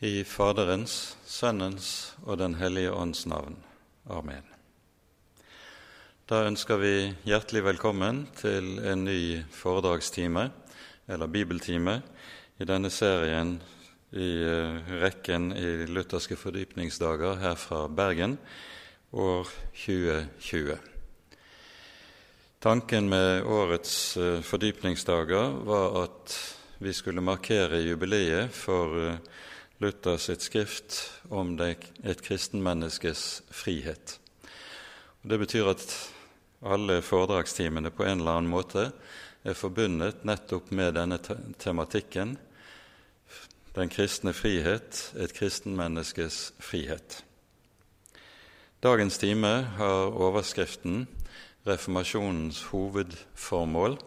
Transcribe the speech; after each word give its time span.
I 0.00 0.22
Faderens, 0.24 1.18
Sønnens 1.28 2.14
og 2.24 2.38
Den 2.40 2.54
hellige 2.56 2.92
ånds 2.96 3.26
navn. 3.28 3.58
Amen. 4.08 4.46
Da 6.24 6.38
ønsker 6.48 6.78
vi 6.80 6.92
hjertelig 7.28 7.60
velkommen 7.66 8.22
til 8.38 8.78
en 8.80 9.04
ny 9.04 9.42
foredragstime, 9.52 10.46
eller 11.04 11.28
bibeltime, 11.28 11.98
i 12.56 12.64
denne 12.64 12.88
serien 12.88 13.58
i 14.16 14.30
uh, 14.40 14.88
rekken 15.02 15.50
i 15.52 15.84
lutherske 15.92 16.40
fordypningsdager 16.40 17.36
her 17.44 17.60
fra 17.60 17.82
Bergen, 17.84 18.38
år 19.12 19.52
2020. 19.84 20.78
Tanken 22.64 23.12
med 23.12 23.44
årets 23.44 24.16
uh, 24.16 24.40
fordypningsdager 24.40 25.60
var 25.68 26.02
at 26.06 26.40
vi 26.80 26.96
skulle 26.96 27.20
markere 27.20 27.84
jubileet 27.84 28.48
for 28.48 28.96
uh, 28.96 29.46
Luther 29.80 30.18
sitt 30.20 30.44
skrift 30.44 30.98
om 31.32 31.54
det, 31.56 31.76
et 32.04 32.20
kristenmenneskes 32.20 33.42
frihet. 33.50 34.18
Og 35.22 35.32
det 35.32 35.38
betyr 35.40 35.70
at 35.72 35.86
alle 36.60 37.00
foredragstimene 37.02 37.90
på 37.90 38.04
en 38.04 38.20
eller 38.20 38.36
annen 38.36 38.52
måte 38.52 38.90
er 39.40 39.56
forbundet 39.56 40.24
nettopp 40.28 40.68
med 40.76 40.98
denne 41.00 41.16
tematikken 41.58 42.36
den 43.74 43.88
kristne 43.88 44.32
frihet, 44.34 45.12
et 45.16 45.32
kristenmenneskes 45.34 46.52
frihet. 46.58 47.24
Dagens 48.82 49.18
time 49.18 49.62
har 49.78 50.10
overskriften 50.10 51.06
'Reformasjonens 51.66 52.62
hovedformål' 52.72 54.00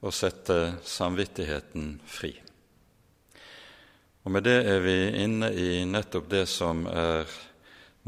å 0.00 0.10
sette 0.10 0.78
samvittigheten 0.84 2.00
fri. 2.06 2.47
Og 4.28 4.32
Med 4.32 4.44
det 4.44 4.58
er 4.68 4.82
vi 4.84 5.22
inne 5.24 5.48
i 5.56 5.84
nettopp 5.88 6.26
det 6.28 6.42
som 6.52 6.82
er 6.84 7.30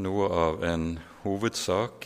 noe 0.05 0.25
av 0.29 0.59
en 0.61 0.83
hovedsak 1.23 2.05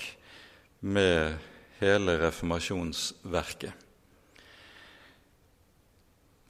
med 0.79 1.33
hele 1.81 2.13
reformasjonsverket. 2.21 3.73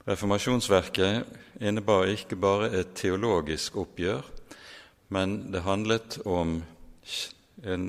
Reformasjonsverket 0.06 1.58
innebar 1.58 2.06
ikke 2.12 2.38
bare 2.38 2.68
et 2.70 2.92
teologisk 2.94 3.80
oppgjør, 3.82 4.22
men 5.10 5.34
det 5.50 5.64
handlet 5.66 6.20
om 6.22 6.60
en 7.66 7.88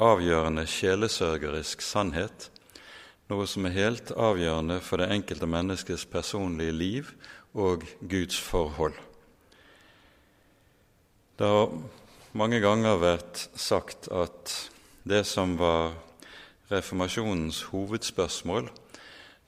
avgjørende 0.00 0.64
sjelesørgerisk 0.64 1.84
sannhet, 1.84 2.48
noe 3.28 3.44
som 3.44 3.68
er 3.68 3.76
helt 3.76 4.16
avgjørende 4.16 4.80
for 4.80 5.04
det 5.04 5.12
enkelte 5.12 5.52
menneskets 5.58 6.08
personlige 6.08 6.72
liv 6.72 7.14
og 7.52 7.84
Guds 8.00 8.40
forhold. 8.40 8.96
Det 11.40 11.48
har 11.48 11.70
mange 12.36 12.58
ganger 12.60 12.98
vært 13.00 13.38
sagt 13.56 14.10
at 14.12 14.50
det 15.08 15.22
som 15.24 15.54
var 15.56 15.94
reformasjonens 16.68 17.62
hovedspørsmål, 17.70 18.68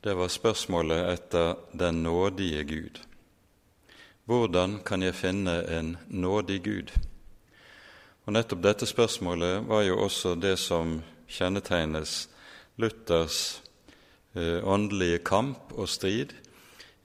det 0.01 0.15
var 0.17 0.31
spørsmålet 0.33 1.03
etter 1.11 1.53
den 1.69 2.01
nådige 2.01 2.63
Gud. 2.65 2.97
Hvordan 4.25 4.79
kan 4.81 5.05
jeg 5.05 5.13
finne 5.13 5.59
en 5.69 5.93
nådig 6.09 6.59
Gud? 6.65 6.97
Og 8.25 8.33
Nettopp 8.33 8.65
dette 8.65 8.89
spørsmålet 8.89 9.61
var 9.69 9.85
jo 9.85 10.01
også 10.01 10.33
det 10.33 10.57
som 10.57 10.97
kjennetegnes 11.29 12.23
Luthers 12.81 13.61
eh, 14.33 14.65
åndelige 14.65 15.21
kamp 15.21 15.77
og 15.77 15.93
strid 15.93 16.33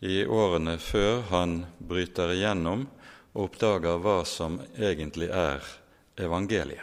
i 0.00 0.22
årene 0.24 0.78
før 0.80 1.26
han 1.28 1.66
bryter 1.76 2.32
igjennom 2.32 2.88
og 3.38 3.44
oppdager 3.46 4.00
hva 4.02 4.24
som 4.26 4.58
egentlig 4.74 5.28
er 5.30 5.62
evangeliet. 6.18 6.82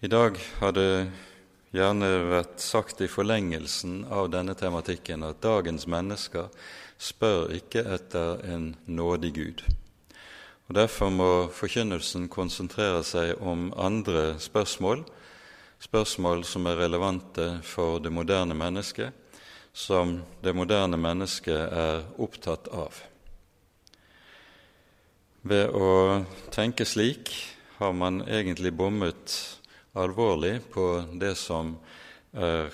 I 0.00 0.08
dag 0.10 0.38
har 0.58 0.72
det 0.74 1.10
gjerne 1.70 2.08
vært 2.32 2.62
sagt 2.64 3.02
i 3.04 3.08
forlengelsen 3.08 4.08
av 4.10 4.30
denne 4.32 4.56
tematikken 4.58 5.22
at 5.22 5.42
dagens 5.44 5.86
mennesker 5.86 6.48
spør 6.98 7.52
ikke 7.54 7.84
etter 7.94 8.42
en 8.48 8.72
nådig 8.90 9.30
Gud. 9.36 9.62
Og 10.66 10.74
Derfor 10.74 11.12
må 11.14 11.30
forkynnelsen 11.54 12.26
konsentrere 12.32 13.04
seg 13.06 13.38
om 13.38 13.68
andre 13.76 14.40
spørsmål, 14.42 15.04
spørsmål 15.78 16.42
som 16.48 16.66
er 16.66 16.80
relevante 16.80 17.52
for 17.62 18.02
det 18.02 18.10
moderne 18.10 18.56
mennesket, 18.56 19.14
som 19.72 20.18
det 20.42 20.56
moderne 20.56 20.98
mennesket 20.98 21.60
er 21.70 22.02
opptatt 22.18 22.72
av. 22.74 23.09
Ved 25.40 25.72
å 25.72 26.20
tenke 26.52 26.84
slik 26.84 27.30
har 27.78 27.94
man 27.96 28.20
egentlig 28.28 28.74
bommet 28.76 29.32
alvorlig 29.96 30.58
på 30.68 30.84
det 31.16 31.32
som 31.40 31.78
er 32.36 32.68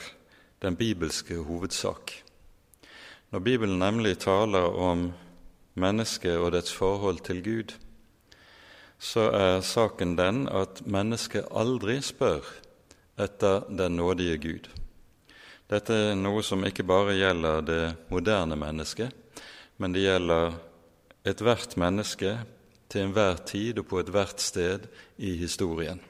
den 0.59 0.75
bibelske 0.75 1.39
hovedsak. 1.47 2.11
Når 3.31 3.45
Bibelen 3.47 3.79
nemlig 3.79 4.17
taler 4.25 4.67
om 4.67 5.13
mennesket 5.79 6.41
og 6.41 6.57
dets 6.57 6.75
forhold 6.75 7.23
til 7.23 7.39
Gud, 7.45 7.77
så 8.99 9.29
er 9.31 9.63
saken 9.63 10.17
den 10.19 10.49
at 10.51 10.83
mennesket 10.91 11.47
aldri 11.55 12.01
spør 12.03 12.43
etter 13.15 13.63
den 13.71 13.95
nådige 14.01 14.41
Gud. 14.43 14.69
Dette 15.71 15.95
er 16.11 16.19
noe 16.19 16.43
som 16.43 16.67
ikke 16.67 16.83
bare 16.83 17.15
gjelder 17.15 17.63
det 17.63 17.81
moderne 18.11 18.59
mennesket, 18.59 19.15
men 19.79 19.95
det 19.95 20.03
gjelder 20.09 20.59
ethvert 21.27 21.79
menneske 21.79 22.35
til 22.89 23.07
enhver 23.07 23.41
tid 23.47 23.79
og 23.79 23.89
på 23.91 24.01
ethvert 24.01 24.41
sted 24.41 24.87
i 25.19 25.37
historien. 25.41 26.01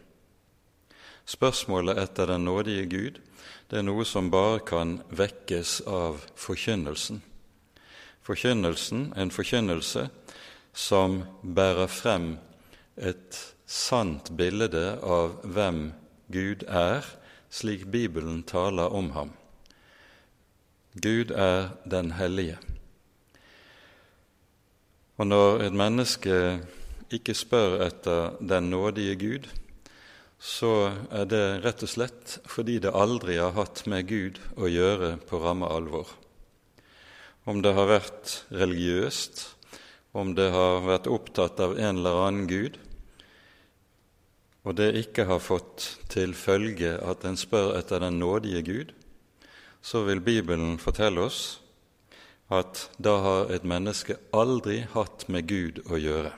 Spørsmålet 1.26 1.98
etter 1.98 2.30
den 2.30 2.44
nådige 2.46 2.86
Gud 2.90 3.22
det 3.70 3.80
er 3.80 3.86
noe 3.86 4.04
som 4.06 4.28
bare 4.30 4.60
kan 4.62 5.00
vekkes 5.10 5.80
av 5.90 6.20
forkynnelsen. 6.38 7.18
Forkynnelsen, 8.22 9.08
en 9.18 9.32
forkynnelse 9.34 10.06
som 10.76 11.24
bærer 11.42 11.90
frem 11.90 12.36
et 12.96 13.40
sant 13.66 14.30
bilde 14.38 14.84
av 15.02 15.40
hvem 15.42 15.88
Gud 16.30 16.62
er, 16.70 17.02
slik 17.50 17.88
Bibelen 17.90 18.44
taler 18.46 18.94
om 18.94 19.10
ham. 19.18 19.34
Gud 20.94 21.34
er 21.34 21.74
den 21.90 22.14
hellige. 22.14 22.58
Og 25.16 25.24
når 25.24 25.62
et 25.64 25.76
menneske 25.76 26.34
ikke 27.14 27.32
spør 27.36 27.78
etter 27.86 28.34
den 28.44 28.68
nådige 28.68 29.14
Gud, 29.16 29.46
så 30.36 30.90
er 31.08 31.24
det 31.30 31.44
rett 31.64 31.84
og 31.86 31.88
slett 31.88 32.34
fordi 32.44 32.76
det 32.84 32.92
aldri 32.92 33.38
har 33.40 33.54
hatt 33.56 33.86
med 33.88 34.04
Gud 34.10 34.40
å 34.60 34.68
gjøre 34.68 35.14
på 35.24 35.40
ramme 35.40 35.68
alvor. 35.72 36.10
Om 37.48 37.62
det 37.64 37.72
har 37.78 37.88
vært 37.88 38.42
religiøst, 38.52 39.46
om 40.12 40.34
det 40.36 40.50
har 40.52 40.84
vært 40.84 41.08
opptatt 41.08 41.60
av 41.64 41.78
en 41.78 42.02
eller 42.02 42.20
annen 42.26 42.50
Gud, 42.50 42.76
og 44.66 44.76
det 44.76 44.96
ikke 44.98 45.28
har 45.30 45.40
fått 45.40 45.92
til 46.12 46.34
følge 46.36 46.96
at 46.98 47.24
en 47.24 47.38
spør 47.38 47.76
etter 47.78 48.02
den 48.02 48.18
nådige 48.20 48.64
Gud, 48.66 48.92
så 49.80 50.02
vil 50.04 50.20
Bibelen 50.20 50.76
fortelle 50.82 51.22
oss 51.24 51.60
at 52.48 52.90
da 53.02 53.16
har 53.24 53.50
et 53.50 53.64
menneske 53.66 54.16
aldri 54.32 54.84
hatt 54.92 55.26
med 55.28 55.48
Gud 55.50 55.80
å 55.90 55.98
gjøre. 55.98 56.32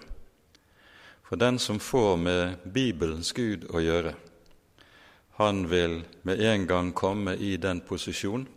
For 1.29 1.37
den 1.37 1.59
som 1.61 1.81
får 1.81 2.17
med 2.17 2.65
Bibelens 2.65 3.35
Gud 3.37 3.67
å 3.69 3.83
gjøre, 3.85 4.15
han 5.39 5.67
vil 5.71 6.01
med 6.23 6.41
en 6.41 6.65
gang 6.67 6.93
komme 6.97 7.37
i 7.37 7.57
den 7.61 7.83
posisjon 7.87 8.49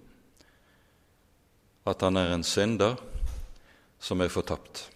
at 1.85 2.01
han 2.01 2.17
er 2.17 2.31
en 2.33 2.45
synder 2.45 2.95
som 3.99 4.21
er 4.21 4.31
fortapt. 4.33 4.87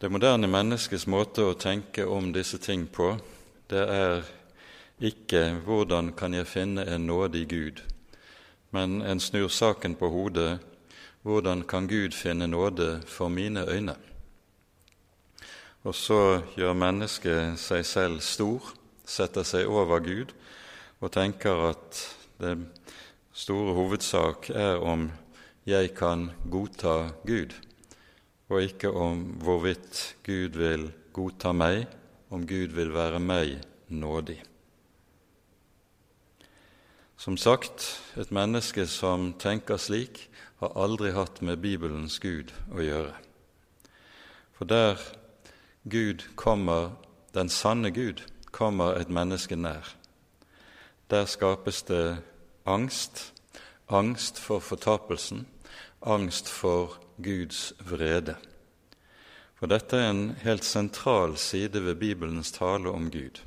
Det 0.00 0.08
moderne 0.08 0.48
menneskets 0.48 1.08
måte 1.10 1.44
å 1.44 1.56
tenke 1.58 2.06
om 2.08 2.30
disse 2.32 2.58
ting 2.62 2.86
på, 2.88 3.16
det 3.68 3.82
er 3.88 4.22
ikke 5.00 5.60
'hvordan 5.64 6.12
kan 6.16 6.34
jeg 6.34 6.46
finne 6.46 6.84
en 6.84 7.06
nådig 7.06 7.48
Gud', 7.48 7.82
men 8.70 9.00
en 9.02 9.20
snur 9.20 9.48
saken 9.48 9.94
på 9.98 10.10
hodet 10.10 10.60
hvordan 11.22 11.62
kan 11.68 11.88
Gud 11.88 12.14
finne 12.16 12.46
nåde 12.46 13.02
for 13.06 13.28
mine 13.28 13.66
øyne? 13.68 13.96
Og 15.84 15.94
så 15.94 16.40
gjør 16.56 16.76
mennesket 16.76 17.58
seg 17.60 17.84
selv 17.88 18.20
stor, 18.24 18.72
setter 19.04 19.44
seg 19.44 19.68
over 19.68 20.00
Gud 20.04 20.32
og 21.00 21.12
tenker 21.12 21.70
at 21.70 22.00
det 22.40 22.56
store 23.32 23.74
hovedsak 23.74 24.50
er 24.52 24.80
om 24.84 25.08
jeg 25.68 25.94
kan 25.96 26.30
godta 26.50 27.10
Gud, 27.26 27.54
og 28.48 28.62
ikke 28.62 28.90
om 28.90 29.22
hvorvidt 29.44 30.16
Gud 30.26 30.56
vil 30.58 30.90
godta 31.12 31.52
meg, 31.52 31.86
om 32.30 32.46
Gud 32.46 32.76
vil 32.76 32.94
være 32.94 33.20
meg 33.20 33.58
nådig. 33.88 34.40
Som 37.20 37.36
sagt, 37.36 38.00
et 38.16 38.30
menneske 38.32 38.86
som 38.88 39.34
tenker 39.36 39.76
slik, 39.76 40.22
har 40.56 40.72
aldri 40.72 41.10
hatt 41.12 41.42
med 41.44 41.58
Bibelens 41.60 42.14
Gud 42.16 42.48
å 42.72 42.80
gjøre. 42.80 43.10
For 44.56 44.64
der 44.64 45.02
Gud 45.84 46.22
kommer, 46.40 46.94
den 47.36 47.52
sanne 47.52 47.90
Gud, 47.92 48.22
kommer 48.56 48.96
et 48.96 49.12
menneske 49.12 49.58
nær. 49.60 49.90
Der 51.12 51.26
skapes 51.28 51.82
det 51.90 52.22
angst, 52.64 53.34
angst 53.92 54.40
for 54.40 54.64
fortapelsen, 54.64 55.42
angst 56.00 56.48
for 56.48 56.96
Guds 57.20 57.74
vrede. 57.84 58.38
For 59.60 59.68
dette 59.68 60.00
er 60.00 60.14
en 60.14 60.24
helt 60.40 60.64
sentral 60.64 61.36
side 61.36 61.84
ved 61.84 62.00
Bibelens 62.00 62.54
tale 62.56 62.88
om 62.88 63.10
Gud. 63.12 63.42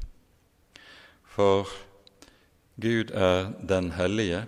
For 1.25 1.73
Gud 2.81 3.11
er 3.13 3.51
den 3.69 3.91
hellige, 3.91 4.45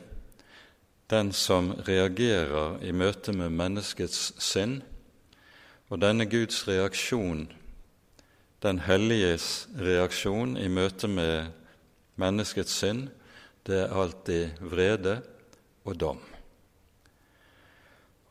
den 1.10 1.31
som 1.31 1.72
reagerer 1.86 2.80
i 2.81 2.92
møte 2.92 3.33
med 3.38 3.54
menneskets 3.54 4.31
sinn, 4.42 4.80
og 5.94 6.01
denne 6.01 6.25
Guds 6.25 6.63
reaksjon, 6.68 7.45
den 8.66 8.80
helliges 8.81 9.68
reaksjon 9.77 10.56
i 10.57 10.66
møte 10.74 11.07
med 11.07 11.51
menneskets 12.18 12.74
sinn, 12.81 13.06
det 13.66 13.83
er 13.83 13.94
alltid 13.94 14.57
vrede 14.74 15.19
og 15.86 16.00
dom. 16.01 16.22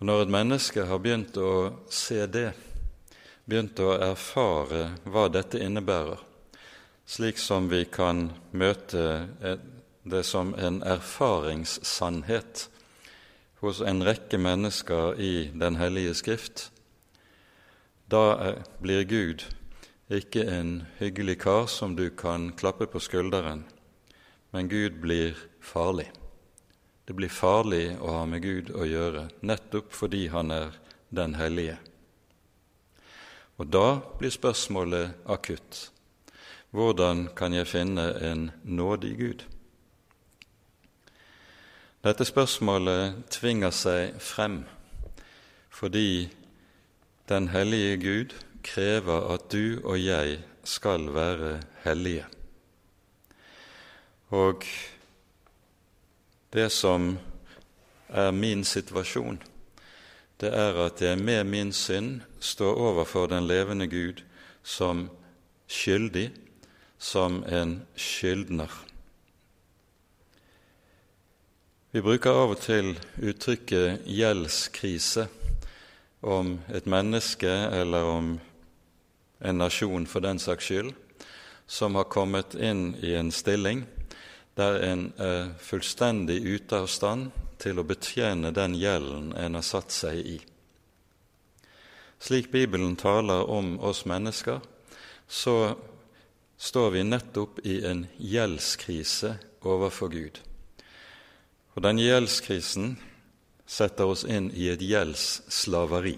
Og 0.01 0.07
Når 0.07 0.23
et 0.23 0.35
menneske 0.35 0.87
har 0.91 0.99
begynt 0.99 1.39
å 1.39 1.85
se 1.87 2.27
det, 2.27 2.49
begynt 3.47 3.79
å 3.79 3.95
erfare 3.95 4.89
hva 5.07 5.29
dette 5.31 5.63
innebærer, 5.63 6.19
slik 7.07 7.39
som 7.39 7.69
vi 7.71 7.85
kan 7.87 8.27
møte 8.51 9.05
det 10.05 10.23
som 10.23 10.55
en 10.55 10.83
erfaringssannhet 10.83 12.69
hos 13.65 13.81
en 13.81 14.05
rekke 14.05 14.39
mennesker 14.39 15.21
i 15.21 15.51
Den 15.55 15.77
hellige 15.77 16.15
skrift, 16.15 16.71
da 18.11 18.55
blir 18.81 19.05
Gud 19.09 19.47
ikke 20.13 20.45
en 20.45 20.83
hyggelig 20.99 21.39
kar 21.41 21.67
som 21.67 21.97
du 21.97 22.11
kan 22.11 22.53
klappe 22.53 22.87
på 22.87 23.01
skulderen, 23.01 23.65
men 24.53 24.69
Gud 24.69 25.01
blir 25.01 25.39
farlig. 25.61 26.11
Det 27.05 27.17
blir 27.17 27.33
farlig 27.33 27.97
å 28.01 28.13
ha 28.19 28.27
med 28.29 28.45
Gud 28.45 28.71
å 28.77 28.85
gjøre, 28.85 29.29
nettopp 29.41 29.93
fordi 29.93 30.29
Han 30.29 30.51
er 30.51 30.77
den 31.11 31.35
hellige. 31.35 31.79
Og 33.57 33.67
da 33.67 34.01
blir 34.19 34.31
spørsmålet 34.35 35.25
akutt. 35.31 35.91
Hvordan 36.75 37.29
kan 37.37 37.55
jeg 37.55 37.71
finne 37.71 38.09
en 38.21 38.51
nådig 38.65 39.17
Gud? 39.19 39.45
Dette 42.05 42.27
spørsmålet 42.29 43.23
tvinger 43.33 43.71
seg 43.73 44.19
frem 44.21 44.59
fordi 45.73 46.29
Den 47.29 47.49
hellige 47.49 47.97
Gud 48.03 48.35
krever 48.63 49.31
at 49.33 49.47
du 49.53 49.81
og 49.81 49.97
jeg 49.97 50.43
skal 50.69 51.09
være 51.15 51.63
hellige. 51.85 52.27
Og 54.29 54.69
det 56.53 56.69
som 56.73 57.19
er 58.09 58.31
min 58.31 58.65
situasjon, 58.65 59.43
det 60.41 60.53
er 60.53 60.85
at 60.85 61.01
jeg 61.03 61.19
med 61.19 61.45
min 61.45 61.73
synd 61.73 62.21
står 62.41 62.75
overfor 62.75 63.27
den 63.27 63.47
levende 63.47 63.89
Gud 63.89 64.21
som 64.63 65.09
skyldig, 65.69 66.33
som 66.99 67.45
en 67.49 67.83
skyldner. 67.97 68.94
Vi 71.95 72.01
bruker 72.03 72.35
av 72.35 72.51
og 72.51 72.59
til 72.59 72.89
uttrykket 73.23 74.09
gjeldskrise 74.11 75.29
om 76.27 76.57
et 76.75 76.89
menneske 76.91 77.47
eller 77.47 78.07
om 78.11 78.31
en 79.39 79.61
nasjon 79.63 80.03
for 80.11 80.25
den 80.25 80.41
saks 80.43 80.67
skyld, 80.67 80.89
som 81.71 81.95
har 81.95 82.09
kommet 82.11 82.57
inn 82.59 82.97
i 82.99 83.13
en 83.15 83.31
stilling 83.31 83.85
der 84.59 84.81
en 84.83 85.05
er 85.23 85.53
fullstendig 85.63 86.41
ute 86.43 86.81
av 86.83 86.89
stand 86.91 87.29
til 87.63 87.79
å 87.79 87.85
betjene 87.87 88.51
den 88.51 88.75
gjelden 88.75 89.29
en 89.39 89.59
har 89.61 89.67
satt 89.69 89.95
seg 89.95 90.19
i. 90.19 90.41
Slik 92.19 92.51
Bibelen 92.51 92.97
taler 92.99 93.47
om 93.47 93.77
oss 93.79 94.03
mennesker, 94.03 94.59
så 95.31 95.77
står 96.59 96.91
vi 96.97 97.07
nettopp 97.07 97.63
i 97.63 97.79
en 97.87 98.03
gjeldskrise 98.19 99.37
overfor 99.63 100.11
Gud. 100.11 100.43
Og 101.75 101.83
den 101.83 101.99
gjeldskrisen 101.99 102.95
setter 103.67 104.11
oss 104.11 104.23
inn 104.29 104.51
i 104.55 104.69
et 104.71 104.83
gjeldsslaveri. 104.85 106.17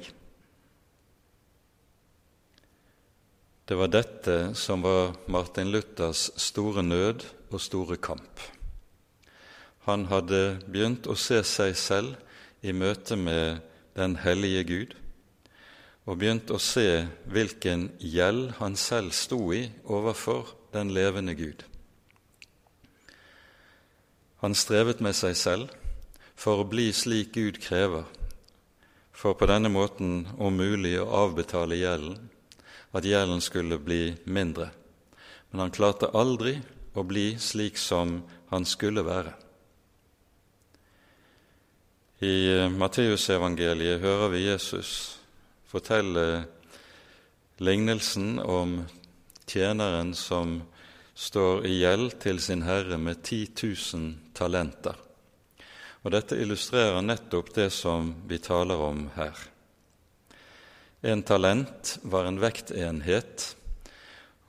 Det 3.67 3.75
var 3.75 3.91
dette 3.91 4.37
som 4.55 4.85
var 4.85 5.17
Martin 5.27 5.73
Luthers 5.75 6.29
store 6.39 6.85
nød 6.87 7.25
og 7.51 7.59
store 7.63 7.97
kamp. 7.97 8.43
Han 9.87 10.07
hadde 10.11 10.61
begynt 10.71 11.09
å 11.11 11.17
se 11.19 11.41
seg 11.47 11.75
selv 11.79 12.15
i 12.63 12.75
møte 12.75 13.19
med 13.19 13.63
den 13.99 14.17
hellige 14.23 14.63
Gud, 14.71 14.95
og 16.07 16.21
begynt 16.21 16.53
å 16.55 16.61
se 16.63 17.07
hvilken 17.27 17.89
gjeld 17.99 18.53
han 18.61 18.77
selv 18.79 19.15
sto 19.15 19.41
i 19.55 19.65
overfor 19.83 20.53
den 20.75 20.93
levende 20.95 21.35
Gud. 21.39 21.65
Han 24.47 24.55
strevet 24.55 25.01
med 25.03 25.17
seg 25.19 25.33
selv 25.35 25.73
for 26.39 26.61
å 26.63 26.67
bli 26.71 26.93
slik 26.95 27.33
Gud 27.35 27.57
krever, 27.59 28.05
for 29.11 29.35
på 29.35 29.49
denne 29.51 29.73
måten 29.75 30.21
om 30.39 30.55
mulig 30.55 30.93
å 31.03 31.09
avbetale 31.25 31.75
gjelden, 31.81 32.29
at 32.95 33.09
gjelden 33.11 33.43
skulle 33.43 33.81
bli 33.83 34.15
mindre. 34.23 34.69
Men 35.51 35.65
han 35.65 35.75
klarte 35.75 36.13
aldri 36.15 36.53
å 36.95 37.03
bli 37.03 37.25
slik 37.43 37.75
som 37.75 38.21
han 38.53 38.69
skulle 38.71 39.03
være. 39.03 39.33
I 42.23 42.71
Matteusevangeliet 42.71 43.99
hører 43.99 44.31
vi 44.37 44.45
Jesus 44.45 44.93
fortelle 45.67 46.45
lignelsen 47.59 48.39
om 48.39 48.79
tjeneren 49.43 50.15
som 50.15 50.61
står 51.17 51.67
i 51.67 51.79
gjeld 51.81 52.19
til 52.21 52.41
sin 52.45 52.63
herre 52.67 52.99
med 53.01 53.23
10 53.25 53.49
000 53.97 54.15
talenter. 54.37 54.97
Og 56.05 56.13
Dette 56.13 56.37
illustrerer 56.39 57.01
nettopp 57.03 57.55
det 57.57 57.71
som 57.75 58.13
vi 58.29 58.39
taler 58.39 58.79
om 58.79 59.07
her. 59.17 59.39
En 61.03 61.23
talent 61.23 61.97
var 62.03 62.29
en 62.29 62.39
vektenhet, 62.41 63.55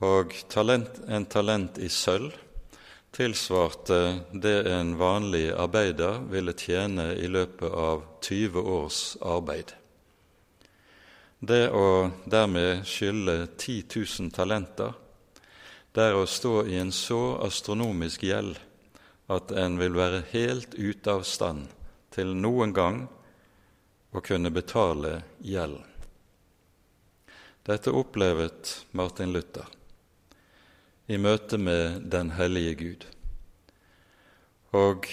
og 0.04 0.36
talent, 0.52 1.00
en 1.08 1.26
talent 1.26 1.80
i 1.82 1.88
sølv 1.90 2.36
tilsvarte 3.14 4.20
det 4.30 4.68
en 4.70 4.92
vanlig 5.00 5.48
arbeider 5.56 6.20
ville 6.30 6.54
tjene 6.54 7.10
i 7.16 7.26
løpet 7.26 7.72
av 7.72 8.04
20 8.22 8.62
års 8.62 9.02
arbeid. 9.24 9.72
Det 11.40 11.64
å 11.70 12.10
dermed 12.26 12.84
skylde 12.86 13.40
10 13.56 13.82
000 14.20 14.32
talenter 14.34 14.94
det 15.98 16.04
er 16.06 16.14
å 16.14 16.28
stå 16.30 16.60
i 16.70 16.76
en 16.78 16.92
så 16.94 17.40
astronomisk 17.42 18.22
gjeld 18.22 18.54
at 19.34 19.50
en 19.50 19.80
vil 19.80 19.96
være 19.98 20.20
helt 20.30 20.76
ute 20.78 21.10
av 21.10 21.24
stand 21.26 21.66
til 22.14 22.30
noen 22.38 22.70
gang 22.76 23.00
å 24.14 24.22
kunne 24.22 24.52
betale 24.54 25.24
gjelden. 25.42 25.82
Dette 27.66 27.90
opplevet 27.90 28.76
Martin 28.94 29.34
Luther 29.34 29.66
i 31.10 31.18
møte 31.18 31.58
med 31.58 32.06
den 32.14 32.30
hellige 32.38 32.78
Gud. 32.78 33.04
Og 34.78 35.10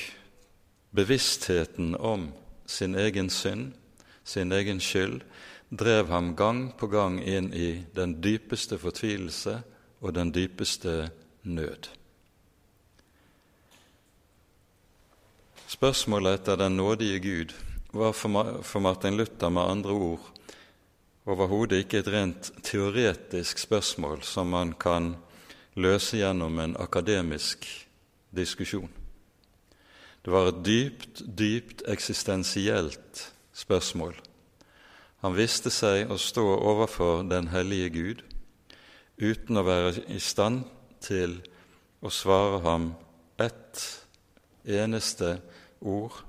bevisstheten 0.93 1.95
om 1.97 2.29
sin 2.69 2.93
egen 2.93 3.33
synd, 3.33 3.73
sin 4.23 4.53
egen 4.53 4.77
skyld, 4.77 5.23
drev 5.73 6.13
ham 6.13 6.35
gang 6.37 6.67
på 6.77 6.93
gang 6.93 7.23
inn 7.23 7.49
i 7.57 7.79
den 7.97 8.19
dypeste 8.21 8.77
fortvilelse 8.77 9.63
og 10.01 10.15
den 10.15 10.33
dypeste 10.33 11.09
nød. 11.43 11.89
Spørsmålet 15.67 16.39
etter 16.39 16.55
den 16.55 16.77
nådige 16.77 17.19
Gud 17.19 17.53
var 17.93 18.11
for 18.11 18.79
Martin 18.79 19.17
Luther 19.17 19.49
med 19.49 19.61
andre 19.61 19.91
ord 19.91 20.31
overhodet 21.25 21.83
ikke 21.83 21.99
et 22.03 22.11
rent 22.13 22.51
teoretisk 22.63 23.57
spørsmål 23.57 24.21
som 24.23 24.51
man 24.53 24.73
kan 24.73 25.15
løse 25.75 26.17
gjennom 26.17 26.59
en 26.59 26.75
akademisk 26.79 27.65
diskusjon. 28.35 28.91
Det 30.25 30.33
var 30.33 30.49
et 30.49 30.61
dypt, 30.65 31.21
dypt 31.37 31.83
eksistensielt 31.87 33.33
spørsmål. 33.53 34.15
Han 35.21 35.35
visste 35.37 35.69
seg 35.73 36.09
å 36.11 36.17
stå 36.21 36.45
overfor 36.45 37.25
den 37.29 37.49
hellige 37.53 37.89
Gud 37.89 38.23
uten 39.17 39.57
å 39.57 39.65
være 39.65 40.05
i 40.11 40.19
stand 40.19 40.65
til 41.03 41.39
å 42.03 42.11
svare 42.11 42.61
ham 42.65 42.91
ett 43.41 43.81
eneste 44.65 45.37
ord 45.81 46.21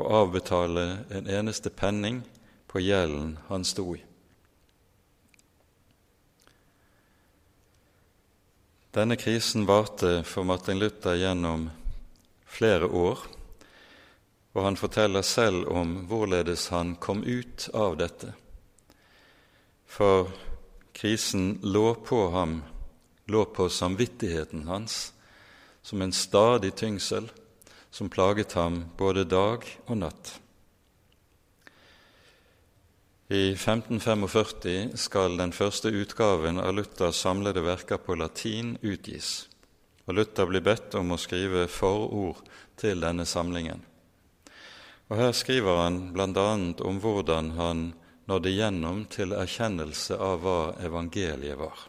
og 0.00 0.12
avbetale 0.20 0.84
en 1.12 1.28
eneste 1.28 1.70
penning 1.70 2.22
på 2.70 2.82
gjelden 2.82 3.36
han 3.48 3.64
sto 3.66 3.92
i. 3.96 4.00
Denne 8.90 9.14
krisen 9.20 9.68
varte 9.68 10.24
for 10.26 10.42
Martin 10.42 10.80
Luther 10.80 11.14
gjennom 11.14 11.68
flere 12.50 12.88
år, 12.90 13.20
og 14.50 14.64
han 14.66 14.78
forteller 14.78 15.22
selv 15.22 15.68
om 15.70 15.92
hvorledes 16.10 16.68
han 16.74 16.96
kom 16.98 17.22
ut 17.22 17.68
av 17.74 17.94
dette. 18.00 18.32
For 19.86 20.32
krisen 20.92 21.58
lå 21.62 21.94
på 21.94 22.28
ham, 22.30 22.62
lå 23.26 23.44
på 23.44 23.68
samvittigheten 23.68 24.66
hans, 24.68 25.12
som 25.82 26.02
en 26.02 26.12
stadig 26.12 26.74
tyngsel 26.76 27.30
som 27.90 28.08
plaget 28.08 28.52
ham 28.52 28.84
både 28.98 29.24
dag 29.24 29.66
og 29.86 29.98
natt. 29.98 30.40
I 33.30 33.52
1545 33.54 34.96
skal 34.98 35.36
den 35.38 35.52
første 35.54 35.92
utgaven 35.94 36.58
av 36.58 36.74
Luthers 36.74 37.20
samlede 37.22 37.62
verker 37.62 38.00
på 38.02 38.16
latin 38.18 38.74
utgis, 38.82 39.46
og 40.06 40.18
Luther 40.18 40.50
blir 40.50 40.64
bedt 40.66 40.96
om 40.98 41.14
å 41.14 41.20
skrive 41.20 41.68
forord 41.70 42.42
til 42.80 43.02
denne 43.04 43.26
samlingen. 43.26 43.84
Og 45.10 45.18
Her 45.18 45.30
skriver 45.34 45.78
han 45.84 46.00
bl.a. 46.14 46.48
om 46.86 46.98
hvordan 47.02 47.54
han 47.58 47.84
nådde 48.30 48.50
gjennom 48.54 49.02
til 49.10 49.32
erkjennelse 49.34 50.14
av 50.14 50.44
hva 50.44 50.58
evangeliet 50.86 51.58
var. 51.58 51.80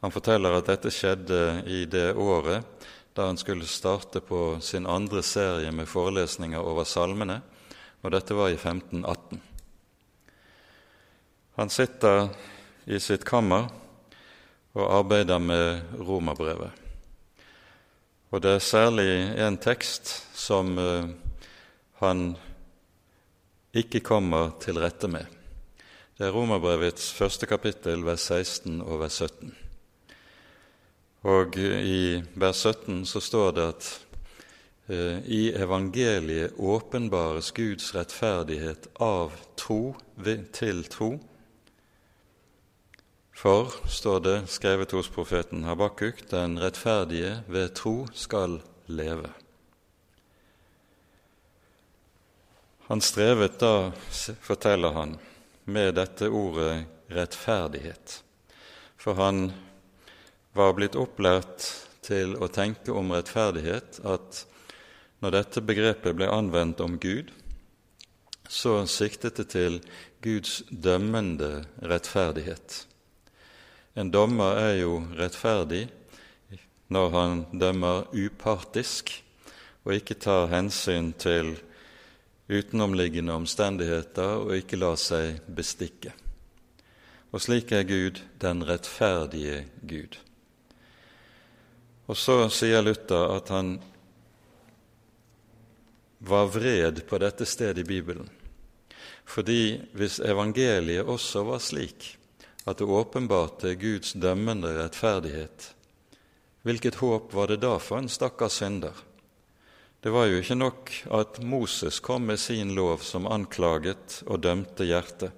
Han 0.00 0.14
forteller 0.14 0.56
at 0.56 0.70
dette 0.70 0.90
skjedde 0.90 1.40
i 1.68 1.84
det 1.84 2.14
året 2.16 2.88
da 3.12 3.26
han 3.28 3.36
skulle 3.36 3.68
starte 3.68 4.22
på 4.24 4.56
sin 4.64 4.88
andre 4.88 5.20
serie 5.22 5.68
med 5.76 5.90
forelesninger 5.90 6.58
over 6.58 6.88
salmene, 6.88 7.42
og 8.00 8.14
dette 8.14 8.34
var 8.34 8.48
i 8.48 8.56
1518. 8.56 9.42
Han 11.60 11.70
sitter 11.70 12.30
i 12.88 12.98
sitt 12.98 13.26
kammer 13.28 13.68
og 14.72 14.94
arbeider 15.02 15.38
med 15.38 15.98
romerbrevet. 16.00 16.72
Og 18.32 18.40
det 18.40 18.56
er 18.56 18.64
særlig 18.64 19.10
en 19.36 19.60
tekst 19.60 20.14
som 20.32 20.72
uh, 20.80 21.12
han 22.00 22.32
ikke 23.72 24.02
kommer 24.04 24.52
til 24.60 24.80
rette 24.80 25.08
med. 25.08 25.26
Det 26.18 26.26
er 26.28 26.34
Romerbrevets 26.34 27.12
første 27.16 27.48
kapittel, 27.48 28.04
vers 28.04 28.28
16 28.28 28.80
og 28.84 29.00
vers 29.00 29.18
17. 29.22 29.54
Og 31.22 31.56
i 31.56 32.22
vers 32.34 32.64
17 32.66 33.04
så 33.06 33.20
står 33.20 33.50
det 33.56 33.66
at 33.72 33.90
uh, 34.90 35.18
i 35.24 35.52
evangeliet 35.56 36.58
åpenbares 36.58 37.52
Guds 37.56 37.94
rettferdighet 37.94 38.90
av 39.00 39.32
tro 39.56 39.94
til 40.52 40.84
tro 40.92 41.14
for, 43.42 43.72
står 43.88 44.20
det 44.22 44.36
skrevet 44.54 44.92
hos 44.94 45.08
profeten 45.10 45.64
Habakuk, 45.66 46.20
den 46.30 46.60
rettferdige 46.62 47.40
ved 47.50 47.72
tro 47.74 48.04
skal 48.14 48.60
leve. 48.86 49.32
Han 52.86 53.00
strevet 53.00 53.58
da, 53.58 53.92
forteller 54.40 54.92
han, 54.96 55.18
med 55.64 55.94
dette 55.94 56.28
ordet 56.28 56.84
rettferdighet, 57.12 58.22
for 58.98 59.14
han 59.14 59.52
var 60.52 60.74
blitt 60.74 60.98
opplært 60.98 61.68
til 62.02 62.34
å 62.42 62.48
tenke 62.50 62.92
om 62.92 63.14
rettferdighet 63.14 64.02
at 64.02 64.42
når 65.22 65.36
dette 65.36 65.62
begrepet 65.62 66.16
ble 66.18 66.26
anvendt 66.26 66.82
om 66.82 66.98
Gud, 66.98 67.30
så 68.48 68.82
siktet 68.90 69.38
det 69.38 69.48
til 69.54 69.78
Guds 70.22 70.60
dømmende 70.68 71.62
rettferdighet. 71.78 72.82
En 73.94 74.10
dommer 74.10 74.58
er 74.58 74.74
jo 74.82 74.98
rettferdig 75.16 75.86
når 76.92 77.12
han 77.14 77.42
dømmer 77.54 78.10
upartisk 78.12 79.14
og 79.84 79.94
ikke 79.96 80.18
tar 80.20 80.50
hensyn 80.52 81.12
til 81.16 81.54
utenomliggende 82.48 83.34
omstendigheter 83.34 84.42
og 84.42 84.56
ikke 84.56 84.80
la 84.80 84.92
seg 84.98 85.40
bestikke. 85.46 86.12
Og 87.32 87.40
slik 87.40 87.72
er 87.72 87.86
Gud 87.88 88.20
den 88.42 88.64
rettferdige 88.68 89.64
Gud. 89.88 90.18
Og 92.10 92.18
så 92.18 92.48
sier 92.52 92.82
Luther 92.84 93.36
at 93.38 93.52
han 93.54 93.76
var 96.22 96.50
vred 96.54 97.00
på 97.08 97.18
dette 97.18 97.46
stedet 97.48 97.82
i 97.82 97.88
Bibelen, 97.88 98.28
fordi 99.24 99.80
hvis 99.96 100.20
evangeliet 100.20 101.08
også 101.08 101.44
var 101.46 101.62
slik, 101.62 102.16
at 102.66 102.78
det 102.78 102.86
åpenbarte 102.86 103.74
Guds 103.74 104.12
dømmende 104.12 104.70
rettferdighet, 104.76 105.72
hvilket 106.62 107.00
håp 107.00 107.32
var 107.34 107.50
det 107.50 107.62
da 107.64 107.74
for 107.82 107.98
en 107.98 108.10
stakkars 108.12 108.60
synder? 108.60 108.94
Det 110.02 110.10
var 110.10 110.26
jo 110.26 110.40
ikke 110.42 110.58
nok 110.58 110.90
at 111.14 111.38
Moses 111.46 112.00
kom 112.02 112.26
med 112.26 112.40
sin 112.42 112.74
lov 112.74 113.04
som 113.06 113.28
anklaget 113.30 114.22
og 114.26 114.42
dømte 114.42 114.84
hjertet, 114.88 115.30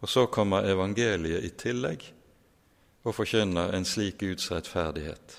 og 0.00 0.08
så 0.08 0.24
kommer 0.32 0.64
evangeliet 0.64 1.44
i 1.44 1.52
tillegg 1.60 2.06
og 3.04 3.14
forkynner 3.18 3.74
en 3.76 3.84
slik 3.84 4.16
Guds 4.22 4.48
rettferdighet. 4.52 5.36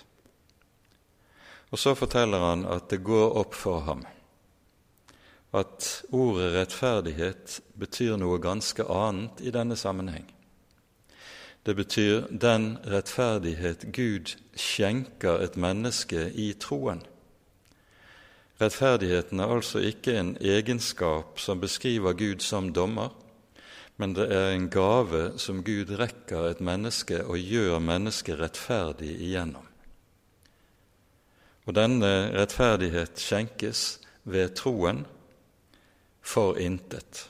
Og 1.74 1.82
så 1.82 1.96
forteller 1.98 2.46
han 2.46 2.66
at 2.70 2.92
det 2.94 3.02
går 3.02 3.38
opp 3.42 3.58
for 3.58 3.82
ham 3.90 4.06
at 5.52 5.88
ordet 6.16 6.54
rettferdighet 6.56 7.58
betyr 7.80 8.16
noe 8.20 8.40
ganske 8.40 8.86
annet 8.88 9.42
i 9.44 9.52
denne 9.52 9.76
sammenheng. 9.76 10.30
Det 11.68 11.76
betyr 11.76 12.30
den 12.32 12.78
rettferdighet 12.88 13.90
Gud 13.94 14.32
skjenker 14.56 15.44
et 15.44 15.58
menneske 15.60 16.30
i 16.32 16.54
troen. 16.54 17.04
Rettferdigheten 18.62 19.42
er 19.42 19.50
altså 19.56 19.82
ikke 19.82 20.14
en 20.20 20.36
egenskap 20.38 21.40
som 21.42 21.62
beskriver 21.62 22.14
Gud 22.14 22.44
som 22.46 22.70
dommer, 22.74 23.10
men 23.98 24.14
det 24.14 24.28
er 24.34 24.52
en 24.54 24.68
gave 24.70 25.40
som 25.42 25.64
Gud 25.66 25.90
rekker 25.98 26.52
et 26.52 26.62
menneske 26.62 27.24
og 27.26 27.42
gjør 27.42 27.82
mennesket 27.82 28.38
rettferdig 28.40 29.16
igjennom. 29.18 29.66
Og 31.66 31.74
denne 31.78 32.12
rettferdighet 32.36 33.18
skjenkes 33.22 33.84
ved 34.30 34.54
troen 34.58 35.04
for 36.22 36.58
intet. 36.62 37.28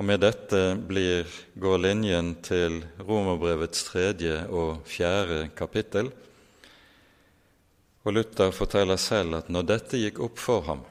Og 0.00 0.06
med 0.08 0.22
dette 0.24 0.60
blir, 0.88 1.28
går 1.60 1.80
linjen 1.84 2.34
til 2.44 2.80
Romerbrevets 3.04 3.84
tredje 3.90 4.46
og 4.48 4.80
fjerde 4.88 5.50
kapittel. 5.56 6.08
Og 8.04 8.14
Luther 8.16 8.52
forteller 8.56 8.96
selv 8.96 9.36
at 9.42 9.50
når 9.52 9.66
dette 9.68 10.00
gikk 10.00 10.22
opp 10.24 10.40
for 10.40 10.64
ham, 10.68 10.84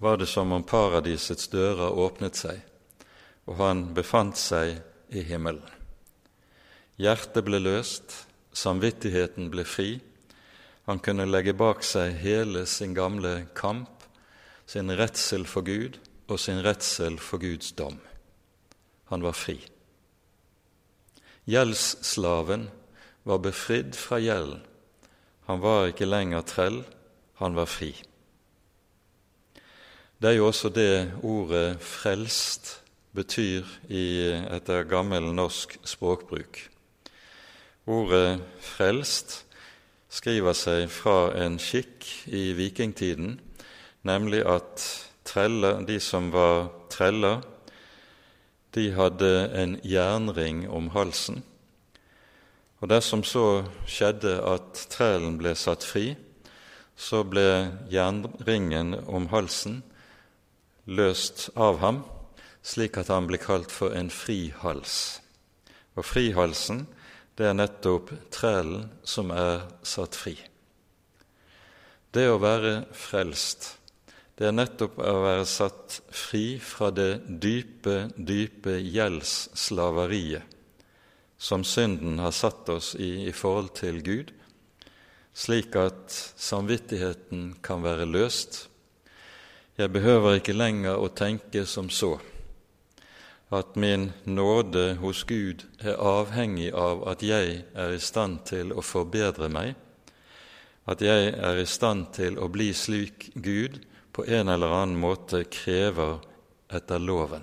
var 0.00 0.16
det 0.20 0.28
som 0.28 0.52
om 0.52 0.64
paradisets 0.64 1.48
dører 1.52 1.92
åpnet 1.92 2.36
seg, 2.36 2.60
og 3.48 3.56
han 3.60 3.82
befant 3.96 4.36
seg 4.40 4.78
i 5.12 5.24
himmelen. 5.24 5.64
Hjertet 7.00 7.44
ble 7.44 7.60
løst, 7.60 8.12
samvittigheten 8.52 9.48
ble 9.52 9.64
fri, 9.64 9.90
han 10.88 11.00
kunne 11.04 11.28
legge 11.28 11.52
bak 11.56 11.84
seg 11.86 12.16
hele 12.20 12.64
sin 12.66 12.96
gamle 12.96 13.46
kamp, 13.56 14.04
sin 14.66 14.90
redsel 14.96 15.44
for 15.48 15.64
Gud, 15.66 16.00
og 16.30 16.38
sin 16.38 16.62
redsel 16.64 17.18
for 17.18 17.42
Guds 17.42 17.72
dom. 17.78 17.98
Han 19.10 19.22
var 19.22 19.34
fri. 19.34 19.56
Gjeldsslaven 21.50 22.68
var 23.26 23.40
befridd 23.42 23.96
fra 23.98 24.20
gjelden. 24.22 24.62
Han 25.50 25.58
var 25.58 25.88
ikke 25.90 26.06
lenger 26.06 26.44
trell, 26.46 26.76
han 27.40 27.56
var 27.58 27.66
fri. 27.66 27.88
Det 30.22 30.28
er 30.30 30.36
jo 30.36 30.46
også 30.46 30.68
det 30.70 31.10
ordet 31.26 31.80
'frelst' 31.82 32.76
betyr 33.12 33.66
i, 33.88 34.30
etter 34.30 34.86
gammel 34.86 35.26
norsk 35.34 35.74
språkbruk. 35.82 36.70
Ordet 37.86 38.38
'frelst' 38.60 39.44
skriver 40.08 40.54
seg 40.54 40.86
fra 40.86 41.34
en 41.34 41.58
skikk 41.58 42.06
i 42.26 42.52
vikingtiden, 42.54 43.40
nemlig 44.02 44.46
at 44.46 44.86
treller, 45.24 45.82
de 45.82 45.98
som 46.00 46.30
var 46.30 46.70
treller, 46.90 47.42
de 48.74 48.92
hadde 48.92 49.50
en 49.50 49.80
jernring 49.82 50.68
om 50.70 50.94
halsen. 50.94 51.42
Og 52.80 52.88
dersom 52.88 53.22
så 53.26 53.62
skjedde 53.84 54.38
at 54.40 54.86
trælen 54.92 55.36
ble 55.40 55.52
satt 55.58 55.84
fri, 55.84 56.14
så 56.96 57.22
ble 57.28 57.44
jernringen 57.92 58.94
om 59.08 59.28
halsen 59.32 59.82
løst 60.88 61.50
av 61.60 61.80
ham, 61.84 62.02
slik 62.64 62.96
at 63.00 63.12
han 63.12 63.28
ble 63.28 63.40
kalt 63.40 63.72
for 63.72 63.92
en 63.96 64.08
frihals. 64.12 65.20
Og 65.96 66.06
frihalsen, 66.08 66.86
det 67.36 67.50
er 67.50 67.56
nettopp 67.56 68.12
trælen 68.32 68.88
som 69.04 69.32
er 69.32 69.66
satt 69.84 70.16
fri. 70.16 70.34
Det 72.10 72.26
å 72.28 72.40
være 72.42 72.86
frelst, 72.96 73.76
det 74.40 74.48
er 74.48 74.56
nettopp 74.56 74.96
å 75.04 75.18
være 75.20 75.44
satt 75.48 76.00
fri 76.16 76.56
fra 76.64 76.88
det 76.96 77.20
dype, 77.28 78.08
dype 78.16 78.78
gjeldsslaveriet 78.80 80.59
som 81.40 81.64
synden 81.64 82.18
har 82.20 82.34
satt 82.36 82.68
oss 82.68 82.92
i 83.00 83.26
i 83.28 83.32
forhold 83.32 83.72
til 83.80 84.02
Gud, 84.04 84.32
slik 85.32 85.76
at 85.80 86.12
samvittigheten 86.36 87.54
kan 87.64 87.80
være 87.82 88.04
løst. 88.04 88.66
Jeg 89.80 89.92
behøver 89.92 90.36
ikke 90.36 90.52
lenger 90.52 91.00
å 91.00 91.08
tenke 91.08 91.64
som 91.64 91.88
så 91.88 92.18
at 93.50 93.74
min 93.74 94.12
nåde 94.24 94.94
hos 95.00 95.24
Gud 95.26 95.64
er 95.82 95.98
avhengig 95.98 96.70
av 96.76 97.02
at 97.10 97.22
jeg 97.26 97.64
er 97.74 97.94
i 97.94 98.02
stand 98.02 98.44
til 98.46 98.70
å 98.70 98.84
forbedre 98.84 99.48
meg, 99.50 99.74
at 100.86 101.02
jeg 101.02 101.32
er 101.34 101.58
i 101.58 101.66
stand 101.66 102.12
til 102.14 102.38
å 102.38 102.46
bli 102.52 102.70
slik 102.74 103.32
Gud 103.34 103.80
på 104.14 104.26
en 104.26 104.48
eller 104.48 104.70
annen 104.82 105.00
måte 105.02 105.42
krever 105.50 106.20
etter 106.70 107.02
loven. 107.02 107.42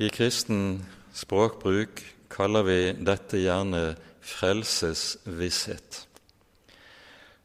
I 0.00 0.08
kristen 0.08 0.86
språkbruk 1.12 2.00
kaller 2.32 2.64
vi 2.64 2.78
dette 3.04 3.36
gjerne 3.36 3.98
frelsesvisshet. 4.24 5.98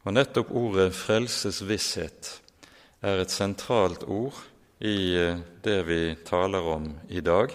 Og 0.08 0.14
nettopp 0.16 0.54
ordet 0.56 0.86
frelsesvisshet 0.96 2.30
er 3.04 3.20
et 3.20 3.34
sentralt 3.34 4.06
ord 4.08 4.38
i 4.80 4.96
eh, 5.20 5.42
det 5.66 5.76
vi 5.84 6.00
taler 6.24 6.70
om 6.78 6.86
i 7.12 7.20
dag. 7.20 7.52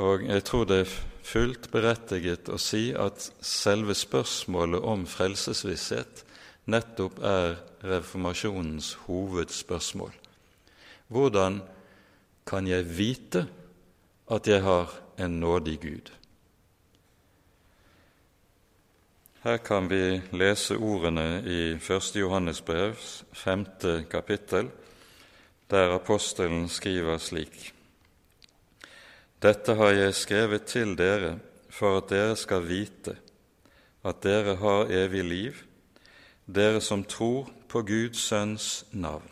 Og 0.00 0.24
jeg 0.30 0.46
tror 0.48 0.64
det 0.70 0.80
er 0.86 0.96
fullt 1.20 1.68
berettiget 1.74 2.48
å 2.48 2.56
si 2.56 2.86
at 2.96 3.28
selve 3.44 3.92
spørsmålet 3.92 4.80
om 4.80 5.04
frelsesvisshet 5.04 6.24
nettopp 6.72 7.20
er 7.20 7.58
reformasjonens 7.84 8.94
hovedspørsmål. 9.04 10.16
Hvordan 11.12 11.60
kan 12.46 12.66
jeg 12.66 12.86
vite 12.98 13.46
at 14.30 14.48
jeg 14.48 14.62
har 14.62 14.92
en 15.18 15.40
nådig 15.40 15.78
Gud. 15.80 16.12
Her 19.42 19.56
kan 19.58 19.88
vi 19.90 20.20
lese 20.30 20.76
ordene 20.76 21.42
i 21.42 21.74
1. 21.74 22.12
Johannes 22.14 22.60
brevs 22.62 23.24
femte 23.32 24.04
kapittel, 24.10 24.70
der 25.70 25.94
apostelen 25.94 26.68
skriver 26.68 27.18
slik.: 27.18 27.72
Dette 29.42 29.74
har 29.74 29.90
jeg 29.90 30.14
skrevet 30.14 30.64
til 30.64 30.94
dere 30.98 31.38
for 31.70 31.98
at 31.98 32.10
dere 32.10 32.36
skal 32.36 32.68
vite 32.68 33.16
at 34.04 34.22
dere 34.22 34.56
har 34.56 34.90
evig 34.90 35.24
liv, 35.24 35.58
dere 36.46 36.80
som 36.80 37.04
tror 37.04 37.50
på 37.68 37.82
Guds 37.82 38.18
Sønns 38.28 38.84
navn. 38.92 39.31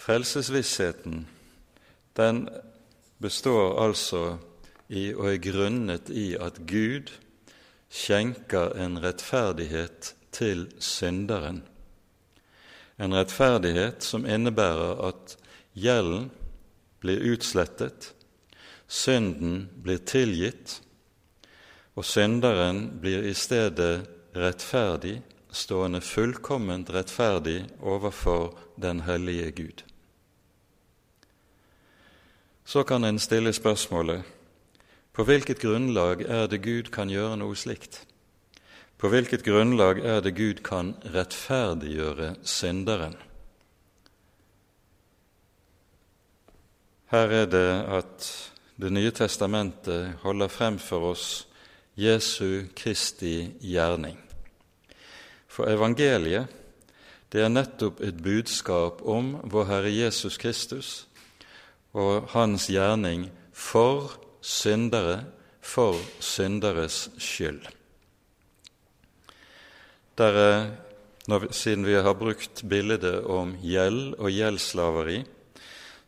Frelsesvissheten 0.00 1.26
den 2.16 2.48
består 3.20 3.76
altså 3.84 4.38
i 4.88 5.10
og 5.12 5.26
er 5.34 5.42
grunnet 5.44 6.08
i 6.08 6.32
at 6.40 6.62
Gud 6.66 7.12
skjenker 7.92 8.72
en 8.80 8.96
rettferdighet 9.02 10.14
til 10.32 10.70
synderen. 10.80 11.60
En 13.00 13.14
rettferdighet 13.14 14.04
som 14.04 14.24
innebærer 14.24 15.02
at 15.10 15.36
gjelden 15.76 16.30
blir 17.00 17.20
utslettet, 17.34 18.14
synden 18.88 19.68
blir 19.84 20.00
tilgitt, 20.08 20.80
og 21.96 22.08
synderen 22.08 22.86
blir 23.02 23.28
i 23.28 23.34
stedet 23.36 24.08
rettferdig, 24.36 25.20
stående 25.52 26.00
fullkomment 26.00 26.90
rettferdig 26.94 27.64
overfor 27.82 28.54
den 28.80 29.04
hellige 29.04 29.50
Gud. 29.50 29.89
Så 32.70 32.82
kan 32.82 33.04
en 33.04 33.18
stille 33.18 33.50
spørsmålet 33.52 34.22
på 35.12 35.24
hvilket 35.26 35.58
grunnlag 35.58 36.20
er 36.22 36.44
det 36.46 36.60
Gud 36.62 36.92
kan 36.94 37.10
gjøre 37.10 37.34
noe 37.40 37.56
slikt? 37.58 38.04
På 38.94 39.10
hvilket 39.10 39.42
grunnlag 39.42 39.98
er 40.06 40.20
det 40.22 40.36
Gud 40.38 40.60
kan 40.62 40.92
rettferdiggjøre 41.02 42.36
synderen? 42.46 43.16
Her 47.10 47.34
er 47.40 47.50
det 47.50 47.72
at 47.98 48.30
Det 48.80 48.92
nye 48.92 49.10
testamentet 49.10 50.14
holder 50.22 50.48
frem 50.48 50.78
for 50.78 51.10
oss 51.10 51.46
Jesu 51.96 52.70
Kristi 52.76 53.50
gjerning. 53.60 54.16
For 55.48 55.68
evangeliet, 55.68 56.46
det 57.32 57.42
er 57.42 57.52
nettopp 57.52 58.00
et 58.00 58.22
budskap 58.22 59.02
om 59.02 59.34
vår 59.44 59.64
Herre 59.64 59.90
Jesus 59.92 60.38
Kristus, 60.38 61.09
og 61.92 62.30
hans 62.34 62.68
gjerning 62.70 63.28
for 63.52 64.12
syndere, 64.40 65.24
for 65.60 65.98
synderes 66.20 67.08
skyld. 67.18 67.62
Der, 70.18 70.70
når, 71.28 71.50
siden 71.52 71.86
vi 71.86 71.94
har 71.94 72.14
brukt 72.14 72.64
bildet 72.68 73.24
om 73.24 73.54
gjeld 73.62 74.14
og 74.18 74.30
gjeldsslaveri, 74.30 75.22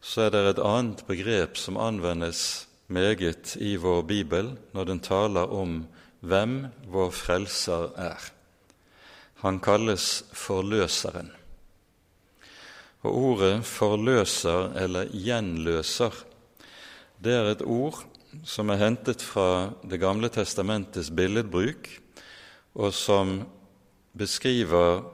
så 0.03 0.27
er 0.27 0.35
det 0.35 0.43
et 0.51 0.63
annet 0.67 1.05
begrep 1.07 1.57
som 1.57 1.79
anvendes 1.79 2.67
meget 2.93 3.57
i 3.57 3.77
vår 3.77 4.03
bibel 4.03 4.53
når 4.75 4.89
den 4.91 5.01
taler 5.01 5.53
om 5.53 5.85
hvem 6.21 6.67
vår 6.91 7.11
frelser 7.15 7.93
er. 7.97 8.19
Han 9.43 9.59
kalles 9.61 10.25
Forløseren. 10.33 11.33
Og 13.03 13.15
ordet 13.15 13.65
'forløser' 13.65 14.77
eller 14.77 15.05
'gjenløser' 15.05 16.25
det 17.23 17.33
er 17.39 17.53
et 17.53 17.63
ord 17.63 18.01
som 18.45 18.71
er 18.73 18.81
hentet 18.81 19.23
fra 19.23 19.71
Det 19.87 20.01
gamle 20.01 20.29
testamentets 20.33 21.11
billedbruk, 21.11 21.89
og 22.75 22.95
som 22.95 23.43
beskriver 24.19 25.05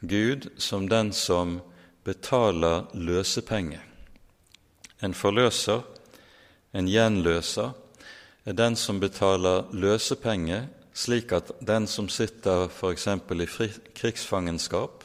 Gud 0.00 0.48
som 0.58 0.88
den 0.88 1.12
som 1.12 1.60
betaler 2.04 2.86
løsepenge. 2.94 3.80
En 5.02 5.14
forløser, 5.14 5.82
en 6.72 6.88
gjenløser, 6.88 7.74
er 8.46 8.56
den 8.56 8.76
som 8.76 9.00
betaler 9.00 9.66
løsepenge, 9.72 10.68
slik 10.94 11.32
at 11.32 11.52
den 11.60 11.86
som 11.86 12.08
sitter 12.08 12.68
f.eks. 12.68 13.06
i 13.06 13.68
krigsfangenskap, 13.94 14.97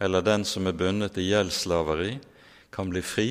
eller 0.00 0.24
den 0.24 0.44
som 0.44 0.66
er 0.66 0.76
bundet 0.76 1.18
i 1.18 1.28
gjeldsslaveri, 1.28 2.18
kan 2.74 2.90
bli 2.90 3.02
fri. 3.02 3.28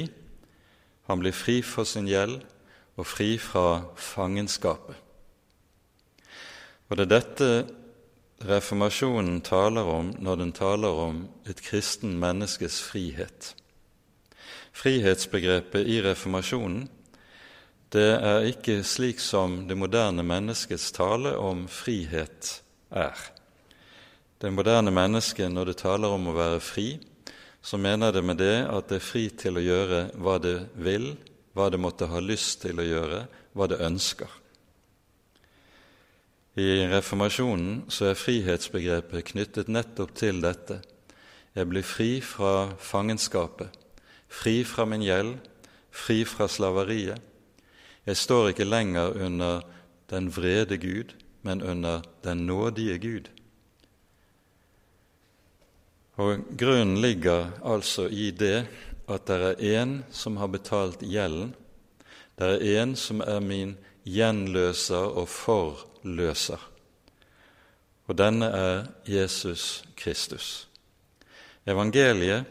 Han 1.07 1.19
blir 1.19 1.35
fri 1.35 1.61
for 1.61 1.87
sin 1.87 2.07
gjeld 2.07 2.39
og 2.95 3.07
fri 3.07 3.35
fra 3.41 3.83
fangenskapet. 3.99 4.95
Og 6.89 6.97
det 6.99 7.07
er 7.07 7.13
dette 7.15 7.49
reformasjonen 8.47 9.41
taler 9.43 9.87
om 9.87 10.11
når 10.21 10.39
den 10.39 10.51
taler 10.55 11.03
om 11.07 11.23
et 11.49 11.61
kristen 11.63 12.17
menneskes 12.21 12.81
frihet. 12.85 13.53
Frihetsbegrepet 14.73 15.87
i 15.87 16.01
reformasjonen 16.05 16.87
det 17.93 18.09
er 18.17 18.47
ikke 18.49 18.79
slik 18.81 19.19
som 19.21 19.67
det 19.69 19.77
moderne 19.77 20.23
menneskets 20.25 20.87
tale 20.95 21.35
om 21.37 21.67
frihet 21.69 22.55
er. 22.89 23.19
Det 24.41 24.51
moderne 24.51 24.91
mennesket, 24.91 25.51
når 25.51 25.71
det 25.71 25.81
taler 25.81 26.13
om 26.13 26.29
å 26.29 26.35
være 26.37 26.61
fri, 26.63 26.87
så 27.63 27.77
mener 27.79 28.11
det 28.11 28.23
med 28.25 28.41
det 28.41 28.65
at 28.67 28.89
det 28.89 28.99
er 28.99 29.05
fri 29.05 29.27
til 29.39 29.57
å 29.57 29.63
gjøre 29.63 29.99
hva 30.19 30.37
det 30.43 30.57
vil, 30.75 31.13
hva 31.55 31.69
det 31.71 31.79
måtte 31.79 32.09
ha 32.11 32.19
lyst 32.19 32.61
til 32.65 32.81
å 32.81 32.87
gjøre, 32.87 33.25
hva 33.55 33.69
det 33.71 33.79
ønsker. 33.85 34.31
I 36.59 36.85
reformasjonen 36.91 37.85
så 37.89 38.11
er 38.11 38.19
frihetsbegrepet 38.19 39.31
knyttet 39.31 39.71
nettopp 39.73 40.11
til 40.17 40.41
dette. 40.43 40.83
Jeg 41.55 41.69
blir 41.69 41.85
fri 41.85 42.11
fra 42.21 42.73
fangenskapet, 42.77 43.71
fri 44.29 44.61
fra 44.67 44.85
min 44.89 45.05
gjeld, 45.05 45.37
fri 45.89 46.21
fra 46.29 46.45
slaveriet. 46.49 47.21
Jeg 48.05 48.19
står 48.19 48.51
ikke 48.51 48.67
lenger 48.67 49.17
under 49.25 49.63
den 50.11 50.29
vrede 50.33 50.77
Gud, 50.77 51.15
men 51.41 51.61
under 51.61 52.03
den 52.25 52.45
nådige 52.45 52.99
Gud. 52.99 53.32
Og 56.21 56.43
Grunnen 56.57 57.01
ligger 57.01 57.51
altså 57.65 58.07
i 58.07 58.29
det 58.31 58.67
at 59.09 59.25
det 59.27 59.37
er 59.41 59.63
én 59.83 59.95
som 60.11 60.37
har 60.37 60.51
betalt 60.53 61.01
gjelden. 61.01 61.55
Det 62.37 62.49
er 62.49 62.83
én 62.83 62.95
som 62.95 63.21
er 63.21 63.39
min 63.41 63.77
gjenløser 64.05 65.17
og 65.17 65.27
forløser. 65.29 66.61
Og 68.07 68.17
denne 68.17 68.45
er 68.45 68.85
Jesus 69.07 69.83
Kristus. 69.95 70.67
Evangeliet 71.65 72.45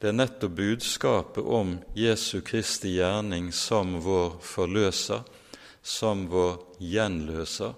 det 0.00 0.10
er 0.10 0.16
nettopp 0.18 0.52
budskapet 0.58 1.44
om 1.44 1.78
Jesu 1.96 2.42
Kristi 2.44 2.98
gjerning 2.98 3.48
som 3.52 3.94
vår 4.04 4.36
forløser, 4.44 5.22
som 5.80 6.26
vår 6.28 6.58
gjenløser, 6.84 7.72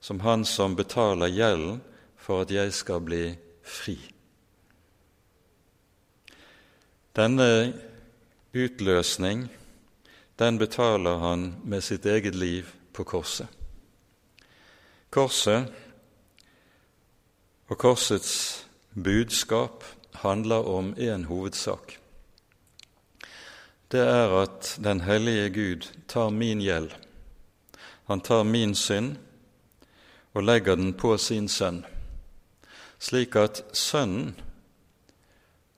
som 0.00 0.24
han 0.24 0.48
som 0.48 0.76
betaler 0.76 1.28
gjelden 1.28 1.82
for 2.16 2.46
at 2.46 2.54
jeg 2.54 2.72
skal 2.72 3.04
bli 3.04 3.24
fri. 3.60 3.98
Denne 7.14 7.74
utløsning, 8.54 9.48
den 10.38 10.58
betaler 10.58 11.20
han 11.22 11.44
med 11.62 11.84
sitt 11.86 12.06
eget 12.06 12.34
liv 12.34 12.72
på 12.92 13.04
korset. 13.06 13.46
Korset 15.14 15.68
og 17.70 17.78
korsets 17.78 18.64
budskap 18.94 19.84
handler 20.24 20.66
om 20.66 20.94
én 20.98 21.26
hovedsak. 21.30 22.00
Det 23.92 24.02
er 24.02 24.34
at 24.40 24.72
den 24.82 25.00
hellige 25.00 25.50
Gud 25.50 25.86
tar 26.08 26.34
min 26.34 26.58
gjeld. 26.58 26.90
Han 28.10 28.20
tar 28.20 28.42
min 28.42 28.74
synd 28.74 29.16
og 30.34 30.42
legger 30.42 30.74
den 30.74 30.92
på 30.98 31.14
sin 31.16 31.48
sønn, 31.48 31.84
slik 32.98 33.36
at 33.36 33.62
sønnen 33.72 34.34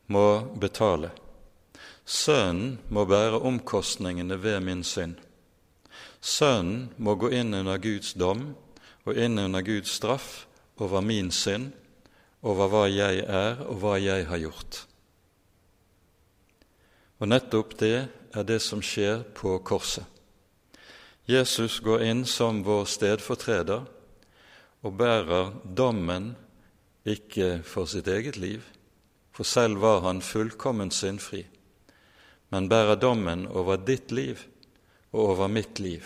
må 0.07 0.41
betale. 0.61 1.11
Sønnen 2.07 2.79
må 2.89 3.03
bære 3.05 3.41
omkostningene 3.43 4.39
ved 4.39 4.61
min 4.63 4.85
synd. 4.87 5.17
Sønnen 6.23 6.93
må 7.03 7.17
gå 7.19 7.33
inn 7.35 7.55
under 7.55 7.81
Guds 7.83 8.13
dom 8.15 8.53
og 9.07 9.19
inn 9.19 9.39
under 9.43 9.65
Guds 9.67 9.91
straff 9.99 10.45
over 10.79 11.03
min 11.03 11.33
synd, 11.35 11.73
over 12.47 12.71
hva 12.71 12.85
jeg 12.87 13.25
er 13.27 13.59
og 13.67 13.81
hva 13.83 13.97
jeg 13.99 14.29
har 14.29 14.39
gjort. 14.39 14.85
Og 17.19 17.27
nettopp 17.33 17.75
det 17.81 17.97
er 18.07 18.47
det 18.47 18.61
som 18.63 18.85
skjer 18.85 19.25
på 19.35 19.57
korset. 19.67 20.05
Jesus 21.27 21.81
går 21.83 22.05
inn 22.07 22.23
som 22.23 22.63
vår 22.63 22.87
stedfortreder 22.87 23.83
og 24.87 24.95
bærer 24.95 25.51
dommen 25.67 26.37
ikke 27.03 27.65
for 27.67 27.91
sitt 27.91 28.07
eget 28.07 28.39
liv, 28.39 28.63
for 29.35 29.43
selv 29.43 29.83
var 29.83 30.05
han 30.07 30.23
fullkomment 30.23 30.95
syndfri 30.95 31.43
men 32.51 32.69
bærer 32.69 32.99
dommen 33.01 33.47
over 33.47 33.77
ditt 33.77 34.13
liv 34.13 34.43
og 35.13 35.33
over 35.33 35.49
mitt 35.49 35.81
liv. 35.81 36.05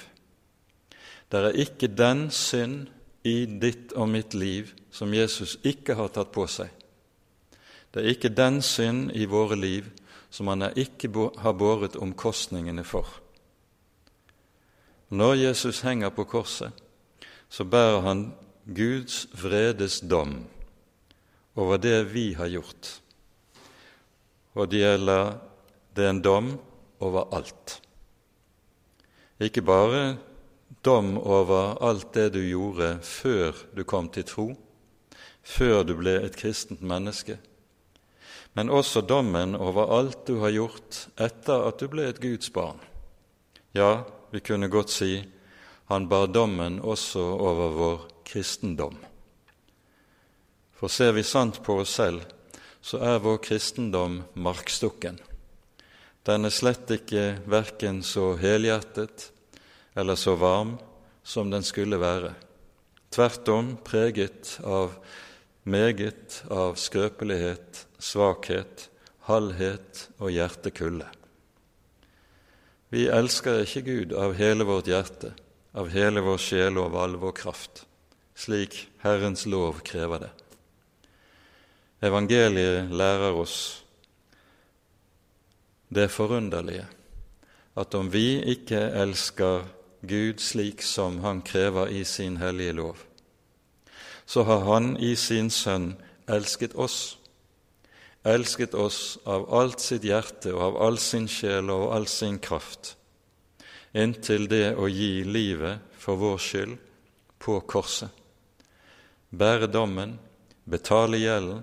Det 1.31 1.41
er 1.41 1.63
ikke 1.63 1.91
den 1.95 2.29
synd 2.35 2.89
i 3.25 3.45
ditt 3.47 3.93
og 3.93 4.09
mitt 4.09 4.35
liv 4.35 4.73
som 4.91 5.15
Jesus 5.15 5.59
ikke 5.67 5.95
har 5.95 6.11
tatt 6.15 6.33
på 6.35 6.47
seg. 6.51 6.71
Det 7.91 8.03
er 8.03 8.13
ikke 8.15 8.33
den 8.35 8.61
synd 8.63 9.11
i 9.15 9.27
våre 9.31 9.59
liv 9.59 9.91
som 10.31 10.49
han 10.51 10.69
ikke 10.79 11.11
har 11.43 11.59
båret 11.59 11.99
omkostningene 11.99 12.85
for. 12.87 13.07
Når 15.11 15.35
Jesus 15.35 15.81
henger 15.83 16.11
på 16.15 16.25
korset, 16.25 16.71
så 17.51 17.65
bærer 17.67 18.01
han 18.07 18.29
Guds 18.67 19.27
vredes 19.35 20.01
dom 20.01 20.45
over 21.59 21.81
det 21.83 22.13
vi 22.15 22.33
har 22.39 22.47
gjort. 22.47 23.01
Og 24.55 24.71
det 24.71 24.85
gjelder 24.85 25.33
det 25.95 26.05
er 26.05 26.15
en 26.15 26.23
dom 26.23 26.51
over 27.01 27.29
alt. 27.35 27.81
Ikke 29.41 29.63
bare 29.65 30.19
dom 30.85 31.17
over 31.19 31.79
alt 31.83 32.13
det 32.15 32.31
du 32.37 32.41
gjorde 32.45 32.99
før 33.05 33.57
du 33.77 33.85
kom 33.85 34.09
til 34.13 34.27
tro, 34.29 34.49
før 35.43 35.83
du 35.85 35.95
ble 35.99 36.19
et 36.21 36.37
kristent 36.37 36.83
menneske, 36.83 37.39
men 38.55 38.71
også 38.71 39.03
dommen 39.07 39.55
over 39.55 39.93
alt 39.99 40.27
du 40.27 40.41
har 40.43 40.53
gjort 40.55 41.07
etter 41.21 41.69
at 41.69 41.81
du 41.81 41.89
ble 41.91 42.09
et 42.11 42.21
Guds 42.23 42.51
barn. 42.53 42.81
Ja, 43.73 44.03
vi 44.31 44.43
kunne 44.43 44.71
godt 44.71 44.91
si 44.91 45.21
han 45.91 46.09
bar 46.09 46.29
dommen 46.31 46.79
også 46.81 47.23
over 47.23 47.73
vår 47.75 48.03
kristendom. 48.27 48.95
For 50.79 50.89
ser 50.89 51.17
vi 51.17 51.25
sant 51.27 51.63
på 51.67 51.81
oss 51.83 51.97
selv, 51.99 52.23
så 52.81 53.01
er 53.03 53.23
vår 53.23 53.41
kristendom 53.43 54.21
markstukken. 54.35 55.19
Den 56.29 56.45
er 56.45 56.53
slett 56.53 56.91
ikke 56.93 57.41
verken 57.49 58.03
så 58.05 58.35
helhjertet 58.41 59.31
eller 59.97 60.19
så 60.21 60.35
varm 60.37 60.77
som 61.23 61.51
den 61.51 61.65
skulle 61.65 62.01
være. 62.01 62.35
Tvert 63.11 63.49
om 63.49 63.73
preget 63.85 64.59
av 64.65 64.93
meget 65.65 66.43
av 66.51 66.77
skrøpelighet, 66.79 67.87
svakhet, 67.99 68.89
halvhet 69.31 70.07
og 70.19 70.31
hjertekulde. 70.35 71.09
Vi 72.91 73.07
elsker 73.09 73.65
ikke 73.65 73.85
Gud 73.87 74.15
av 74.19 74.35
hele 74.39 74.67
vårt 74.67 74.91
hjerte, 74.91 75.33
av 75.73 75.91
hele 75.95 76.23
vår 76.27 76.41
sjel 76.43 76.79
og 76.79 76.91
av 76.91 76.97
all 77.05 77.19
vår 77.23 77.37
kraft, 77.39 77.85
slik 78.35 78.89
Herrens 79.05 79.47
lov 79.47 79.81
krever 79.87 80.27
det. 80.27 80.33
Evangeliet 82.03 82.91
lærer 82.91 83.37
oss 83.37 83.80
det 85.91 86.09
forunderlige 86.11 86.87
at 87.79 87.95
om 87.95 88.11
vi 88.13 88.41
ikke 88.55 88.79
elsker 89.03 89.65
Gud 90.07 90.41
slik 90.41 90.83
som 90.83 91.21
Han 91.21 91.43
krever 91.43 91.89
i 91.93 92.05
sin 92.05 92.37
hellige 92.37 92.73
lov, 92.73 92.97
så 94.27 94.43
har 94.43 94.65
Han 94.65 94.97
i 94.97 95.15
sin 95.17 95.51
Sønn 95.51 95.95
elsket 96.29 96.75
oss, 96.75 97.19
elsket 98.25 98.75
oss 98.75 99.19
av 99.27 99.49
alt 99.55 99.81
sitt 99.81 100.05
hjerte 100.05 100.55
og 100.55 100.63
av 100.63 100.81
all 100.87 100.99
sin 100.99 101.29
sjel 101.29 101.71
og 101.71 101.91
all 101.95 102.07
sin 102.07 102.39
kraft, 102.39 102.97
inntil 103.93 104.49
det 104.49 104.75
å 104.77 104.89
gi 104.89 105.25
livet 105.25 105.81
for 105.99 106.21
vår 106.21 106.39
skyld 106.39 106.79
på 107.41 107.61
korset, 107.61 108.11
bære 109.31 109.71
dommen, 109.73 110.19
betale 110.65 111.19
gjelden, 111.19 111.63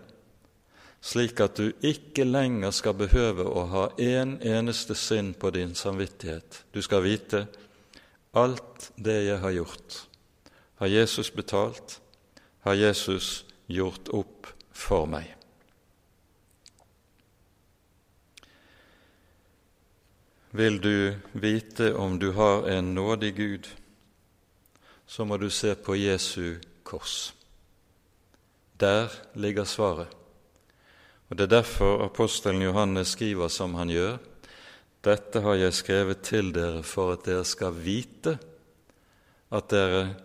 slik 1.02 1.40
at 1.40 1.58
du 1.58 1.72
ikke 1.86 2.26
lenger 2.26 2.74
skal 2.76 2.98
behøve 2.98 3.46
å 3.46 3.66
ha 3.72 3.86
en 4.02 4.38
eneste 4.42 4.96
sinn 4.98 5.34
på 5.34 5.52
din 5.56 5.76
samvittighet. 5.76 6.64
Du 6.74 6.82
skal 6.82 7.06
vite 7.06 7.46
alt 8.38 8.92
det 8.96 9.22
jeg 9.28 9.40
har 9.42 9.56
gjort, 9.56 10.02
har 10.82 10.94
Jesus 10.94 11.32
betalt, 11.34 12.00
har 12.66 12.78
Jesus 12.78 13.46
gjort 13.68 14.10
opp 14.14 14.52
for 14.72 15.08
meg. 15.10 15.34
Vil 20.58 20.80
du 20.82 21.14
vite 21.38 21.92
om 21.94 22.20
du 22.20 22.32
har 22.34 22.68
en 22.72 22.94
nådig 22.96 23.36
Gud, 23.36 23.68
så 25.06 25.26
må 25.26 25.38
du 25.38 25.50
se 25.50 25.76
på 25.76 25.96
Jesu 25.96 26.58
kors. 26.84 27.34
Der 28.80 29.12
ligger 29.34 29.64
svaret. 29.64 30.27
Og 31.30 31.38
Det 31.38 31.44
er 31.44 31.62
derfor 31.62 32.06
apostelen 32.06 32.62
Johannes 32.62 33.08
skriver 33.08 33.48
som 33.48 33.74
han 33.76 33.90
gjør. 33.90 34.18
Dette 35.04 35.42
har 35.42 35.54
jeg 35.54 35.74
skrevet 35.74 36.22
til 36.22 36.54
dere 36.56 36.84
for 36.84 37.12
at 37.12 37.26
dere 37.26 37.46
skal 37.46 37.76
vite 37.76 38.38
at 39.52 39.70
dere 39.70 40.16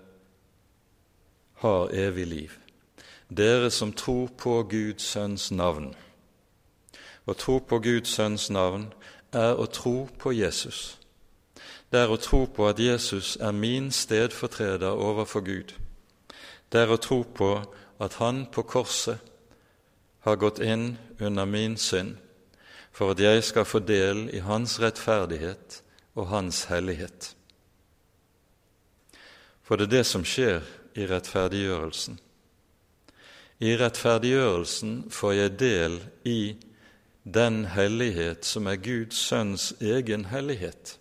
har 1.63 1.91
evig 1.95 2.27
liv. 2.27 2.51
Dere 3.31 3.71
som 3.71 3.93
tror 3.93 4.29
på 4.39 4.63
Guds 4.63 5.03
sønns 5.03 5.51
navn. 5.51 5.95
Å 7.27 7.35
tro 7.35 7.59
på 7.59 7.79
Guds 7.79 8.15
sønns 8.15 8.51
navn 8.51 8.89
er 9.33 9.55
å 9.55 9.67
tro 9.67 10.09
på 10.19 10.33
Jesus. 10.35 10.99
Det 11.91 12.01
er 12.01 12.11
å 12.11 12.17
tro 12.17 12.47
på 12.47 12.67
at 12.69 12.81
Jesus 12.81 13.37
er 13.41 13.53
min 13.53 13.91
stedfortreder 13.91 14.91
overfor 14.91 15.41
Gud. 15.47 15.75
Det 16.73 16.81
er 16.81 16.91
å 16.91 17.01
tro 17.01 17.23
på 17.23 17.53
at 18.01 18.19
han 18.19 18.47
på 18.47 18.63
korset 18.63 19.32
har 20.23 20.37
gått 20.37 20.59
inn 20.59 20.97
under 21.19 21.47
min 21.47 21.77
synd, 21.77 22.17
for 22.93 23.15
at 23.15 23.21
jeg 23.21 23.43
skal 23.45 23.67
få 23.67 23.81
del 23.83 24.29
i 24.35 24.43
Hans 24.45 24.79
rettferdighet 24.81 25.81
og 26.15 26.29
Hans 26.31 26.65
hellighet. 26.71 27.33
For 29.63 29.77
det 29.77 29.89
er 29.89 29.97
det 29.97 30.07
som 30.07 30.27
skjer 30.27 30.63
i 30.95 31.07
rettferdiggjørelsen. 31.11 32.19
I 33.63 33.75
rettferdiggjørelsen 33.79 34.95
får 35.11 35.33
jeg 35.39 35.59
del 35.59 35.99
i 36.29 36.41
den 37.23 37.65
hellighet 37.71 38.47
som 38.47 38.67
er 38.67 38.81
Guds 38.83 39.19
sønns 39.29 39.71
egen 39.81 40.27
hellighet, 40.31 40.99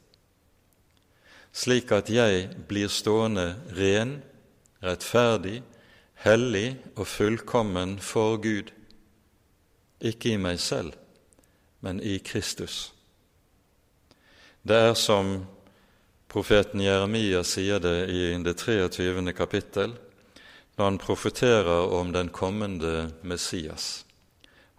slik 1.51 1.91
at 1.91 2.09
jeg 2.09 2.45
blir 2.69 2.89
stående 2.89 3.55
ren, 3.75 4.21
rettferdig, 4.81 5.61
hellig 6.21 6.77
og 6.95 7.07
fullkommen 7.09 7.97
for 7.99 8.37
Gud 8.41 8.71
ikke 10.01 10.33
i 10.33 10.41
meg 10.41 10.59
selv, 10.59 10.95
men 11.79 12.01
i 12.03 12.17
Kristus. 12.19 12.91
Det 14.61 14.77
er 14.77 14.93
som 14.93 15.45
profeten 16.31 16.83
Jeremia 16.83 17.43
sier 17.43 17.81
det 17.81 18.09
i 18.09 18.23
det 18.43 18.55
23. 18.61 19.33
kapittel, 19.33 19.95
når 20.77 20.85
han 20.85 21.01
profeterer 21.01 21.93
om 21.93 22.13
den 22.13 22.29
kommende 22.29 23.11
Messias. 23.21 24.05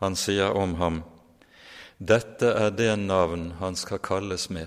Han 0.03 0.17
sier 0.17 0.55
om 0.59 0.75
ham 0.81 1.03
dette 2.03 2.49
er 2.59 2.73
det 2.75 2.97
navn 2.99 3.53
han 3.61 3.77
skal 3.79 4.01
kalles 4.03 4.49
med, 4.51 4.67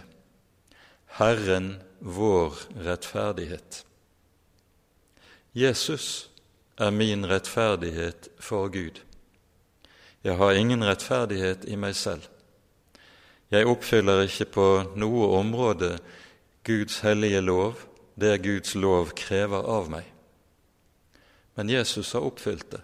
Herren 1.17 1.81
vår 1.99 2.55
rettferdighet. 2.85 3.81
Jesus 5.51 6.29
er 6.79 6.95
min 6.95 7.25
rettferdighet 7.27 8.29
for 8.39 8.71
Gud. 8.71 9.01
Jeg 10.25 10.39
har 10.39 10.57
ingen 10.57 10.81
rettferdighet 10.81 11.67
i 11.69 11.75
meg 11.77 11.93
selv. 11.93 12.23
Jeg 13.53 13.67
oppfyller 13.69 14.23
ikke 14.25 14.47
på 14.55 14.65
noe 14.97 15.27
område 15.37 15.99
Guds 16.65 17.03
hellige 17.05 17.43
lov, 17.45 17.83
det 18.17 18.39
Guds 18.41 18.73
lov 18.73 19.13
krever 19.13 19.69
av 19.69 19.91
meg. 19.93 20.07
Men 21.53 21.69
Jesus 21.69 22.15
har 22.17 22.25
oppfylt 22.25 22.71
det. 22.73 22.81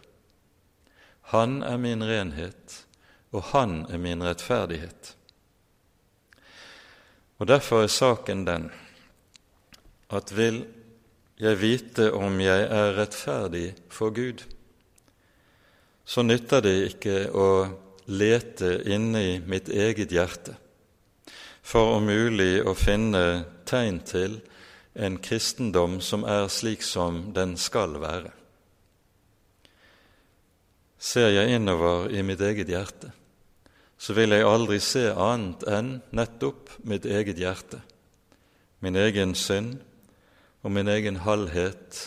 Han 1.33 1.63
er 1.65 1.81
min 1.81 2.05
renhet, 2.05 2.77
og 3.33 3.49
han 3.55 3.87
er 3.89 3.97
min 3.97 4.21
rettferdighet. 4.21 5.15
Og 7.41 7.49
Derfor 7.49 7.81
er 7.81 7.89
saken 7.89 8.45
den 8.45 8.69
at 10.13 10.29
vil 10.37 10.67
jeg 11.41 11.57
vite 11.57 12.11
om 12.13 12.37
jeg 12.37 12.69
er 12.69 12.97
rettferdig 12.99 13.71
for 13.89 14.13
Gud, 14.13 14.43
så 16.11 16.25
nytter 16.27 16.59
det 16.65 16.75
ikke 16.89 17.15
å 17.31 17.47
lete 18.11 18.81
inni 18.91 19.39
mitt 19.47 19.69
eget 19.71 20.11
hjerte 20.11 20.57
for 21.63 21.95
om 21.95 22.09
mulig 22.09 22.59
å 22.67 22.73
finne 22.75 23.45
tegn 23.69 24.01
til 24.03 24.39
en 24.99 25.15
kristendom 25.23 25.99
som 26.03 26.25
er 26.27 26.49
slik 26.51 26.83
som 26.83 27.29
den 27.35 27.55
skal 27.55 27.95
være. 28.01 28.33
Ser 30.99 31.31
jeg 31.31 31.55
innover 31.55 32.11
i 32.11 32.25
mitt 32.25 32.43
eget 32.43 32.69
hjerte, 32.69 33.13
så 33.97 34.17
vil 34.17 34.35
jeg 34.35 34.45
aldri 34.45 34.81
se 34.83 35.07
annet 35.13 35.63
enn 35.69 35.95
nettopp 36.11 36.75
mitt 36.83 37.07
eget 37.07 37.39
hjerte, 37.39 37.79
min 38.83 38.99
egen 38.99 39.37
synd 39.37 39.79
og 40.61 40.75
min 40.75 40.91
egen 40.91 41.23
halvhet 41.23 42.03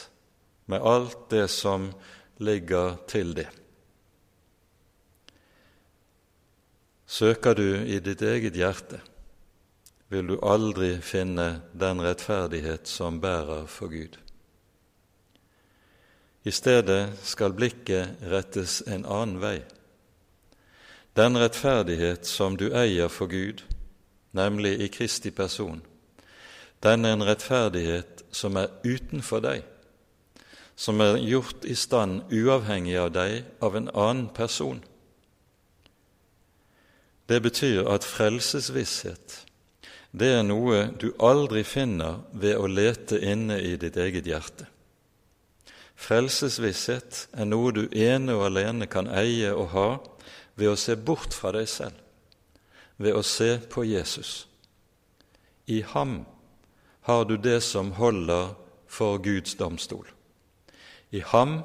med 0.68 0.82
alt 0.84 1.30
det 1.32 1.48
som 1.50 1.92
ligger 2.42 2.98
til 3.08 3.32
det. 3.38 3.48
Søker 7.14 7.54
du 7.54 7.84
i 7.86 8.00
ditt 8.02 8.22
eget 8.26 8.56
hjerte, 8.58 8.98
vil 10.10 10.32
du 10.32 10.38
aldri 10.42 10.96
finne 10.98 11.60
den 11.70 12.00
rettferdighet 12.02 12.88
som 12.90 13.20
bærer 13.22 13.68
for 13.70 13.92
Gud. 13.92 14.16
I 16.42 16.50
stedet 16.50 17.12
skal 17.22 17.54
blikket 17.54 18.24
rettes 18.32 18.80
en 18.90 19.06
annen 19.06 19.38
vei. 19.38 19.60
Den 21.14 21.38
rettferdighet 21.38 22.26
som 22.26 22.56
du 22.58 22.72
eier 22.74 23.12
for 23.12 23.30
Gud, 23.30 23.62
nemlig 24.34 24.80
i 24.82 24.88
Kristi 24.90 25.30
person, 25.30 25.84
den 26.82 27.04
er 27.04 27.14
en 27.14 27.26
rettferdighet 27.28 28.24
som 28.34 28.58
er 28.58 28.74
utenfor 28.82 29.44
deg, 29.44 29.62
som 30.74 30.98
er 31.00 31.22
gjort 31.22 31.62
i 31.62 31.78
stand 31.78 32.26
uavhengig 32.34 32.98
av 32.98 33.14
deg 33.14 33.62
av 33.62 33.78
en 33.78 33.88
annen 33.94 34.26
person. 34.34 34.82
Det 37.26 37.40
betyr 37.40 37.88
at 37.88 38.04
frelsesvisshet 38.04 39.44
det 40.14 40.28
er 40.30 40.44
noe 40.46 40.84
du 41.02 41.08
aldri 41.18 41.64
finner 41.66 42.20
ved 42.30 42.54
å 42.54 42.68
lete 42.70 43.18
inne 43.18 43.56
i 43.58 43.72
ditt 43.80 43.96
eget 43.98 44.28
hjerte. 44.30 44.68
Frelsesvisshet 45.98 47.24
er 47.34 47.48
noe 47.48 47.72
du 47.74 47.88
ene 47.90 48.36
og 48.36 48.44
alene 48.46 48.86
kan 48.90 49.10
eie 49.10 49.50
og 49.50 49.72
ha 49.74 49.88
ved 50.54 50.70
å 50.70 50.78
se 50.78 50.94
bort 50.94 51.34
fra 51.34 51.50
deg 51.56 51.66
selv, 51.70 51.98
ved 52.96 53.18
å 53.18 53.24
se 53.26 53.56
på 53.58 53.82
Jesus. 53.90 54.46
I 55.66 55.82
ham 55.82 56.20
har 57.10 57.26
du 57.26 57.34
det 57.34 57.58
som 57.66 57.90
holder 57.98 58.54
for 58.86 59.18
Guds 59.18 59.58
domstol. 59.58 60.06
I 61.10 61.26
ham 61.26 61.64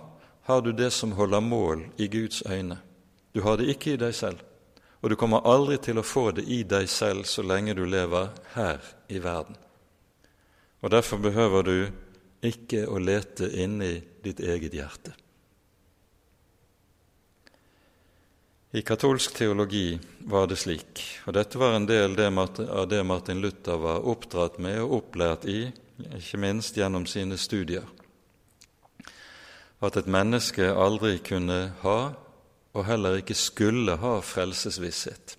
har 0.50 0.66
du 0.66 0.72
det 0.74 0.90
som 0.90 1.14
holder 1.14 1.46
mål 1.46 1.86
i 2.02 2.10
Guds 2.10 2.42
øyne. 2.50 2.80
Du 3.34 3.44
har 3.46 3.62
det 3.62 3.70
ikke 3.70 3.94
i 3.94 4.02
deg 4.02 4.16
selv, 4.18 4.42
og 5.02 5.10
du 5.10 5.16
kommer 5.16 5.46
aldri 5.48 5.78
til 5.80 6.00
å 6.00 6.06
få 6.06 6.30
det 6.36 6.44
i 6.52 6.64
deg 6.68 6.90
selv 6.92 7.28
så 7.30 7.44
lenge 7.46 7.76
du 7.78 7.86
lever 7.88 8.34
her 8.56 8.84
i 9.08 9.22
verden. 9.24 9.56
Og 10.82 10.92
Derfor 10.92 11.18
behøver 11.24 11.64
du 11.64 11.78
ikke 12.44 12.86
å 12.88 13.00
lete 13.00 13.50
inni 13.52 13.98
ditt 14.24 14.40
eget 14.40 14.76
hjerte. 14.76 15.16
I 18.72 18.84
katolsk 18.86 19.34
teologi 19.34 19.98
var 20.30 20.46
det 20.48 20.60
slik, 20.62 21.02
og 21.26 21.34
dette 21.34 21.58
var 21.58 21.74
en 21.74 21.88
del 21.90 22.14
av 22.22 22.86
det 22.88 23.02
Martin 23.04 23.42
Luther 23.42 23.80
var 23.82 24.06
oppdratt 24.06 24.60
med 24.62 24.78
og 24.84 24.94
opplært 25.00 25.48
i, 25.50 25.72
ikke 26.20 26.38
minst 26.38 26.78
gjennom 26.78 27.08
sine 27.10 27.38
studier, 27.38 27.88
at 29.82 29.98
et 29.98 30.06
menneske 30.06 30.70
aldri 30.70 31.18
kunne 31.18 31.58
ha, 31.82 31.98
og 32.74 32.86
heller 32.86 33.20
ikke 33.20 33.38
skulle 33.38 33.98
ha, 33.98 34.20
frelsesvisshet. 34.22 35.36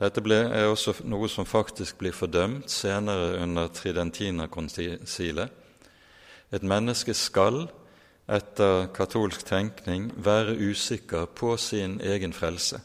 Dette 0.00 0.22
er 0.34 0.66
også 0.66 0.96
noe 1.04 1.28
som 1.30 1.46
faktisk 1.46 1.98
blir 2.00 2.14
fordømt 2.16 2.70
senere 2.70 3.36
under 3.42 3.68
Tridentina-konsilet. 3.68 5.50
Et 6.52 6.62
menneske 6.62 7.14
skal 7.14 7.68
etter 8.28 8.88
katolsk 8.94 9.44
tenkning 9.46 10.10
være 10.16 10.56
usikker 10.58 11.26
på 11.26 11.56
sin 11.56 12.00
egen 12.00 12.32
frelse. 12.32 12.80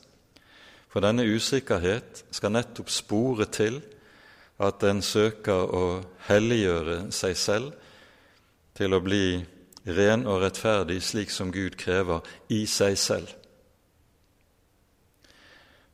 For 0.90 1.04
denne 1.04 1.26
usikkerhet 1.26 2.26
skal 2.32 2.54
nettopp 2.54 2.90
spore 2.90 3.46
til 3.46 3.82
at 4.60 4.84
en 4.84 5.02
søker 5.02 5.74
å 5.74 5.84
helliggjøre 6.30 7.12
seg 7.14 7.38
selv 7.38 7.74
til 8.78 8.94
å 8.94 9.02
bli 9.04 9.42
ren 9.88 10.28
og 10.28 10.42
rettferdig 10.44 11.02
slik 11.04 11.32
som 11.34 11.52
Gud 11.52 11.78
krever, 11.80 12.22
i 12.50 12.66
seg 12.68 12.98
selv. 13.00 13.34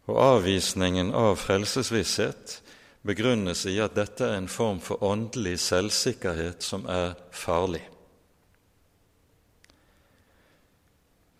Og 0.10 0.20
avvisningen 0.20 1.14
av 1.16 1.38
frelsesvisshet 1.40 2.60
begrunnes 3.08 3.66
i 3.72 3.78
at 3.84 3.96
dette 3.96 4.26
er 4.28 4.40
en 4.40 4.52
form 4.52 4.82
for 4.84 5.04
åndelig 5.04 5.60
selvsikkerhet 5.64 6.64
som 6.64 6.88
er 6.92 7.16
farlig. 7.32 7.84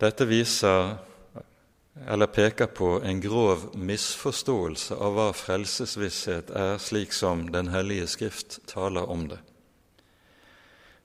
Dette 0.04 0.28
viser 0.28 0.96
eller 2.08 2.26
peker 2.26 2.66
på 2.66 3.02
en 3.06 3.22
grov 3.22 3.70
misforståelse 3.78 4.98
av 4.98 5.14
hva 5.14 5.28
frelsesvisshet 5.38 6.50
er, 6.58 6.78
slik 6.82 7.14
som 7.14 7.46
Den 7.54 7.70
hellige 7.70 8.08
Skrift 8.10 8.60
taler 8.68 9.10
om 9.10 9.28
det. 9.30 9.40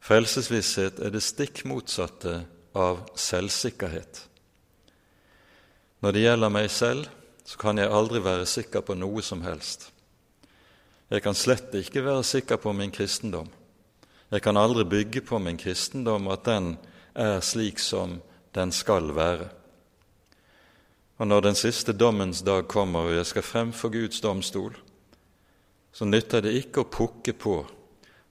Frelsesvisshet 0.09 1.03
er 1.05 1.12
det 1.12 1.21
stikk 1.21 1.66
motsatte 1.68 2.38
av 2.73 3.03
selvsikkerhet. 3.12 4.23
Når 6.01 6.14
det 6.14 6.23
gjelder 6.23 6.53
meg 6.55 6.71
selv, 6.73 7.11
så 7.44 7.61
kan 7.61 7.77
jeg 7.77 7.92
aldri 7.92 8.23
være 8.25 8.47
sikker 8.49 8.87
på 8.87 8.97
noe 8.97 9.21
som 9.25 9.42
helst. 9.44 9.90
Jeg 11.12 11.25
kan 11.25 11.37
slett 11.37 11.77
ikke 11.77 12.07
være 12.07 12.25
sikker 12.25 12.57
på 12.62 12.73
min 12.73 12.92
kristendom. 12.94 13.51
Jeg 14.33 14.44
kan 14.44 14.57
aldri 14.57 14.87
bygge 14.88 15.27
på 15.29 15.42
min 15.44 15.61
kristendom 15.61 16.33
at 16.33 16.49
den 16.49 16.75
er 17.12 17.44
slik 17.44 17.81
som 17.81 18.23
den 18.57 18.73
skal 18.73 19.12
være. 19.16 19.53
Og 21.21 21.29
når 21.29 21.49
den 21.51 21.57
siste 21.59 21.92
dommens 21.92 22.40
dag 22.47 22.64
kommer 22.64 23.11
og 23.11 23.16
jeg 23.16 23.29
skal 23.29 23.44
frem 23.44 23.77
for 23.77 23.92
Guds 23.92 24.25
domstol, 24.25 24.73
så 25.92 26.09
nytter 26.09 26.44
det 26.44 26.57
ikke 26.62 26.85
å 26.85 26.92
pukke 26.97 27.37
på 27.37 27.59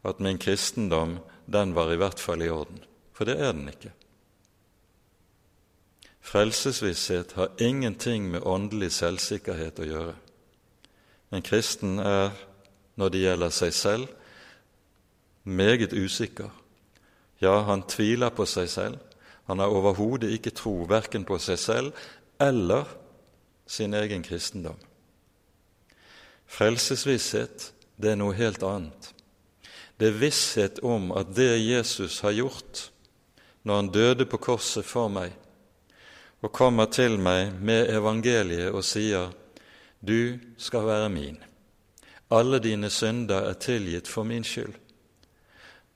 at 0.07 0.21
min 0.23 0.41
kristendom, 0.41 1.19
den 1.47 1.73
var 1.75 1.91
i 1.91 1.97
hvert 1.99 2.19
fall 2.19 2.43
i 2.43 2.51
orden. 2.51 2.83
For 3.15 3.25
det 3.25 3.39
er 3.39 3.55
den 3.55 3.69
ikke. 3.71 3.93
Frelsesvisshet 6.27 7.31
har 7.39 7.55
ingenting 7.63 8.27
med 8.31 8.43
åndelig 8.43 8.91
selvsikkerhet 8.97 9.79
å 9.79 9.87
gjøre. 9.87 10.15
En 11.31 11.43
kristen 11.43 11.99
er, 12.03 12.33
når 12.99 13.13
det 13.13 13.21
gjelder 13.23 13.53
seg 13.55 13.73
selv, 13.75 14.07
meget 15.47 15.95
usikker. 15.95 16.51
Ja, 17.39 17.61
han 17.69 17.85
tviler 17.87 18.33
på 18.35 18.45
seg 18.45 18.67
selv, 18.69 18.99
han 19.47 19.63
har 19.63 19.71
overhodet 19.71 20.33
ikke 20.35 20.51
tro 20.51 20.81
verken 20.89 21.23
på 21.23 21.37
seg 21.39 21.59
selv 21.61 22.07
eller 22.43 22.89
sin 23.67 23.95
egen 23.95 24.23
kristendom. 24.23 24.75
Frelsesvisshet, 26.47 27.71
det 27.95 28.11
er 28.11 28.19
noe 28.19 28.35
helt 28.35 28.63
annet. 28.63 29.13
Det 29.97 30.07
er 30.07 30.19
visshet 30.21 30.79
om 30.85 31.11
at 31.11 31.33
det 31.35 31.57
Jesus 31.61 32.19
har 32.21 32.35
gjort 32.37 32.91
når 33.63 33.75
han 33.75 33.91
døde 33.91 34.25
på 34.25 34.37
korset 34.37 34.85
for 34.85 35.09
meg, 35.11 35.33
og 36.41 36.53
kommer 36.53 36.85
til 36.93 37.17
meg 37.19 37.57
med 37.59 37.89
evangeliet 37.91 38.71
og 38.71 38.85
sier, 38.85 39.33
Du 39.99 40.37
skal 40.57 40.85
være 40.85 41.09
min. 41.09 41.37
Alle 42.29 42.59
dine 42.59 42.89
synder 42.89 43.49
er 43.49 43.53
tilgitt 43.53 44.07
for 44.07 44.23
min 44.23 44.43
skyld. 44.43 44.75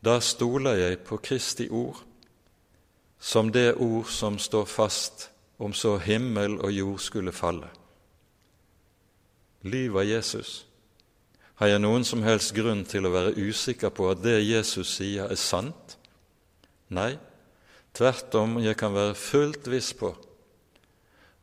Da 0.04 0.20
stoler 0.20 0.74
jeg 0.74 1.00
på 1.06 1.18
Kristi 1.18 1.70
ord 1.70 2.02
som 3.22 3.52
det 3.52 3.76
ord 3.76 4.10
som 4.10 4.40
står 4.40 4.66
fast 4.66 5.30
om 5.60 5.74
så 5.74 5.98
himmel 5.98 6.58
og 6.60 6.72
jord 6.72 7.00
skulle 7.00 7.32
falle. 7.32 7.70
Lyver 9.62 10.02
Jesus? 10.02 10.66
Har 11.62 11.70
jeg 11.70 11.82
noen 11.84 12.02
som 12.02 12.24
helst 12.26 12.56
grunn 12.58 12.80
til 12.90 13.06
å 13.06 13.12
være 13.14 13.36
usikker 13.38 13.92
på 13.94 14.08
at 14.10 14.24
det 14.24 14.40
Jesus 14.42 14.96
sier, 14.96 15.28
er 15.30 15.38
sant? 15.38 15.92
Nei, 16.90 17.12
tvert 17.94 18.34
om, 18.40 18.56
jeg 18.58 18.74
kan 18.80 18.96
være 18.96 19.14
fullt 19.14 19.68
viss 19.70 19.92
på 19.94 20.10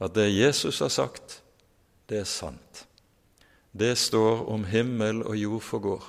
at 0.02 0.16
det 0.16 0.26
Jesus 0.33 0.81
har 0.83 0.90
sagt, 0.90 1.37
det 2.11 2.24
er 2.24 2.26
sant. 2.26 2.81
Det 3.70 3.92
står 3.98 4.42
om 4.50 4.64
himmel 4.66 5.22
og 5.22 5.37
jord 5.38 5.62
forgår. 5.62 6.09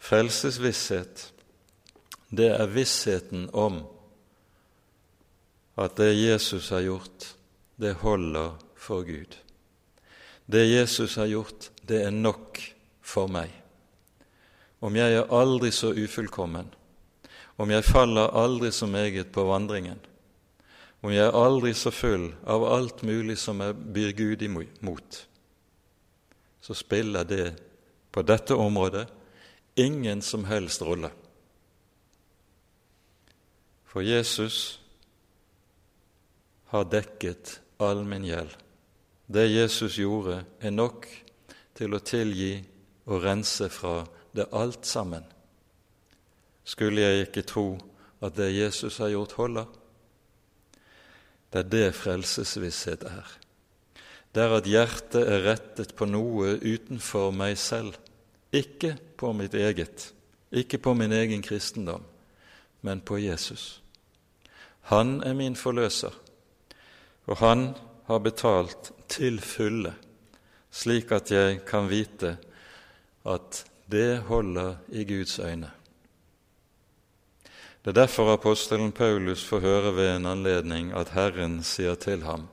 Frelsesvisshet, 0.00 1.22
det 2.28 2.50
er 2.52 2.72
vissheten 2.72 3.46
om 3.56 3.78
at 5.80 5.96
det 5.96 6.10
Jesus 6.18 6.68
har 6.72 6.84
gjort, 6.84 7.30
det 7.80 7.94
holder 8.04 8.60
for 8.76 9.08
Gud. 9.08 9.38
Det 10.44 10.66
Jesus 10.68 11.16
har 11.16 11.32
gjort, 11.32 11.70
det 11.88 12.02
er 12.04 12.12
nok 12.12 12.60
for 13.10 13.30
meg. 13.32 13.50
Om 14.80 14.96
jeg 14.96 15.16
er 15.18 15.34
aldri 15.34 15.72
så 15.74 15.92
ufullkommen, 15.92 16.70
om 17.60 17.70
jeg 17.70 17.84
faller 17.84 18.32
aldri 18.38 18.70
så 18.72 18.86
meget 18.88 19.32
på 19.34 19.44
vandringen, 19.44 19.98
om 21.02 21.12
jeg 21.12 21.26
er 21.26 21.36
aldri 21.36 21.72
så 21.76 21.92
full 21.92 22.30
av 22.48 22.64
alt 22.68 23.02
mulig 23.02 23.36
som 23.40 23.60
jeg 23.60 23.76
byr 23.94 24.12
Gud 24.16 24.42
imot, 24.44 25.24
så 26.60 26.76
spiller 26.76 27.24
det 27.24 27.46
på 28.12 28.22
dette 28.22 28.54
området 28.54 29.06
ingen 29.80 30.22
som 30.22 30.44
helst 30.44 30.82
rolle. 30.82 31.10
For 33.84 34.04
Jesus 34.06 34.78
har 36.70 36.84
dekket 36.86 37.56
all 37.82 38.04
min 38.04 38.24
gjeld. 38.24 38.52
Det 39.26 39.48
Jesus 39.50 39.96
gjorde, 39.98 40.44
er 40.60 40.70
nok 40.70 41.06
til 41.74 41.94
å 41.94 42.02
tilgi 42.02 42.60
og 43.10 43.24
rense 43.24 43.68
fra 43.72 44.04
det 44.36 44.46
alt 44.54 44.86
sammen. 44.86 45.24
Skulle 46.64 47.02
jeg 47.02 47.26
ikke 47.26 47.42
tro 47.42 47.66
at 48.22 48.36
det 48.36 48.52
Jesus 48.54 49.00
har 49.02 49.10
gjort, 49.10 49.32
holder? 49.32 49.66
Det 51.50 51.64
er 51.64 51.70
det 51.70 51.94
frelsesvisshet 51.98 53.02
er. 53.08 53.26
Det 54.30 54.42
er 54.44 54.52
at 54.54 54.68
hjertet 54.70 55.26
er 55.26 55.42
rettet 55.48 55.96
på 55.98 56.06
noe 56.06 56.54
utenfor 56.62 57.32
meg 57.34 57.56
selv, 57.58 57.96
ikke 58.54 58.94
på 59.18 59.32
mitt 59.34 59.56
eget, 59.58 60.12
ikke 60.54 60.78
på 60.78 60.94
min 60.94 61.12
egen 61.12 61.42
kristendom, 61.42 62.04
men 62.86 63.02
på 63.02 63.18
Jesus. 63.18 63.80
Han 64.92 65.18
er 65.26 65.34
min 65.34 65.58
forløser, 65.58 66.14
og 67.26 67.42
han 67.42 67.72
har 68.06 68.22
betalt 68.22 68.92
til 69.10 69.40
fulle, 69.42 69.96
slik 70.70 71.10
at 71.12 71.30
jeg 71.34 71.64
kan 71.66 71.90
vite 71.90 72.36
at 73.26 73.64
det 73.90 74.18
holder 74.28 74.76
i 74.88 75.04
Guds 75.04 75.38
øyne. 75.38 75.70
Det 77.84 77.90
er 77.90 78.02
derfor 78.02 78.32
apostelen 78.32 78.92
Paulus 78.92 79.44
får 79.44 79.60
høre 79.60 79.96
ved 79.96 80.16
en 80.16 80.26
anledning 80.26 80.92
at 80.92 81.14
Herren 81.16 81.62
sier 81.62 81.94
til 81.94 82.22
ham:" 82.22 82.48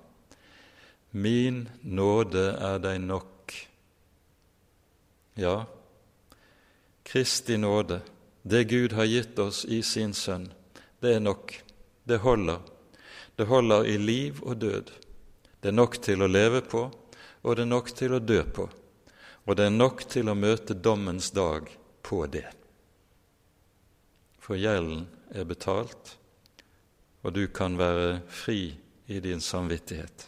Min 1.12 1.70
nåde 1.84 2.50
er 2.60 2.78
deg 2.78 3.00
nok. 3.00 3.54
Ja, 5.38 5.64
Kristi 7.06 7.58
nåde, 7.58 8.02
det 8.44 8.70
Gud 8.70 8.92
har 8.92 9.06
gitt 9.06 9.40
oss 9.40 9.66
i 9.66 9.82
sin 9.82 10.14
Sønn, 10.14 10.54
det 11.02 11.16
er 11.16 11.20
nok. 11.20 11.54
Det 12.08 12.18
holder. 12.18 12.60
Det 13.36 13.48
holder 13.48 13.84
i 13.84 13.98
liv 13.98 14.44
og 14.44 14.62
død. 14.62 14.92
Det 15.64 15.70
er 15.70 15.76
nok 15.76 16.02
til 16.02 16.22
å 16.22 16.28
leve 16.28 16.62
på, 16.62 16.92
og 17.44 17.56
det 17.56 17.64
er 17.64 17.70
nok 17.72 17.92
til 17.96 18.14
å 18.14 18.20
dø 18.20 18.44
på. 18.44 18.70
Og 19.48 19.56
det 19.56 19.70
er 19.70 19.76
nok 19.76 20.04
til 20.12 20.28
å 20.28 20.36
møte 20.36 20.76
dommens 20.76 21.32
dag 21.32 21.70
på 22.04 22.26
det. 22.28 22.48
For 24.44 24.60
gjelden 24.60 25.06
er 25.32 25.48
betalt, 25.48 26.18
og 27.24 27.34
du 27.36 27.46
kan 27.48 27.78
være 27.80 28.20
fri 28.28 28.76
i 29.08 29.20
din 29.24 29.40
samvittighet. 29.44 30.28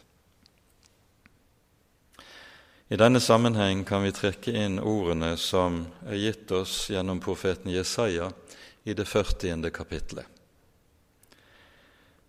I 2.89 2.97
denne 2.97 3.19
sammenheng 3.21 3.83
kan 3.85 4.01
vi 4.01 4.15
trekke 4.15 4.55
inn 4.55 4.79
ordene 4.79 5.35
som 5.37 5.83
er 6.07 6.17
gitt 6.17 6.51
oss 6.55 6.87
gjennom 6.89 7.19
profeten 7.21 7.69
Jesaja 7.69 8.31
i 8.87 8.95
det 8.97 9.05
40. 9.05 9.67
kapitlet. 9.69 10.25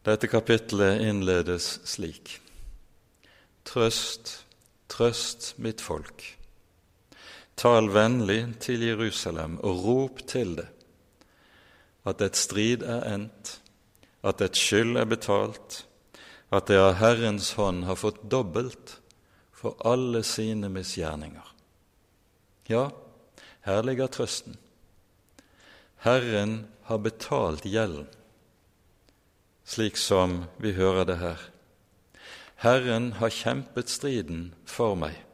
Dette 0.05 0.29
kapitlet 0.29 1.01
innledes 1.07 1.79
slik.: 1.89 2.41
Trøst, 3.65 4.45
trøst 4.89 5.55
mitt 5.57 5.81
folk. 5.81 6.40
Tal 7.61 7.91
vennlig 7.93 8.55
til 8.65 8.87
Jerusalem 8.87 9.59
og 9.61 9.83
rop 9.85 10.23
til 10.25 10.55
det, 10.57 10.69
at 12.09 12.23
et 12.25 12.39
strid 12.41 12.87
er 12.89 13.05
endt, 13.11 13.59
at 14.25 14.41
et 14.41 14.57
skyld 14.57 14.97
er 14.97 15.05
betalt, 15.05 15.83
at 16.49 16.73
det 16.73 16.81
av 16.81 16.95
Herrens 17.03 17.53
hånd 17.61 17.85
har 17.85 18.01
fått 18.01 18.23
dobbelt 18.33 18.97
for 19.53 19.77
alle 19.85 20.25
sine 20.25 20.73
misgjerninger. 20.73 21.53
Ja, 22.73 22.89
her 23.69 23.85
ligger 23.85 24.09
trøsten. 24.09 24.57
Herren 26.01 26.63
har 26.89 27.05
betalt 27.05 27.69
gjelden, 27.69 28.09
slik 29.69 30.01
som 30.01 30.47
vi 30.57 30.73
hører 30.81 31.05
det 31.13 31.21
her. 31.21 31.49
Herren 32.65 33.13
har 33.21 33.29
kjempet 33.29 33.93
striden 33.93 34.55
for 34.65 34.97
meg. 34.97 35.27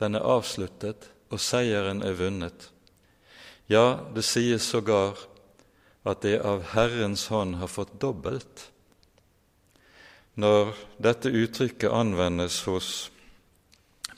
Den 0.00 0.18
er 0.18 0.26
avsluttet, 0.26 1.10
og 1.30 1.40
seieren 1.40 2.02
er 2.02 2.16
vunnet. 2.18 2.70
Ja, 3.70 4.00
det 4.14 4.24
sies 4.26 4.66
sågar 4.68 5.18
at 6.04 6.22
det 6.22 6.38
av 6.44 6.66
Herrens 6.74 7.28
hånd 7.32 7.56
har 7.62 7.70
fått 7.72 7.96
dobbelt 8.00 8.68
når 10.34 10.74
dette 10.98 11.30
uttrykket 11.30 11.92
anvendes 11.94 12.64
hos 12.66 12.88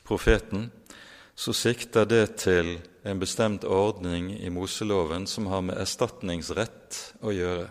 profeten, 0.06 0.70
så 1.36 1.52
sikter 1.52 2.08
det 2.08 2.38
til 2.40 2.78
en 3.04 3.20
bestemt 3.20 3.66
ordning 3.68 4.30
i 4.32 4.48
Moseloven 4.50 5.26
som 5.28 5.50
har 5.52 5.60
med 5.66 5.76
erstatningsrett 5.76 7.00
å 7.20 7.34
gjøre. 7.36 7.68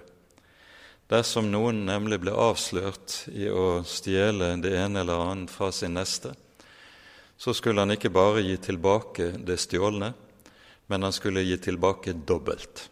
Dersom 1.09 1.49
noen 1.49 1.83
nemlig 1.89 2.21
ble 2.21 2.33
avslørt 2.37 3.25
i 3.33 3.49
å 3.49 3.81
stjele 3.85 4.53
det 4.61 4.75
ene 4.77 5.01
eller 5.01 5.25
annet 5.25 5.53
fra 5.53 5.71
sin 5.73 5.97
neste, 5.97 6.35
så 7.37 7.53
skulle 7.53 7.81
han 7.81 7.91
ikke 7.91 8.13
bare 8.13 8.43
gi 8.45 8.57
tilbake 8.57 9.31
det 9.45 9.59
stjålne, 9.61 10.13
men 10.87 11.03
han 11.03 11.13
skulle 11.13 11.43
gi 11.43 11.57
tilbake 11.57 12.13
dobbelt 12.25 12.89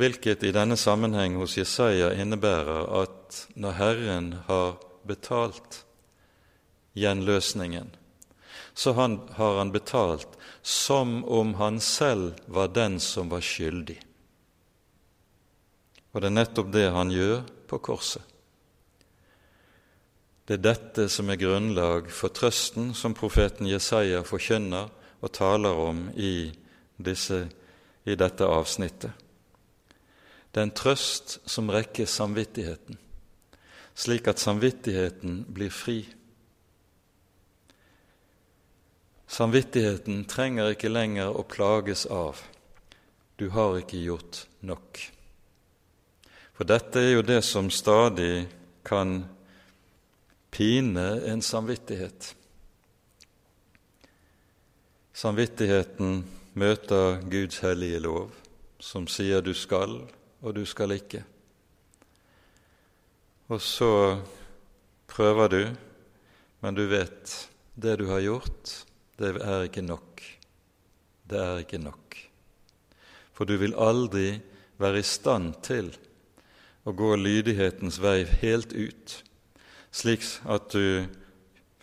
hvilket 0.00 0.42
i 0.42 0.52
denne 0.54 0.76
sammenheng 0.76 1.36
hos 1.38 1.56
Jesaja 1.58 2.12
innebærer 2.18 2.86
at 3.02 3.42
når 3.54 3.76
Herren 3.78 4.30
har 4.48 4.78
betalt 5.08 5.82
gjenløsningen, 6.96 7.92
så 8.74 8.94
han, 8.96 9.18
har 9.36 9.58
han 9.58 9.72
betalt 9.72 10.38
som 10.62 11.20
om 11.24 11.54
han 11.60 11.80
selv 11.80 12.40
var 12.46 12.72
den 12.72 12.98
som 13.00 13.28
var 13.32 13.44
skyldig. 13.44 13.98
Og 16.12 16.20
det 16.20 16.28
er 16.28 16.38
nettopp 16.40 16.72
det 16.72 16.88
han 16.92 17.12
gjør 17.12 17.42
på 17.68 17.80
korset. 17.84 18.31
Det 20.46 20.58
er 20.58 20.64
dette 20.64 21.06
som 21.12 21.30
er 21.30 21.38
grunnlag 21.38 22.08
for 22.10 22.34
trøsten 22.34 22.90
som 22.98 23.14
profeten 23.14 23.68
Jesaja 23.70 24.24
forkynner 24.26 24.90
og 25.22 25.30
taler 25.32 25.78
om 25.78 26.08
i, 26.18 26.50
disse, 26.98 27.44
i 28.04 28.16
dette 28.18 28.46
avsnittet. 28.46 29.12
Det 30.52 30.60
er 30.60 30.66
en 30.66 30.74
trøst 30.76 31.38
som 31.48 31.70
rekker 31.72 32.10
samvittigheten, 32.10 32.98
slik 33.94 34.26
at 34.28 34.42
samvittigheten 34.42 35.44
blir 35.48 35.70
fri. 35.72 36.02
Samvittigheten 39.32 40.26
trenger 40.28 40.74
ikke 40.74 40.90
lenger 40.92 41.30
å 41.32 41.46
plages 41.48 42.04
av 42.06 42.42
'du 43.38 43.48
har 43.50 43.78
ikke 43.78 44.02
gjort 44.04 44.46
nok'. 44.60 45.10
For 46.52 46.64
dette 46.64 47.00
er 47.00 47.12
jo 47.14 47.22
det 47.22 47.44
som 47.44 47.70
stadig 47.70 48.48
kan 48.84 49.24
pine 50.52 51.06
en 51.32 51.42
samvittighet. 51.42 52.34
Samvittigheten 55.16 56.22
møter 56.52 57.22
Guds 57.32 57.62
hellige 57.64 58.02
lov, 58.04 58.32
som 58.80 59.06
sier 59.08 59.40
du 59.44 59.54
skal, 59.56 59.96
og 60.42 60.54
du 60.56 60.64
skal 60.68 60.92
ikke. 60.98 61.22
Og 63.48 63.60
så 63.64 64.20
prøver 65.08 65.48
du, 65.52 65.62
men 66.60 66.76
du 66.76 66.84
vet 66.90 67.32
det 67.74 67.96
du 68.00 68.06
har 68.12 68.20
gjort, 68.24 68.76
det 69.20 69.34
er 69.40 69.66
ikke 69.68 69.84
nok. 69.84 70.22
Det 71.28 71.40
er 71.40 71.64
ikke 71.64 71.80
nok. 71.80 72.16
For 73.32 73.48
du 73.48 73.56
vil 73.60 73.76
aldri 73.76 74.36
være 74.80 75.00
i 75.00 75.06
stand 75.06 75.54
til 75.64 75.92
å 76.84 76.92
gå 76.96 77.14
lydighetens 77.16 78.00
vei 78.02 78.24
helt 78.42 78.72
ut, 78.72 79.20
slik 79.92 80.24
at 80.48 80.72
du 80.72 81.04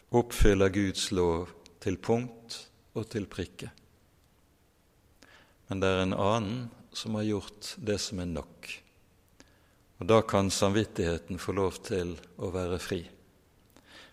oppfyller 0.10 0.74
Guds 0.74 1.12
lov 1.14 1.52
til 1.84 2.00
punkt 2.02 2.58
og 2.98 3.06
til 3.14 3.30
prikke. 3.30 3.70
Men 5.70 5.84
det 5.84 5.90
er 5.94 6.04
en 6.04 6.18
annen 6.18 6.60
som 6.96 7.16
har 7.20 7.28
gjort 7.28 7.76
det 7.78 8.00
som 8.02 8.20
er 8.24 8.32
nok. 8.32 8.72
Og 10.00 10.10
da 10.10 10.22
kan 10.26 10.50
samvittigheten 10.50 11.40
få 11.42 11.54
lov 11.54 11.78
til 11.86 12.16
å 12.42 12.50
være 12.56 12.80
fri. 12.82 13.04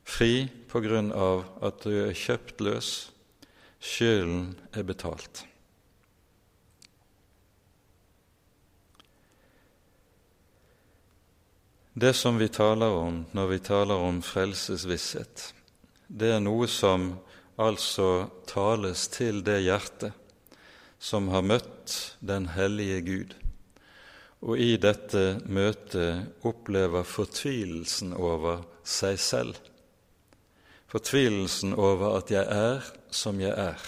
Fri 0.07 0.47
på 0.71 0.83
grunn 0.85 1.11
av 1.15 1.47
at 1.65 1.83
du 1.87 1.95
er 2.05 2.15
kjøpt 2.15 2.61
løs, 2.63 2.91
skylden 3.81 4.53
er 4.77 4.87
betalt. 4.87 5.47
Det 11.99 12.13
som 12.13 12.37
vi 12.39 12.49
taler 12.49 12.93
om 12.93 13.23
når 13.33 13.47
vi 13.49 13.57
taler 13.65 14.03
om 14.05 14.19
frelsesvisshet, 14.21 15.55
det 16.13 16.29
er 16.35 16.43
noe 16.45 16.67
som 16.69 17.07
altså 17.57 18.27
tales 18.45 19.07
til 19.15 19.39
det 19.47 19.63
hjertet 19.65 20.13
som 21.01 21.31
har 21.33 21.47
møtt 21.49 21.95
den 22.21 22.51
hellige 22.53 22.99
Gud, 23.07 23.33
og 24.45 24.61
i 24.61 24.77
dette 24.77 25.23
møtet 25.49 26.45
opplever 26.45 27.09
fortvilelsen 27.09 28.13
over 28.13 28.67
seg 28.85 29.17
selv, 29.17 29.57
fortvilelsen 30.93 31.73
over 31.73 32.19
at 32.19 32.35
jeg 32.37 32.45
er 32.45 32.93
som 33.09 33.41
jeg 33.41 33.57
er. 33.57 33.81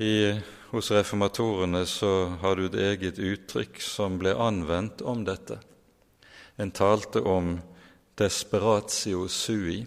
I, 0.00 0.40
hos 0.70 0.90
reformatorene 0.90 1.86
så 1.86 2.26
har 2.40 2.56
du 2.56 2.62
et 2.70 2.76
eget 2.80 3.18
uttrykk 3.20 3.82
som 3.84 4.14
ble 4.16 4.32
anvendt 4.32 5.02
om 5.04 5.26
dette. 5.26 5.58
En 6.56 6.70
talte 6.72 7.20
om 7.20 7.58
desperatio 8.16 9.26
sui, 9.28 9.82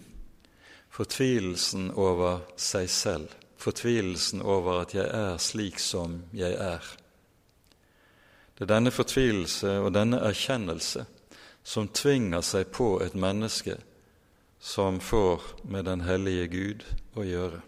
fortvilelsen 0.94 1.90
over 1.98 2.44
seg 2.54 2.86
selv, 2.94 3.34
fortvilelsen 3.58 4.46
over 4.46 4.84
at 4.84 4.94
jeg 4.94 5.10
er 5.10 5.42
slik 5.42 5.82
som 5.82 6.20
jeg 6.30 6.54
er. 6.62 6.94
Det 8.54 8.68
er 8.68 8.72
denne 8.76 8.94
fortvilelse 8.94 9.80
og 9.82 9.92
denne 9.98 10.22
erkjennelse 10.30 11.08
som 11.66 11.90
tvinger 11.90 12.46
seg 12.46 12.70
på 12.70 13.00
et 13.02 13.18
menneske 13.18 13.80
som 14.62 15.02
får 15.02 15.56
med 15.66 15.90
den 15.90 16.06
hellige 16.06 16.50
Gud 16.54 16.90
å 17.18 17.26
gjøre. 17.26 17.64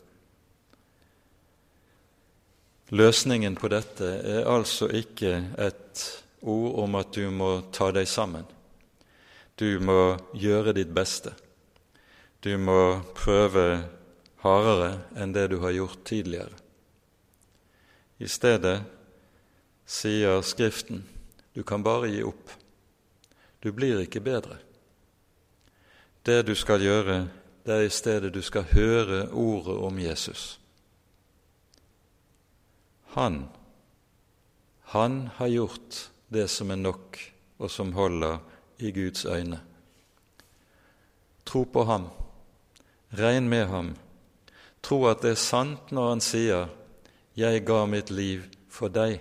Løsningen 2.91 3.57
på 3.59 3.69
dette 3.69 4.07
er 4.23 4.47
altså 4.47 4.87
ikke 4.95 5.33
et 5.59 6.03
ord 6.47 6.77
om 6.85 6.95
at 6.95 7.15
du 7.17 7.31
må 7.35 7.49
ta 7.75 7.91
deg 7.91 8.07
sammen. 8.07 8.45
Du 9.59 9.81
må 9.83 10.15
gjøre 10.39 10.75
ditt 10.77 10.93
beste. 10.95 11.33
Du 12.45 12.55
må 12.63 13.01
prøve 13.17 13.83
hardere 14.45 14.93
enn 15.19 15.33
det 15.35 15.49
du 15.51 15.59
har 15.65 15.75
gjort 15.75 16.05
tidligere. 16.07 16.55
I 18.23 18.29
stedet 18.31 18.79
sier 19.87 20.39
Skriften 20.47 21.03
du 21.57 21.65
kan 21.67 21.83
bare 21.83 22.11
gi 22.13 22.23
opp. 22.23 22.53
Du 23.61 23.73
blir 23.73 24.05
ikke 24.05 24.21
bedre. 24.21 24.59
Det 26.23 26.43
du 26.47 26.55
skal 26.55 26.85
gjøre, 26.85 27.17
det 27.65 27.75
er 27.75 27.87
i 27.87 27.91
stedet 27.91 28.31
du 28.35 28.43
skal 28.45 28.69
høre 28.71 29.25
ordet 29.33 29.77
om 29.89 29.99
Jesus. 29.99 30.61
Han, 33.17 33.49
han 34.83 35.31
har 35.35 35.47
gjort 35.47 36.11
det 36.29 36.49
som 36.53 36.71
er 36.71 36.77
nok, 36.77 37.17
og 37.57 37.71
som 37.73 37.95
holder 37.97 38.43
i 38.77 38.91
Guds 38.93 39.25
øyne. 39.25 39.63
Tro 41.49 41.63
på 41.65 41.85
ham, 41.89 42.11
regn 43.17 43.49
med 43.49 43.65
ham, 43.73 43.95
tro 44.83 45.07
at 45.09 45.25
det 45.25 45.33
er 45.33 45.41
sant 45.41 45.97
når 45.97 46.09
han 46.09 46.21
sier 46.21 46.69
'Jeg 47.37 47.65
ga 47.65 47.87
mitt 47.87 48.11
liv 48.11 48.45
for 48.69 48.89
deg'. 48.89 49.21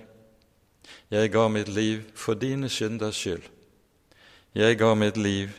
Jeg 1.11 1.31
ga 1.31 1.47
mitt 1.47 1.67
liv 1.67 2.03
for 2.15 2.33
dine 2.33 2.69
synders 2.69 3.15
skyld. 3.15 3.43
Jeg 4.55 4.77
ga 4.77 4.93
mitt 4.93 5.17
liv 5.17 5.49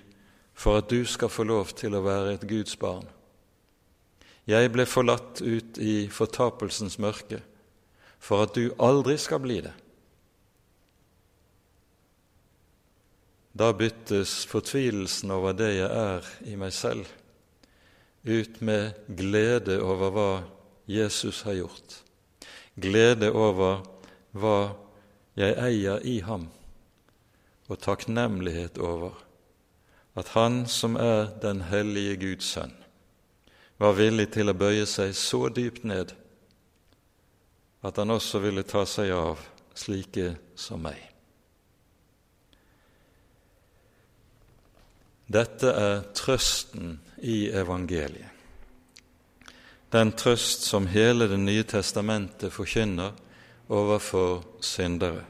for 0.55 0.77
at 0.77 0.91
du 0.91 1.05
skal 1.05 1.29
få 1.29 1.43
lov 1.43 1.67
til 1.67 1.95
å 1.95 2.05
være 2.05 2.35
et 2.35 2.49
Guds 2.49 2.77
barn. 2.77 3.09
Jeg 4.47 4.73
ble 4.73 4.87
forlatt 4.87 5.41
ut 5.43 5.79
i 5.79 6.09
fortapelsens 6.09 6.99
mørke 6.99 7.43
for 8.19 8.47
at 8.47 8.55
du 8.57 8.73
aldri 8.83 9.17
skal 9.21 9.43
bli 9.45 9.61
det. 9.65 9.75
Da 13.57 13.71
byttes 13.73 14.45
fortvilelsen 14.51 15.31
over 15.33 15.55
det 15.57 15.71
jeg 15.79 15.89
er 15.89 16.27
i 16.45 16.57
meg 16.61 16.75
selv, 16.77 17.07
ut 18.27 18.59
med 18.61 18.99
glede 19.17 19.79
over 19.81 20.13
hva 20.13 20.31
Jesus 20.91 21.41
har 21.47 21.57
gjort, 21.63 22.01
glede 22.77 23.31
over 23.33 23.87
hva 24.37 24.59
jeg 25.39 25.57
eier 25.63 26.05
i 26.05 26.19
ham, 26.27 26.51
og 27.71 27.81
takknemlighet 27.81 28.79
over 28.79 29.17
at 30.17 30.29
Han 30.33 30.67
som 30.67 30.97
er 30.97 31.33
den 31.43 31.61
hellige 31.69 32.17
Guds 32.17 32.53
sønn, 32.53 32.73
var 33.79 33.97
villig 33.97 34.31
til 34.37 34.49
å 34.49 34.57
bøye 34.57 34.87
seg 34.89 35.13
så 35.17 35.49
dypt 35.53 35.85
ned 35.85 36.15
at 37.83 37.97
han 37.97 38.11
også 38.11 38.41
ville 38.45 38.65
ta 38.67 38.85
seg 38.89 39.13
av 39.15 39.43
slike 39.77 40.33
som 40.57 40.81
meg. 40.87 40.99
Dette 45.27 45.73
er 45.75 46.05
trøsten 46.15 46.97
i 47.27 47.49
evangeliet. 47.51 48.33
Den 49.91 50.13
trøst 50.13 50.67
som 50.67 50.87
hele 50.91 51.29
Det 51.29 51.39
nye 51.39 51.63
testamentet 51.63 52.53
forkynner 52.53 53.13
overfor 53.69 54.45
syndere. 54.61 55.25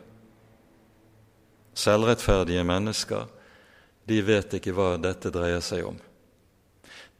Selvrettferdige 1.74 2.64
mennesker 2.64 3.26
de 4.09 4.20
vet 4.22 4.55
ikke 4.57 4.72
hva 4.72 4.97
dette 4.97 5.30
dreier 5.34 5.61
seg 5.61 5.84
om. 5.84 5.99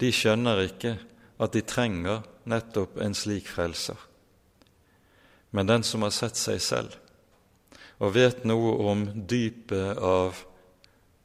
De 0.01 0.13
skjønner 0.13 0.63
ikke 0.65 0.97
at 1.41 1.53
de 1.53 1.63
trenger 1.67 2.25
nettopp 2.49 3.01
en 3.03 3.15
slik 3.15 3.49
frelser. 3.51 3.99
Men 5.57 5.71
den 5.71 5.87
som 5.89 6.05
har 6.05 6.13
sett 6.13 6.37
seg 6.37 6.61
selv 6.61 6.97
og 7.97 8.13
vet 8.13 8.45
noe 8.45 8.75
om 8.91 9.07
dypet 9.29 9.97
av 10.05 10.43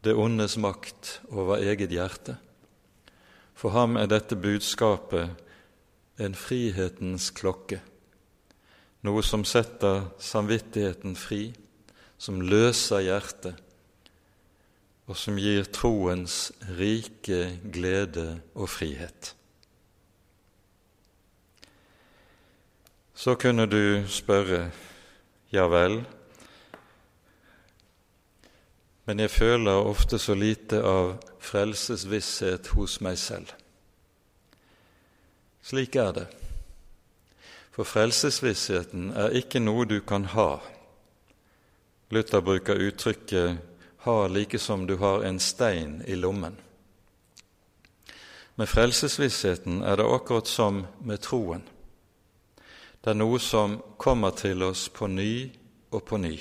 det 0.05 0.13
ondes 0.15 0.55
makt 0.57 1.17
over 1.29 1.59
eget 1.59 1.91
hjerte. 1.91 2.37
For 3.53 3.75
ham 3.75 3.97
er 3.99 4.07
dette 4.09 4.37
budskapet 4.39 5.35
en 6.21 6.37
frihetens 6.37 7.29
klokke, 7.35 7.81
noe 9.03 9.23
som 9.25 9.43
setter 9.47 10.07
samvittigheten 10.21 11.17
fri, 11.19 11.51
som 12.21 12.41
løser 12.41 13.03
hjertet, 13.05 13.59
og 15.09 15.17
som 15.17 15.37
gir 15.41 15.67
troens 15.73 16.51
rike 16.79 17.57
glede 17.73 18.39
og 18.55 18.69
frihet. 18.71 19.33
Så 23.13 23.35
kunne 23.35 23.65
du 23.65 24.03
spørre, 24.07 24.71
ja 25.51 25.67
vel, 25.67 26.01
men 29.05 29.19
jeg 29.19 29.31
føler 29.31 29.71
ofte 29.71 30.19
så 30.19 30.33
lite 30.37 30.77
av 30.87 31.17
frelsesvisshet 31.43 32.69
hos 32.77 32.99
meg 33.01 33.17
selv. 33.19 33.49
Slik 35.61 35.95
er 35.99 36.13
det. 36.15 36.27
For 37.71 37.87
frelsesvissheten 37.87 39.11
er 39.17 39.35
ikke 39.41 39.59
noe 39.59 39.87
du 39.89 39.97
kan 40.05 40.29
ha. 40.31 40.61
Luther 42.11 42.41
bruker 42.41 42.79
uttrykket 42.87 43.57
'ha 44.05 44.27
like 44.27 44.59
som 44.59 44.87
du 44.87 44.97
har 44.97 45.23
en 45.23 45.39
stein 45.39 46.03
i 46.07 46.15
lommen'. 46.15 46.57
Med 48.55 48.67
frelsesvissheten 48.67 49.81
er 49.81 49.95
det 49.95 50.13
akkurat 50.13 50.47
som 50.47 50.85
med 51.01 51.17
troen. 51.21 51.63
Det 53.01 53.09
er 53.09 53.17
noe 53.17 53.39
som 53.41 53.79
kommer 53.97 54.35
til 54.37 54.61
oss 54.61 54.85
på 54.93 55.07
ny 55.09 55.49
og 55.89 56.03
på 56.05 56.19
ny. 56.21 56.35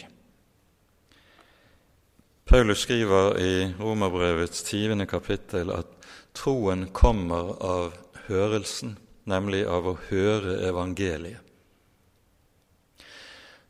Paulus 2.44 2.82
skriver 2.84 3.38
i 3.40 3.52
Romerbrevets 3.78 4.64
tiende 4.66 5.06
kapittel 5.06 5.70
at 5.72 5.88
troen 6.36 6.88
kommer 6.92 7.54
av 7.64 7.94
hørelsen, 8.26 8.98
nemlig 9.24 9.62
av 9.64 9.88
å 9.88 9.96
høre 10.10 10.58
evangeliet. 10.68 11.40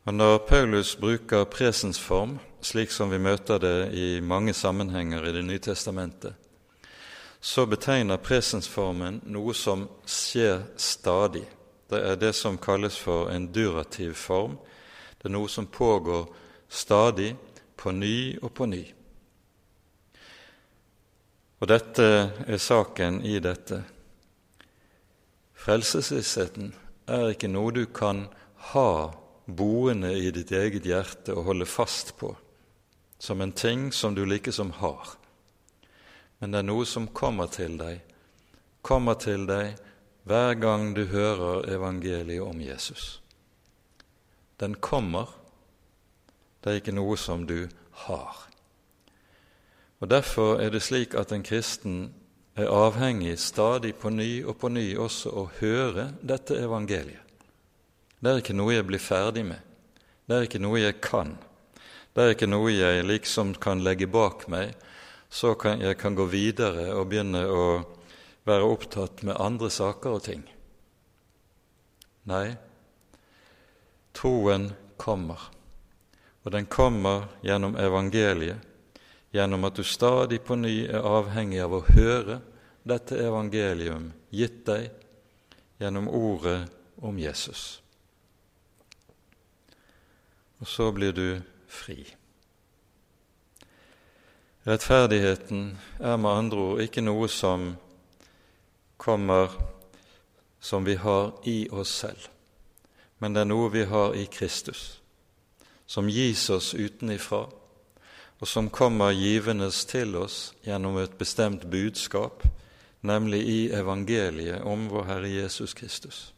Og 0.03 0.13
Når 0.13 0.37
Paulus 0.49 0.95
bruker 0.97 1.45
presens 1.45 1.99
form, 1.99 2.39
slik 2.61 2.91
som 2.91 3.13
vi 3.13 3.21
møter 3.21 3.61
det 3.61 3.93
i 3.93 4.19
mange 4.19 4.53
sammenhenger 4.53 5.27
i 5.29 5.31
Det 5.31 5.45
nye 5.45 5.59
testamentet, 5.59 6.33
så 7.41 7.65
betegner 7.65 8.17
presensformen 8.17 9.21
noe 9.25 9.53
som 9.53 9.87
skjer 10.05 10.65
stadig. 10.77 11.45
Det 11.91 11.99
er 11.99 12.15
det 12.15 12.31
som 12.33 12.57
kalles 12.57 12.95
for 12.95 13.29
en 13.29 13.49
durativ 13.51 14.13
form. 14.15 14.55
Det 15.19 15.27
er 15.27 15.35
noe 15.35 15.49
som 15.51 15.67
pågår 15.67 16.29
stadig, 16.71 17.35
på 17.75 17.91
ny 17.91 18.37
og 18.39 18.51
på 18.53 18.67
ny. 18.69 18.83
Og 21.59 21.67
dette 21.67 22.05
er 22.45 22.61
saken 22.61 23.19
i 23.25 23.39
dette. 23.41 23.79
Frelsesvissheten 25.57 26.71
er 27.09 27.33
ikke 27.33 27.49
noe 27.49 27.73
du 27.73 27.83
kan 27.89 28.27
ha 28.71 29.11
boende 29.45 30.13
i 30.13 30.29
ditt 30.31 30.53
eget 30.53 30.85
hjerte 30.85 31.33
og 31.35 31.49
holde 31.49 31.67
fast 31.67 32.15
på 32.21 32.35
som 33.21 33.41
en 33.41 33.51
ting 33.51 33.91
som 33.91 34.15
du 34.15 34.23
likesom 34.25 34.71
har. 34.79 35.11
Men 36.39 36.53
det 36.53 36.61
er 36.61 36.69
noe 36.71 36.85
som 36.89 37.11
kommer 37.13 37.51
til 37.53 37.75
deg, 37.77 37.99
kommer 38.81 39.19
til 39.21 39.43
deg 39.49 39.75
hver 40.31 40.55
gang 40.55 40.93
du 40.95 41.03
hører 41.11 41.65
evangeliet 41.73 42.43
om 42.43 42.61
Jesus. 42.63 43.19
Den 44.59 44.77
kommer, 44.79 45.27
det 46.63 46.71
er 46.71 46.79
ikke 46.79 46.95
noe 46.95 47.17
som 47.19 47.43
du 47.49 47.67
har. 48.05 48.47
Og 49.99 50.09
Derfor 50.09 50.61
er 50.63 50.71
det 50.71 50.81
slik 50.81 51.17
at 51.19 51.33
en 51.35 51.43
kristen 51.43 52.13
er 52.55 52.71
avhengig 52.71 53.35
stadig 53.39 53.95
på 53.99 54.09
ny 54.09 54.43
og 54.45 54.55
på 54.61 54.71
ny 54.71 54.85
også 54.97 55.35
å 55.35 55.45
høre 55.59 56.11
dette 56.23 56.55
evangeliet. 56.63 57.27
Det 58.21 58.31
er 58.31 58.39
ikke 58.39 58.55
noe 58.55 58.75
jeg 58.75 58.87
blir 58.87 59.01
ferdig 59.01 59.43
med. 59.49 59.59
Det 60.25 60.37
er 60.37 60.47
ikke 60.47 60.61
noe 60.63 60.79
jeg 60.79 60.99
kan. 61.03 61.35
Det 62.15 62.23
er 62.23 62.35
ikke 62.35 62.49
noe 62.49 62.71
jeg 62.71 63.03
liksom 63.03 63.55
kan 63.59 63.83
legge 63.83 64.07
bak 64.07 64.47
meg, 64.47 64.75
så 65.29 65.55
kan 65.55 65.81
jeg 65.81 65.97
kan 65.97 66.15
gå 66.15 66.27
videre 66.29 66.91
og 66.95 67.09
begynne 67.09 67.43
å 67.49 67.63
være 68.47 68.67
opptatt 68.73 69.23
med 69.27 69.39
andre 69.39 69.69
saker 69.69 70.17
og 70.17 70.25
ting. 70.25 70.43
Nei, 72.29 72.53
troen 74.13 74.71
kommer, 75.01 75.49
og 76.43 76.53
den 76.53 76.67
kommer 76.69 77.29
gjennom 77.45 77.77
evangeliet 77.77 78.67
gjennom 79.31 79.63
at 79.63 79.75
du 79.75 79.83
stadig 79.83 80.41
på 80.43 80.57
ny 80.59 80.85
er 80.85 81.05
avhengig 81.07 81.61
av 81.63 81.75
å 81.75 81.85
høre 81.87 82.41
dette 82.83 83.15
evangelium 83.21 84.09
gitt 84.33 84.65
deg 84.67 84.89
gjennom 85.81 86.09
ordet 86.11 86.65
om 87.01 87.19
Jesus. 87.19 87.79
Og 90.61 90.67
så 90.67 90.91
blir 90.93 91.15
du 91.15 91.41
fri. 91.71 92.03
Rettferdigheten 94.67 95.71
er 95.97 96.19
med 96.21 96.31
andre 96.31 96.65
ord 96.67 96.83
ikke 96.83 97.01
noe 97.01 97.29
som 97.31 97.71
kommer 99.01 99.49
som 100.61 100.85
vi 100.85 100.95
har 101.01 101.33
i 101.49 101.65
oss 101.73 101.95
selv, 102.03 102.27
men 103.17 103.33
det 103.33 103.41
er 103.41 103.49
noe 103.49 103.71
vi 103.73 103.87
har 103.89 104.13
i 104.13 104.27
Kristus, 104.29 105.01
som 105.89 106.09
gis 106.09 106.45
oss 106.53 106.75
utenifra 106.77 107.47
og 108.41 108.47
som 108.47 108.69
kommer 108.73 109.13
givendes 109.13 109.83
til 109.85 110.15
oss 110.17 110.37
gjennom 110.65 110.97
et 110.97 111.13
bestemt 111.17 111.67
budskap, 111.69 112.41
nemlig 113.05 113.41
i 113.45 113.59
evangeliet 113.77 114.65
om 114.65 114.87
vår 114.89 115.05
Herre 115.05 115.29
Jesus 115.29 115.75
Kristus. 115.77 116.33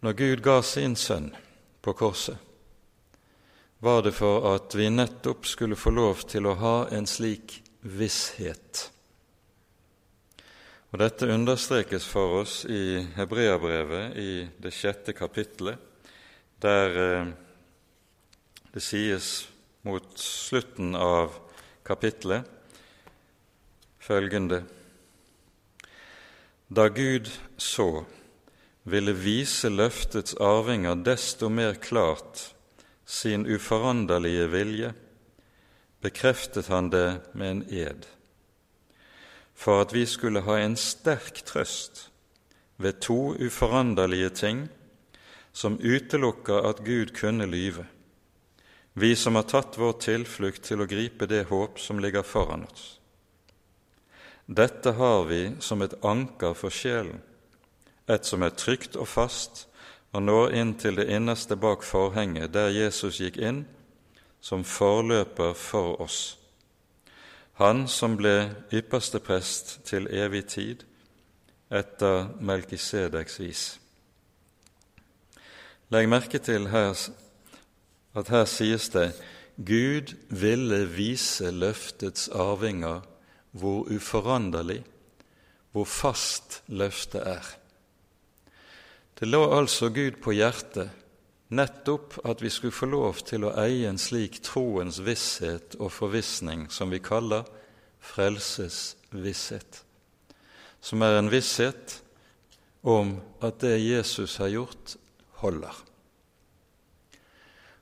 Når 0.00 0.12
Gud 0.12 0.42
ga 0.42 0.62
sin 0.62 0.96
sønn 0.96 1.34
på 1.84 1.92
korset, 1.92 2.38
var 3.84 4.00
det 4.02 4.14
for 4.16 4.48
at 4.54 4.74
vi 4.74 4.88
nettopp 4.90 5.44
skulle 5.46 5.76
få 5.76 5.92
lov 5.92 6.24
til 6.24 6.48
å 6.48 6.56
ha 6.58 6.76
en 6.88 7.06
slik 7.06 7.60
visshet. 7.84 8.88
Og 10.88 11.02
Dette 11.02 11.28
understrekes 11.28 12.06
for 12.08 12.38
oss 12.40 12.62
i 12.64 13.02
Hebreabrevet 13.18 14.16
i 14.16 14.30
det 14.56 14.72
sjette 14.72 15.12
kapitlet, 15.12 15.76
der 16.64 16.96
eh, 17.02 17.28
det 18.72 18.82
sies 18.82 19.48
mot 19.84 20.08
slutten 20.16 20.96
av 20.96 21.36
kapitlet 21.84 22.48
følgende. 24.00 24.62
Da 26.68 26.88
Gud 26.88 27.28
så 27.60 28.04
ville 28.88 29.12
vise 29.12 29.68
løftets 29.68 30.36
arvinger 30.40 30.96
desto 31.04 31.52
mer 31.52 31.76
klart 31.76 32.48
sin 33.04 33.44
uforanderlige 33.44 34.48
vilje, 34.52 34.94
bekreftet 36.00 36.72
han 36.72 36.88
det 36.92 37.20
med 37.32 37.50
en 37.50 37.66
ed, 37.68 38.08
for 39.58 39.82
at 39.82 39.92
vi 39.94 40.06
skulle 40.06 40.44
ha 40.46 40.58
en 40.62 40.76
sterk 40.78 41.42
trøst 41.48 42.08
ved 42.78 43.00
to 43.02 43.34
uforanderlige 43.34 44.30
ting 44.30 44.66
som 45.52 45.80
utelukker 45.82 46.68
at 46.70 46.84
Gud 46.86 47.10
kunne 47.18 47.46
lyve 47.50 47.88
vi 48.98 49.16
som 49.16 49.34
har 49.34 49.42
tatt 49.42 49.78
vår 49.78 49.92
tilflukt 50.02 50.64
til 50.66 50.82
å 50.82 50.88
gripe 50.90 51.26
det 51.30 51.44
håp 51.52 51.78
som 51.78 52.00
ligger 52.02 52.24
foran 52.26 52.64
oss. 52.66 52.98
Dette 54.46 54.96
har 54.98 55.26
vi 55.28 55.42
som 55.62 55.84
et 55.84 55.94
anker 56.02 56.56
for 56.58 56.74
sjelen, 56.74 57.20
et 58.10 58.26
som 58.26 58.42
er 58.42 58.56
trygt 58.58 58.96
og 58.96 59.06
fast 59.06 59.66
og 60.16 60.24
når 60.24 60.54
inn 60.56 60.72
til 60.80 60.98
det 60.98 61.06
innerste 61.14 61.54
bak 61.60 61.84
forhenget, 61.84 62.50
der 62.56 62.72
Jesus 62.72 63.20
gikk 63.20 63.36
inn 63.38 63.66
som 64.40 64.64
forløper 64.64 65.52
for 65.54 66.00
oss. 66.02 66.38
Han 67.58 67.88
som 67.90 68.14
ble 68.14 68.52
ypperste 68.70 69.18
prest 69.18 69.80
til 69.88 70.06
evig 70.14 70.44
tid 70.52 70.84
etter 71.74 72.28
Melkisedeks 72.38 73.40
vis. 73.42 73.62
Legg 75.90 76.06
merke 76.06 76.38
til 76.38 76.68
her 76.70 76.94
at 78.18 78.30
her 78.30 78.46
sies 78.46 78.86
det 78.94 79.10
Gud 79.58 80.14
ville 80.30 80.84
vise 80.86 81.50
løftets 81.50 82.28
arvinger 82.30 83.02
hvor 83.50 83.90
uforanderlig, 83.90 84.84
hvor 85.72 85.84
fast 85.84 86.62
løftet 86.70 87.26
er. 87.26 87.42
Det 89.18 89.26
lå 89.26 89.42
altså 89.56 89.90
Gud 89.90 90.20
på 90.22 90.36
hjertet 90.36 90.90
nettopp 91.48 92.18
at 92.28 92.42
vi 92.42 92.50
skulle 92.50 92.76
få 92.76 92.86
lov 92.86 93.22
til 93.28 93.46
å 93.48 93.54
eie 93.62 93.88
en 93.88 94.00
slik 94.00 94.40
troens 94.44 95.00
visshet 95.04 95.78
og 95.78 95.92
forvissning 95.94 96.66
som 96.72 96.92
vi 96.92 97.00
kaller 97.00 97.48
frelsesvisshet, 98.04 99.82
som 100.80 101.02
er 101.02 101.18
en 101.18 101.30
visshet 101.32 102.00
om 102.82 103.18
at 103.42 103.60
det 103.64 103.78
Jesus 103.80 104.36
har 104.38 104.52
gjort, 104.52 104.96
holder. 105.42 105.84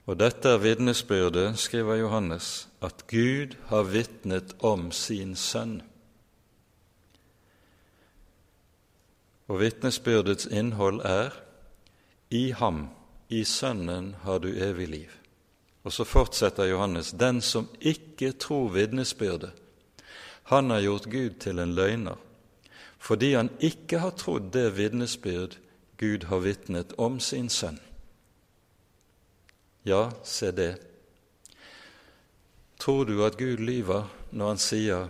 Og 0.07 0.19
dette 0.21 0.53
er 0.55 0.63
vitnesbyrdet, 0.63 1.59
skriver 1.59 1.99
Johannes, 1.99 2.69
at 2.81 3.07
Gud 3.11 3.57
har 3.67 3.89
vitnet 3.91 4.55
om 4.63 4.93
sin 4.95 5.35
sønn. 5.35 5.81
Og 9.51 9.61
vitnesbyrdets 9.61 10.47
innhold 10.47 11.01
er 11.03 11.35
i 12.31 12.51
ham, 12.55 12.87
i 13.29 13.45
Sønnen, 13.45 14.15
har 14.23 14.39
du 14.39 14.49
evig 14.49 14.89
liv. 14.89 15.11
Og 15.85 15.93
så 15.93 16.05
fortsetter 16.05 16.65
Johannes, 16.71 17.13
den 17.13 17.41
som 17.41 17.69
ikke 17.81 18.33
tror 18.33 18.69
vitnesbyrdet, 18.75 19.53
han 20.47 20.71
har 20.71 20.81
gjort 20.81 21.11
Gud 21.11 21.31
til 21.43 21.59
en 21.59 21.75
løgner, 21.75 22.17
fordi 22.99 23.33
han 23.35 23.51
ikke 23.61 23.99
har 23.99 24.15
trodd 24.19 24.53
det 24.55 24.77
vitnesbyrd 24.77 25.57
Gud 25.99 26.25
har 26.25 26.39
vitnet 26.39 26.93
om 26.99 27.21
sin 27.21 27.49
sønn. 27.49 27.79
Ja, 29.87 30.11
se 30.25 30.51
det. 30.53 30.77
Tror 32.79 33.05
du 33.05 33.25
at 33.25 33.39
Gud 33.39 33.63
lyver 33.63 34.11
når 34.31 34.49
han 34.49 34.61
sier 34.61 35.09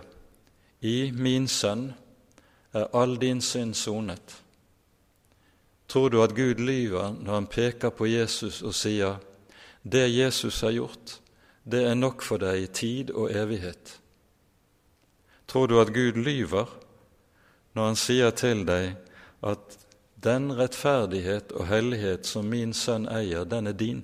i 0.81 1.11
min 1.11 1.47
sønn 1.51 1.89
er 2.73 2.87
all 2.95 3.17
din 3.19 3.41
synd 3.41 3.75
sonet? 3.75 4.37
Tror 5.87 6.09
du 6.09 6.19
at 6.23 6.35
Gud 6.35 6.59
lyver 6.59 7.15
når 7.15 7.33
han 7.33 7.47
peker 7.47 7.93
på 7.95 8.09
Jesus 8.11 8.61
og 8.61 8.75
sier 8.75 9.21
det 9.87 10.09
Jesus 10.11 10.61
har 10.61 10.75
gjort, 10.75 11.19
det 11.63 11.85
er 11.87 11.95
nok 11.95 12.23
for 12.23 12.43
deg 12.43 12.63
i 12.63 12.67
tid 12.67 13.11
og 13.15 13.31
evighet? 13.31 13.99
Tror 15.47 15.67
du 15.67 15.79
at 15.79 15.93
Gud 15.95 16.19
lyver 16.19 16.67
når 17.75 17.85
han 17.85 17.99
sier 17.99 18.35
til 18.35 18.65
deg 18.67 18.97
at 19.47 19.77
den 20.23 20.49
rettferdighet 20.57 21.53
og 21.55 21.67
hellighet 21.69 22.27
som 22.27 22.47
min 22.51 22.73
sønn 22.75 23.07
eier, 23.07 23.45
den 23.45 23.67
er 23.71 23.77
din? 23.77 24.03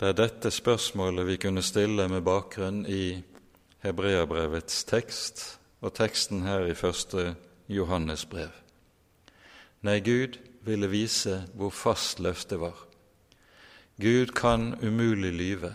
Det 0.00 0.08
er 0.08 0.16
dette 0.16 0.50
spørsmålet 0.50 1.28
vi 1.28 1.36
kunne 1.36 1.62
stille 1.62 2.08
med 2.08 2.24
bakgrunn 2.24 2.86
i 2.88 3.20
Hebreabrevets 3.84 4.82
tekst 4.88 5.44
og 5.84 5.92
teksten 5.94 6.42
her 6.46 6.64
i 6.66 6.74
første 6.74 7.34
Johannes 7.70 8.26
brev. 8.26 8.50
Nei, 9.86 10.00
Gud 10.00 10.38
ville 10.66 10.90
vise 10.90 11.44
hvor 11.54 11.70
fast 11.72 12.20
løftet 12.20 12.60
var. 12.60 12.76
Gud 14.00 14.26
kan 14.36 14.74
umulig 14.82 15.32
lyve. 15.32 15.74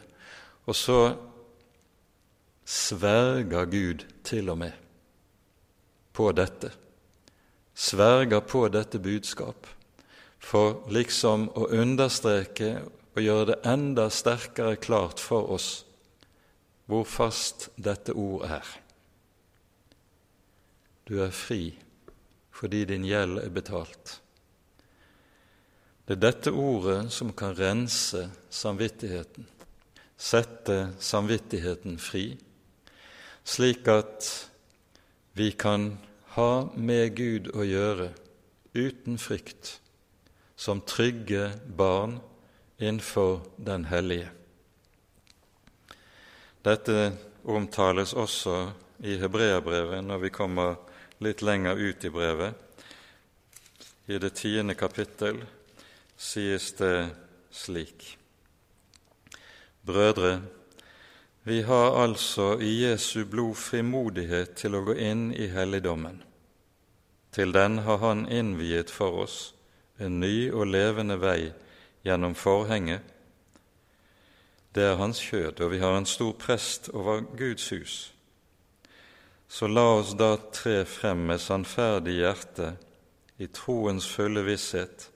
Og 0.66 0.76
så 0.76 1.16
sverger 2.66 3.66
Gud 3.66 4.06
til 4.24 4.50
og 4.50 4.58
med 4.58 4.72
på 6.14 6.32
dette. 6.32 6.72
Sverger 7.74 8.40
på 8.40 8.68
dette 8.68 9.00
budskap 9.00 9.68
for 10.40 10.86
liksom 10.90 11.50
å 11.58 11.68
understreke 11.74 12.78
og 13.16 13.22
gjøre 13.22 13.46
det 13.52 13.60
enda 13.70 14.10
sterkere 14.10 14.80
klart 14.82 15.20
for 15.20 15.52
oss 15.56 15.70
hvor 16.86 17.06
fast 17.10 17.70
dette 17.82 18.14
ord 18.14 18.46
er. 18.46 18.66
Du 21.06 21.20
er 21.22 21.34
fri 21.34 21.74
fordi 22.66 22.86
din 22.90 23.04
gjeld 23.06 23.38
er 23.38 23.52
betalt. 23.54 24.16
Det 26.06 26.16
er 26.16 26.22
dette 26.24 26.50
ordet 26.50 27.12
som 27.14 27.30
kan 27.38 27.54
rense 27.54 28.24
samvittigheten, 28.50 29.46
sette 30.18 30.78
samvittigheten 30.98 32.00
fri, 32.02 32.24
slik 33.46 33.86
at 33.94 34.30
vi 35.38 35.52
kan 35.54 35.92
ha 36.34 36.72
med 36.74 37.14
Gud 37.20 37.52
å 37.54 37.68
gjøre 37.70 38.10
uten 38.74 39.22
frykt, 39.22 39.76
som 40.58 40.82
trygge 40.82 41.52
barn 41.78 42.18
innenfor 42.82 43.44
Den 43.62 43.86
hellige. 43.94 44.32
Dette 46.66 47.14
omtales 47.46 48.18
også 48.18 48.58
i 49.06 49.20
Hebreabrevet 49.22 50.02
når 50.02 50.26
vi 50.26 50.34
kommer 50.34 50.95
litt 51.20 51.42
lenger 51.42 51.76
ut 51.76 52.06
i 52.06 52.10
brevet. 52.10 52.54
I 54.06 54.18
det 54.18 54.36
tiende 54.36 54.76
kapittel 54.76 55.44
sies 56.18 56.72
det 56.78 57.10
slik.: 57.52 58.18
Brødre, 59.86 60.42
vi 61.44 61.62
har 61.62 62.04
altså 62.04 62.60
i 62.60 62.84
Jesu 62.84 63.26
blod 63.26 63.56
frimodighet 63.56 64.56
til 64.56 64.76
å 64.76 64.84
gå 64.86 64.96
inn 64.98 65.32
i 65.34 65.48
helligdommen. 65.48 66.24
Til 67.32 67.52
den 67.52 67.78
har 67.78 67.98
Han 67.98 68.28
innviet 68.32 68.90
for 68.90 69.24
oss 69.24 69.54
en 70.00 70.20
ny 70.20 70.52
og 70.52 70.68
levende 70.68 71.18
vei 71.20 71.54
gjennom 72.04 72.36
forhenget, 72.36 73.02
det 74.76 74.84
er 74.84 74.96
hans 74.96 75.22
kjød, 75.24 75.62
og 75.62 75.72
vi 75.72 75.80
har 75.80 75.98
en 75.98 76.06
stor 76.06 76.34
prest 76.34 76.90
over 76.94 77.22
Guds 77.38 77.70
hus. 77.70 78.15
Så 79.48 79.68
la 79.68 79.86
oss 80.00 80.14
da 80.18 80.36
tre 80.52 80.84
frem 80.86 81.26
med 81.30 81.42
sannferdig 81.42 82.18
hjerte, 82.20 82.74
i 83.38 83.48
troens 83.48 84.08
fulle 84.08 84.46
visshet, 84.48 85.10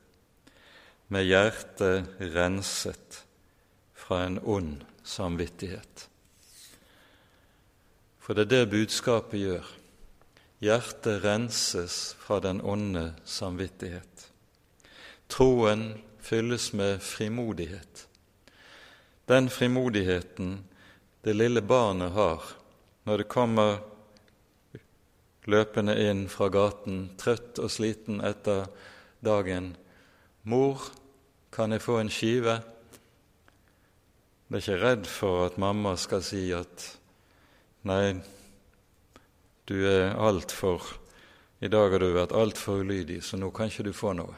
med 1.08 1.26
hjertet 1.26 2.20
renset 2.36 3.24
fra 3.96 4.24
en 4.26 4.40
ond 4.44 4.84
samvittighet. 5.04 6.06
For 8.20 8.38
det 8.38 8.46
er 8.46 8.52
det 8.52 8.74
budskapet 8.76 9.40
gjør. 9.42 9.72
Hjertet 10.62 11.24
renses 11.24 11.98
fra 12.20 12.42
den 12.44 12.60
onde 12.62 13.14
samvittighet. 13.26 14.28
Troen 15.32 15.88
fylles 16.22 16.74
med 16.76 17.00
frimodighet 17.02 18.10
den 19.30 19.50
frimodigheten 19.50 20.68
det 21.22 21.34
lille 21.34 21.62
barnet 21.62 22.12
har 22.12 22.42
når 23.06 23.18
det 23.18 23.28
kommer 23.30 23.76
løpende 25.50 25.96
inn 25.98 26.28
fra 26.32 26.48
gaten, 26.54 27.10
trøtt 27.20 27.60
og 27.60 27.72
sliten 27.74 28.22
etter 28.26 28.70
dagen. 29.26 29.76
'Mor, 30.44 30.82
kan 31.52 31.72
jeg 31.72 31.82
få 31.82 32.00
en 32.00 32.10
skive?' 32.10 32.62
Det 34.50 34.58
er 34.58 34.64
ikke 34.64 34.82
redd 34.82 35.06
for 35.06 35.46
at 35.46 35.58
mamma 35.62 35.96
skal 35.96 36.24
si 36.26 36.50
at 36.54 36.86
'nei, 37.84 38.22
du 39.70 39.78
er 39.86 40.16
altfor 40.18 40.96
I 41.62 41.68
dag 41.68 41.92
har 41.92 42.00
du 42.00 42.14
vært 42.16 42.32
altfor 42.32 42.80
ulydig, 42.82 43.20
så 43.24 43.38
nå 43.38 43.52
kan 43.52 43.68
ikke 43.68 43.84
du 43.90 43.94
få 43.94 44.14
noe.' 44.14 44.38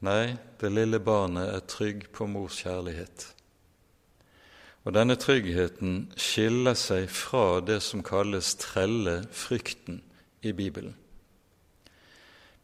Nei, 0.00 0.36
det 0.60 0.70
lille 0.72 1.00
barnet 1.00 1.50
er 1.52 1.66
trygg 1.68 2.06
på 2.12 2.24
mors 2.26 2.62
kjærlighet. 2.62 3.39
Og 4.84 4.94
denne 4.96 5.16
tryggheten 5.20 6.06
skiller 6.16 6.76
seg 6.78 7.10
fra 7.12 7.60
det 7.60 7.82
som 7.84 8.04
kalles 8.04 8.54
trelle 8.60 9.20
frykten 9.32 10.00
i 10.40 10.54
Bibelen. 10.56 10.94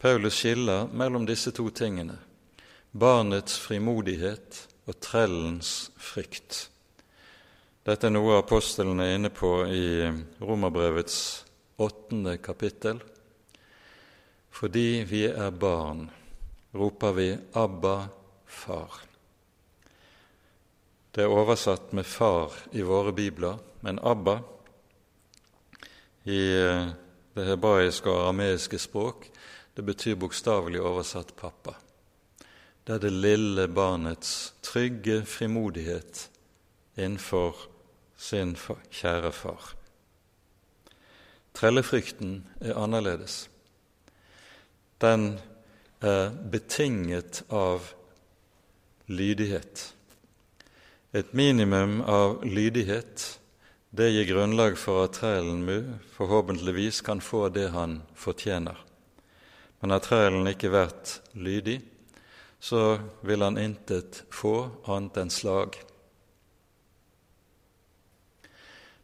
Paulus 0.01 0.41
skiller 0.41 0.89
mellom 0.93 1.27
disse 1.29 1.53
to 1.57 1.69
tingene 1.71 2.17
barnets 2.97 3.59
frimodighet 3.61 4.63
og 4.87 4.97
trellens 5.03 5.91
frykt. 6.01 6.69
Dette 7.87 8.09
er 8.09 8.15
noe 8.15 8.39
apostelen 8.41 9.01
er 9.03 9.15
inne 9.17 9.31
på 9.35 9.51
i 9.71 10.07
Romerbrevets 10.43 11.19
åttende 11.83 12.37
kapittel. 12.43 13.03
Fordi 14.51 15.05
vi 15.07 15.27
er 15.29 15.51
barn, 15.51 16.09
roper 16.75 17.13
vi 17.13 17.29
'Abba, 17.53 18.09
Far'. 18.47 19.16
Det 21.17 21.25
er 21.25 21.33
oversatt 21.33 21.93
med 21.93 22.05
'far' 22.05 22.53
i 22.73 22.83
våre 22.83 23.13
bibler, 23.13 23.57
men 23.81 23.99
'Abba' 23.99 24.43
i 26.25 26.41
eh, 26.53 26.89
det 27.35 27.47
hebraiske 27.47 28.11
og 28.11 28.27
arameiske 28.27 28.79
språk 28.79 29.31
det 29.77 29.85
betyr 29.85 30.15
bokstavelig 30.15 30.81
oversatt 30.81 31.33
'pappa'. 31.37 31.75
Det 32.87 32.95
er 32.95 32.99
det 32.99 33.13
lille 33.13 33.69
barnets 33.69 34.55
trygge 34.63 35.25
frimodighet 35.25 36.31
innenfor 36.97 37.57
sin 38.17 38.57
kjære 38.91 39.33
far. 39.33 39.73
Trellefrykten 41.55 42.47
er 42.61 42.77
annerledes. 42.77 43.51
Den 45.01 45.41
er 46.01 46.31
betinget 46.53 47.43
av 47.51 47.95
lydighet. 49.07 49.96
Et 51.17 51.33
minimum 51.33 52.03
av 52.05 52.43
lydighet 52.45 53.23
det 53.97 54.11
gir 54.11 54.27
grunnlag 54.29 54.75
for 54.77 55.07
at 55.07 55.15
trælen 55.17 55.63
forhåpentligvis 56.13 56.99
kan 57.01 57.23
få 57.25 57.47
det 57.49 57.71
han 57.73 58.03
fortjener. 58.13 58.77
Men 59.81 59.95
har 59.95 60.03
trælen 60.05 60.51
ikke 60.51 60.75
vært 60.75 61.15
lydig, 61.33 61.79
så 62.61 62.99
vil 63.25 63.47
han 63.47 63.57
intet 63.57 64.27
få 64.29 64.69
annet 64.85 65.17
enn 65.23 65.33
slag. 65.33 65.81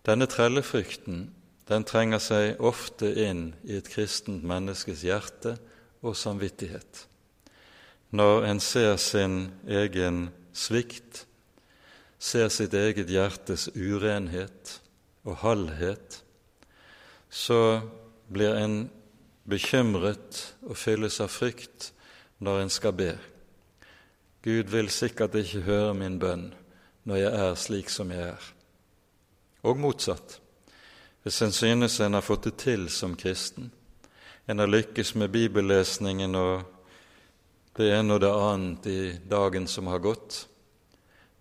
Denne 0.05 0.29
trellefrykten 0.29 1.27
den 1.73 1.89
trenger 1.89 2.21
seg 2.21 2.61
ofte 2.61 3.09
inn 3.25 3.55
i 3.65 3.81
et 3.81 3.89
kristent 3.89 4.45
menneskes 4.45 5.09
hjerte 5.09 5.57
og 6.05 6.13
samvittighet. 6.13 7.07
Når 8.13 8.51
en 8.53 8.61
ser 8.61 8.99
sin 9.01 9.47
egen 9.65 10.27
svikt, 10.53 11.25
ser 12.23 12.49
sitt 12.55 12.75
eget 12.79 13.11
hjertes 13.11 13.67
urenhet 13.75 14.77
og 15.27 15.41
halvhet, 15.43 16.21
så 17.31 17.81
blir 18.31 18.55
en 18.61 18.77
bekymret 19.49 20.45
og 20.63 20.79
fylles 20.79 21.19
av 21.25 21.33
frykt 21.35 21.91
når 22.43 22.63
en 22.63 22.71
skal 22.71 22.95
be. 22.95 23.13
Gud 24.43 24.71
vil 24.71 24.91
sikkert 24.91 25.35
ikke 25.39 25.65
høre 25.67 25.97
min 25.99 26.21
bønn 26.23 26.53
når 27.09 27.19
jeg 27.19 27.43
er 27.47 27.59
slik 27.59 27.91
som 27.91 28.15
jeg 28.15 28.29
er. 28.35 28.47
Og 29.67 29.79
motsatt. 29.79 30.39
Hvis 31.23 31.43
en 31.43 31.55
synes 31.55 31.99
en 32.03 32.19
har 32.19 32.27
fått 32.27 32.49
det 32.49 32.55
til 32.63 32.89
som 32.91 33.17
kristen, 33.19 33.71
en 34.47 34.59
har 34.59 34.71
lykkes 34.71 35.15
med 35.19 35.31
bibellesningen 35.31 36.35
og 36.39 36.65
det 37.79 37.93
ene 37.95 38.15
og 38.15 38.23
det 38.23 38.33
annet 38.35 38.89
i 38.91 39.03
dagen 39.31 39.69
som 39.71 39.87
har 39.91 40.03
gått, 40.03 40.47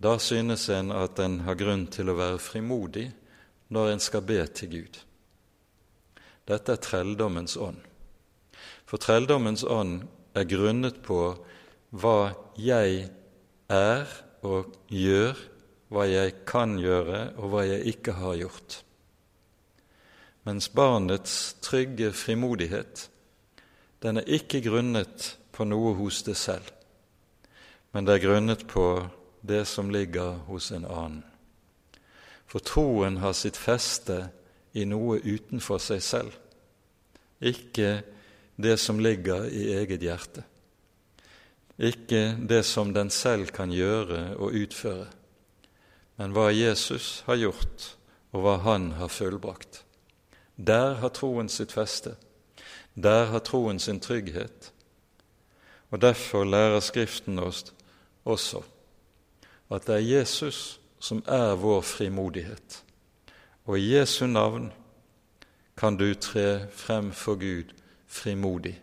da 0.01 0.17
synes 0.19 0.67
en 0.73 0.91
at 0.95 1.19
en 1.21 1.41
har 1.45 1.57
grunn 1.59 1.85
til 1.93 2.09
å 2.09 2.17
være 2.17 2.41
frimodig 2.41 3.07
når 3.71 3.93
en 3.93 4.03
skal 4.03 4.25
be 4.25 4.39
til 4.49 4.71
Gud. 4.73 4.99
Dette 6.49 6.75
er 6.75 6.81
trelldommens 6.81 7.55
ånd. 7.61 7.79
For 8.89 8.99
trelldommens 8.99 9.63
ånd 9.63 10.01
er 10.35 10.49
grunnet 10.49 10.99
på 11.05 11.21
hva 11.91 12.33
jeg 12.59 13.07
er 13.71 14.15
og 14.41 14.73
gjør, 14.89 15.37
hva 15.91 16.07
jeg 16.09 16.39
kan 16.49 16.79
gjøre, 16.79 17.27
og 17.37 17.53
hva 17.53 17.67
jeg 17.67 17.93
ikke 17.93 18.15
har 18.17 18.39
gjort 18.41 18.81
mens 20.43 20.71
barnets 20.73 21.55
trygge 21.61 22.11
frimodighet 22.17 23.07
den 24.01 24.17
er 24.17 24.29
ikke 24.37 24.63
grunnet 24.65 25.35
på 25.53 25.67
noe 25.69 25.93
hos 25.99 26.23
det 26.25 26.33
selv, 26.39 26.65
men 27.93 28.07
det 28.07 28.15
er 28.15 28.23
grunnet 28.23 28.63
på 28.69 28.85
det 29.41 29.65
som 29.65 29.91
ligger 29.91 30.41
hos 30.47 30.71
en 30.71 30.85
annen. 30.85 31.23
For 32.47 32.59
troen 32.59 33.17
har 33.23 33.33
sitt 33.33 33.57
feste 33.57 34.25
i 34.75 34.85
noe 34.85 35.19
utenfor 35.23 35.79
seg 35.79 36.01
selv, 36.03 36.33
ikke 37.39 38.01
det 38.61 38.75
som 38.79 38.99
ligger 38.99 39.47
i 39.49 39.71
eget 39.79 40.03
hjerte, 40.03 40.43
ikke 41.81 42.35
det 42.37 42.61
som 42.67 42.91
den 42.93 43.09
selv 43.09 43.53
kan 43.55 43.71
gjøre 43.73 44.35
og 44.35 44.57
utføre, 44.57 45.07
men 46.19 46.35
hva 46.35 46.51
Jesus 46.53 47.23
har 47.25 47.39
gjort, 47.39 47.87
og 48.31 48.43
hva 48.45 48.57
Han 48.63 48.91
har 48.95 49.09
fullbrakt. 49.11 49.83
Der 50.55 50.93
har 51.01 51.09
troen 51.09 51.49
sitt 51.49 51.71
feste. 51.71 52.15
Der 52.95 53.25
har 53.25 53.39
troen 53.39 53.79
sin 53.79 53.99
trygghet. 53.99 54.71
Og 55.91 56.01
Derfor 56.01 56.45
lærer 56.45 56.79
Skriften 56.79 57.39
oss 57.39 57.73
også 58.23 58.61
at 59.71 59.87
det 59.87 59.95
er 59.95 60.09
Jesus 60.17 60.79
som 60.99 61.23
er 61.27 61.55
vår 61.55 61.81
frimodighet. 61.81 62.83
Og 63.65 63.79
i 63.79 63.95
Jesu 63.95 64.27
navn 64.27 64.71
kan 65.77 65.97
du 65.97 66.13
tre 66.13 66.67
frem 66.69 67.11
for 67.11 67.35
Gud 67.35 67.73
frimodig, 68.07 68.81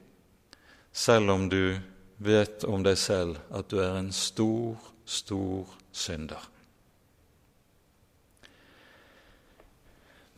selv 0.92 1.30
om 1.30 1.48
du 1.50 1.78
vet 2.18 2.64
om 2.64 2.82
deg 2.82 2.98
selv 2.98 3.36
at 3.54 3.70
du 3.70 3.78
er 3.78 3.98
en 3.98 4.12
stor, 4.12 4.78
stor 5.04 5.68
synder. 5.92 6.40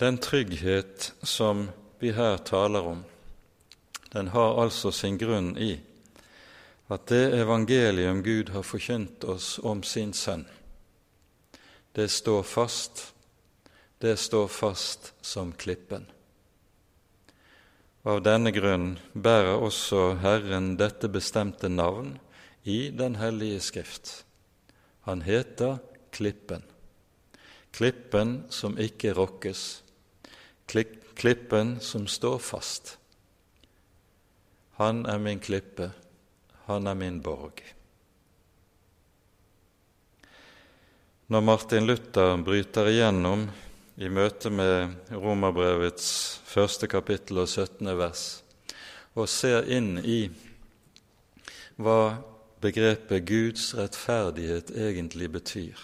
Den 0.00 0.18
trygghet 0.18 1.12
som 1.22 1.68
vi 2.00 2.12
her 2.16 2.36
taler 2.36 2.80
om, 2.80 3.04
den 4.12 4.28
har 4.28 4.62
altså 4.62 4.90
sin 4.90 5.18
grunn 5.20 5.54
i 5.58 5.74
at 6.90 7.06
det 7.06 7.34
evangelium 7.38 8.22
Gud 8.22 8.50
har 8.50 8.66
forkynt 8.66 9.24
oss 9.24 9.58
om 9.62 9.82
sin 9.86 10.12
Sønn, 10.12 10.46
det 11.94 12.08
står 12.10 12.42
fast, 12.42 13.12
det 13.98 14.16
står 14.18 14.48
fast 14.48 15.12
som 15.20 15.52
klippen. 15.52 16.06
Av 18.02 18.22
denne 18.24 18.50
grunn 18.54 18.94
bærer 19.12 19.60
også 19.60 20.14
Herren 20.22 20.72
dette 20.80 21.10
bestemte 21.12 21.68
navn 21.68 22.14
i 22.64 22.90
Den 22.90 23.18
hellige 23.20 23.60
Skrift. 23.60 24.24
Han 25.04 25.22
heter 25.22 25.78
Klippen, 26.10 26.62
klippen 27.72 28.32
som 28.50 28.74
ikke 28.78 29.12
rokkes, 29.14 29.82
klippen 30.66 31.76
som 31.80 32.06
står 32.10 32.38
fast. 32.42 32.96
Han 34.80 35.04
er 35.06 35.18
min 35.22 35.38
klippe, 35.38 35.92
han 36.70 36.86
er 36.86 36.98
min 36.98 37.18
borg. 37.22 37.62
Når 41.30 41.42
Martin 41.46 41.86
Luther 41.86 42.36
bryter 42.42 42.88
igjennom 42.90 43.44
i 44.00 44.08
møte 44.10 44.50
med 44.50 45.12
Romerbrevets 45.14 46.08
første 46.48 46.88
kapittel 46.90 47.42
og 47.42 47.50
17. 47.50 47.90
vers 47.98 48.24
og 49.18 49.28
ser 49.30 49.66
inn 49.70 49.98
i 50.02 50.24
hva 51.80 52.20
begrepet 52.62 53.24
Guds 53.28 53.70
rettferdighet 53.78 54.70
egentlig 54.74 55.30
betyr, 55.32 55.78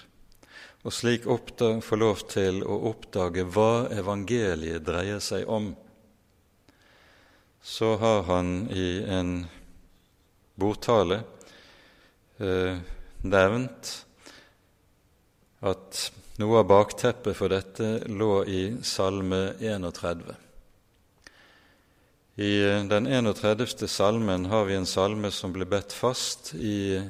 og 0.87 0.95
slik 0.95 1.27
oppdag, 1.31 1.81
få 1.83 1.99
lov 1.99 2.23
til 2.31 2.63
å 2.63 2.79
oppdage 2.93 3.47
hva 3.49 3.89
evangeliet 3.97 4.85
dreier 4.87 5.23
seg 5.25 5.49
om, 5.51 5.73
så 7.63 7.97
har 7.99 8.27
han 8.29 8.69
i 8.71 8.89
en 9.11 9.33
bordtale 10.57 11.21
eh, 12.39 12.79
nevnt 13.23 13.93
at 15.67 16.01
noe 16.41 16.59
av 16.61 16.67
bakteppet 16.69 17.37
for 17.37 17.53
dette 17.53 17.93
lå 18.13 18.33
i 18.45 18.63
Salme 18.85 19.43
31. 19.61 20.35
I 22.37 22.51
eh, 22.65 22.83
den 22.85 23.07
31. 23.07 23.89
salmen 23.89 24.47
har 24.53 24.65
vi 24.65 24.75
en 24.77 24.89
salme 24.89 25.31
som 25.33 25.53
ble 25.53 25.69
bedt 25.69 25.93
fast 25.97 26.55
i 26.55 27.01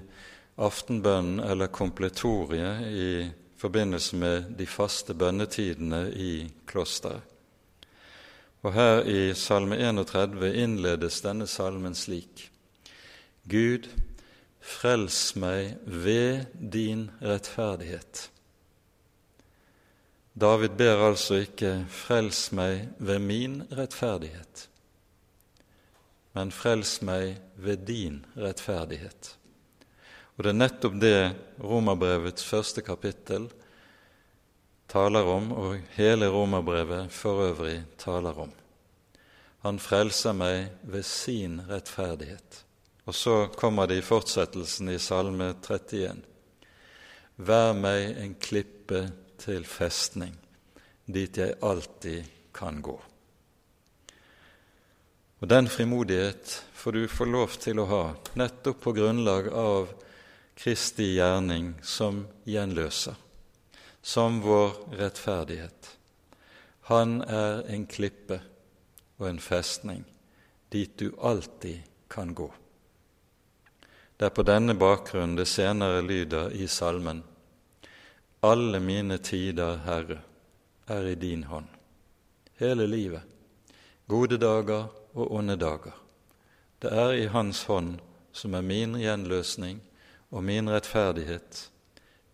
aftenbønnen 0.56 1.40
eller 1.44 1.72
kompletoriet 1.74 2.86
i 2.86 3.10
forbindelse 3.58 4.16
med 4.16 4.52
de 4.58 4.66
faste 4.66 5.14
bønnetidene 5.14 6.06
i 6.12 6.34
klosteret. 6.68 7.22
Og 8.64 8.72
her 8.74 9.04
i 9.06 9.34
Salme 9.38 9.76
31 9.78 10.48
innledes 10.58 11.20
denne 11.22 11.46
salmen 11.46 11.94
slik.: 11.94 12.48
Gud, 13.48 13.86
frels 14.60 15.36
meg 15.38 15.76
ved 15.86 16.48
din 16.58 17.10
rettferdighet. 17.22 18.30
David 20.34 20.74
ber 20.76 21.04
altså 21.06 21.38
ikke 21.46 21.86
'frels 21.88 22.52
meg 22.52 22.88
ved 22.98 23.18
min 23.18 23.62
rettferdighet', 23.70 24.68
men 26.34 26.50
'frels 26.50 27.02
meg 27.02 27.38
ved 27.56 27.86
din 27.86 28.26
rettferdighet'. 28.36 29.36
Og 30.36 30.44
det 30.44 30.50
er 30.50 30.60
nettopp 30.60 31.00
det 31.00 31.36
Romerbrevets 31.62 32.44
første 32.44 32.82
kapittel 32.82 33.48
taler 34.88 35.22
om, 35.22 35.52
og 35.52 35.78
hele 35.96 36.28
Romerbrevet 36.28 37.12
for 37.12 37.46
øvrig 37.48 37.84
taler 37.98 38.38
om. 38.38 38.52
Han 39.62 39.78
frelser 39.78 40.32
meg 40.32 40.70
ved 40.82 41.02
sin 41.02 41.60
rettferdighet. 41.70 42.65
Og 43.06 43.14
så 43.14 43.46
kommer 43.54 43.86
det 43.86 44.00
i 44.00 44.06
fortsettelsen 44.06 44.90
i 44.90 44.98
Salme 44.98 45.52
31. 45.54 46.24
Vær 47.36 47.74
meg 47.78 48.16
en 48.18 48.34
klippe 48.42 49.02
til 49.38 49.66
festning, 49.68 50.32
dit 51.06 51.38
jeg 51.38 51.54
alltid 51.62 52.24
kan 52.56 52.80
gå. 52.82 52.96
Og 55.40 55.48
Den 55.48 55.68
frimodighet 55.68 56.64
får 56.74 56.92
du 56.92 57.08
få 57.08 57.28
lov 57.28 57.54
til 57.60 57.78
å 57.78 57.86
ha 57.90 58.02
nettopp 58.40 58.82
på 58.82 58.96
grunnlag 58.96 59.52
av 59.52 59.92
Kristi 60.56 61.12
gjerning 61.18 61.74
som 61.84 62.24
gjenløser, 62.48 63.14
som 64.02 64.40
vår 64.40 64.96
rettferdighet. 64.96 65.90
Han 66.88 67.20
er 67.22 67.66
en 67.68 67.86
klippe 67.86 68.40
og 69.18 69.28
en 69.28 69.42
festning 69.42 70.06
dit 70.72 70.98
du 70.98 71.12
alltid 71.20 71.84
kan 72.08 72.34
gå. 72.34 72.48
Det 74.16 74.30
er 74.30 74.32
på 74.32 74.46
denne 74.48 74.72
bakgrunn 74.74 75.34
det 75.36 75.44
senere 75.50 76.00
lyder 76.00 76.54
i 76.56 76.66
salmen 76.66 77.22
Alle 78.42 78.80
mine 78.80 79.18
tider, 79.18 79.76
Herre, 79.84 80.22
er 80.88 81.08
i 81.10 81.14
din 81.14 81.44
hånd. 81.44 81.66
Hele 82.56 82.86
livet, 82.86 83.22
gode 84.08 84.38
dager 84.38 84.86
og 85.14 85.32
onde 85.32 85.56
dager. 85.56 85.92
Det 86.82 86.92
er 86.92 87.12
i 87.12 87.26
Hans 87.26 87.64
hånd 87.68 87.98
som 88.32 88.54
er 88.54 88.64
min 88.64 88.96
gjenløsning 89.00 89.82
og 90.30 90.44
min 90.44 90.70
rettferdighet, 90.70 91.70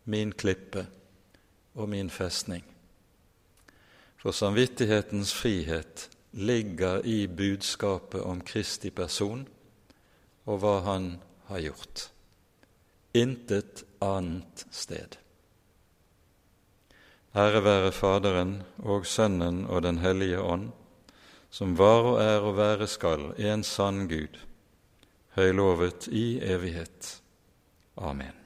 min 0.05 0.33
klippe 0.33 0.87
og 1.75 1.89
min 1.89 2.11
festning. 2.11 2.63
For 4.23 4.31
samvittighetens 4.31 5.35
frihet 5.35 6.09
ligger 6.33 7.03
i 7.05 7.27
budskapet 7.27 8.23
om 8.23 8.41
Kristi 8.41 8.91
person 8.91 9.49
og 10.47 10.59
hva 10.63 10.79
Han 10.87 11.13
har 11.53 11.61
gjort. 11.69 12.09
Intet 13.13 13.85
annet 14.01 14.67
sted. 14.71 15.19
Ære 17.33 17.63
være 17.65 17.93
Faderen 17.97 18.59
og 18.85 19.07
Sønnen 19.09 19.65
og 19.67 19.83
Den 19.87 20.03
hellige 20.03 20.41
ånd, 20.41 20.71
som 21.53 21.77
var 21.79 22.09
og 22.11 22.21
er 22.21 22.45
og 22.45 22.57
være 22.57 22.89
skal 22.89 23.31
en 23.39 23.65
sann 23.65 24.05
Gud, 24.09 24.37
høylovet 25.37 26.09
i 26.09 26.41
evighet. 26.45 27.19
Amen. 27.97 28.42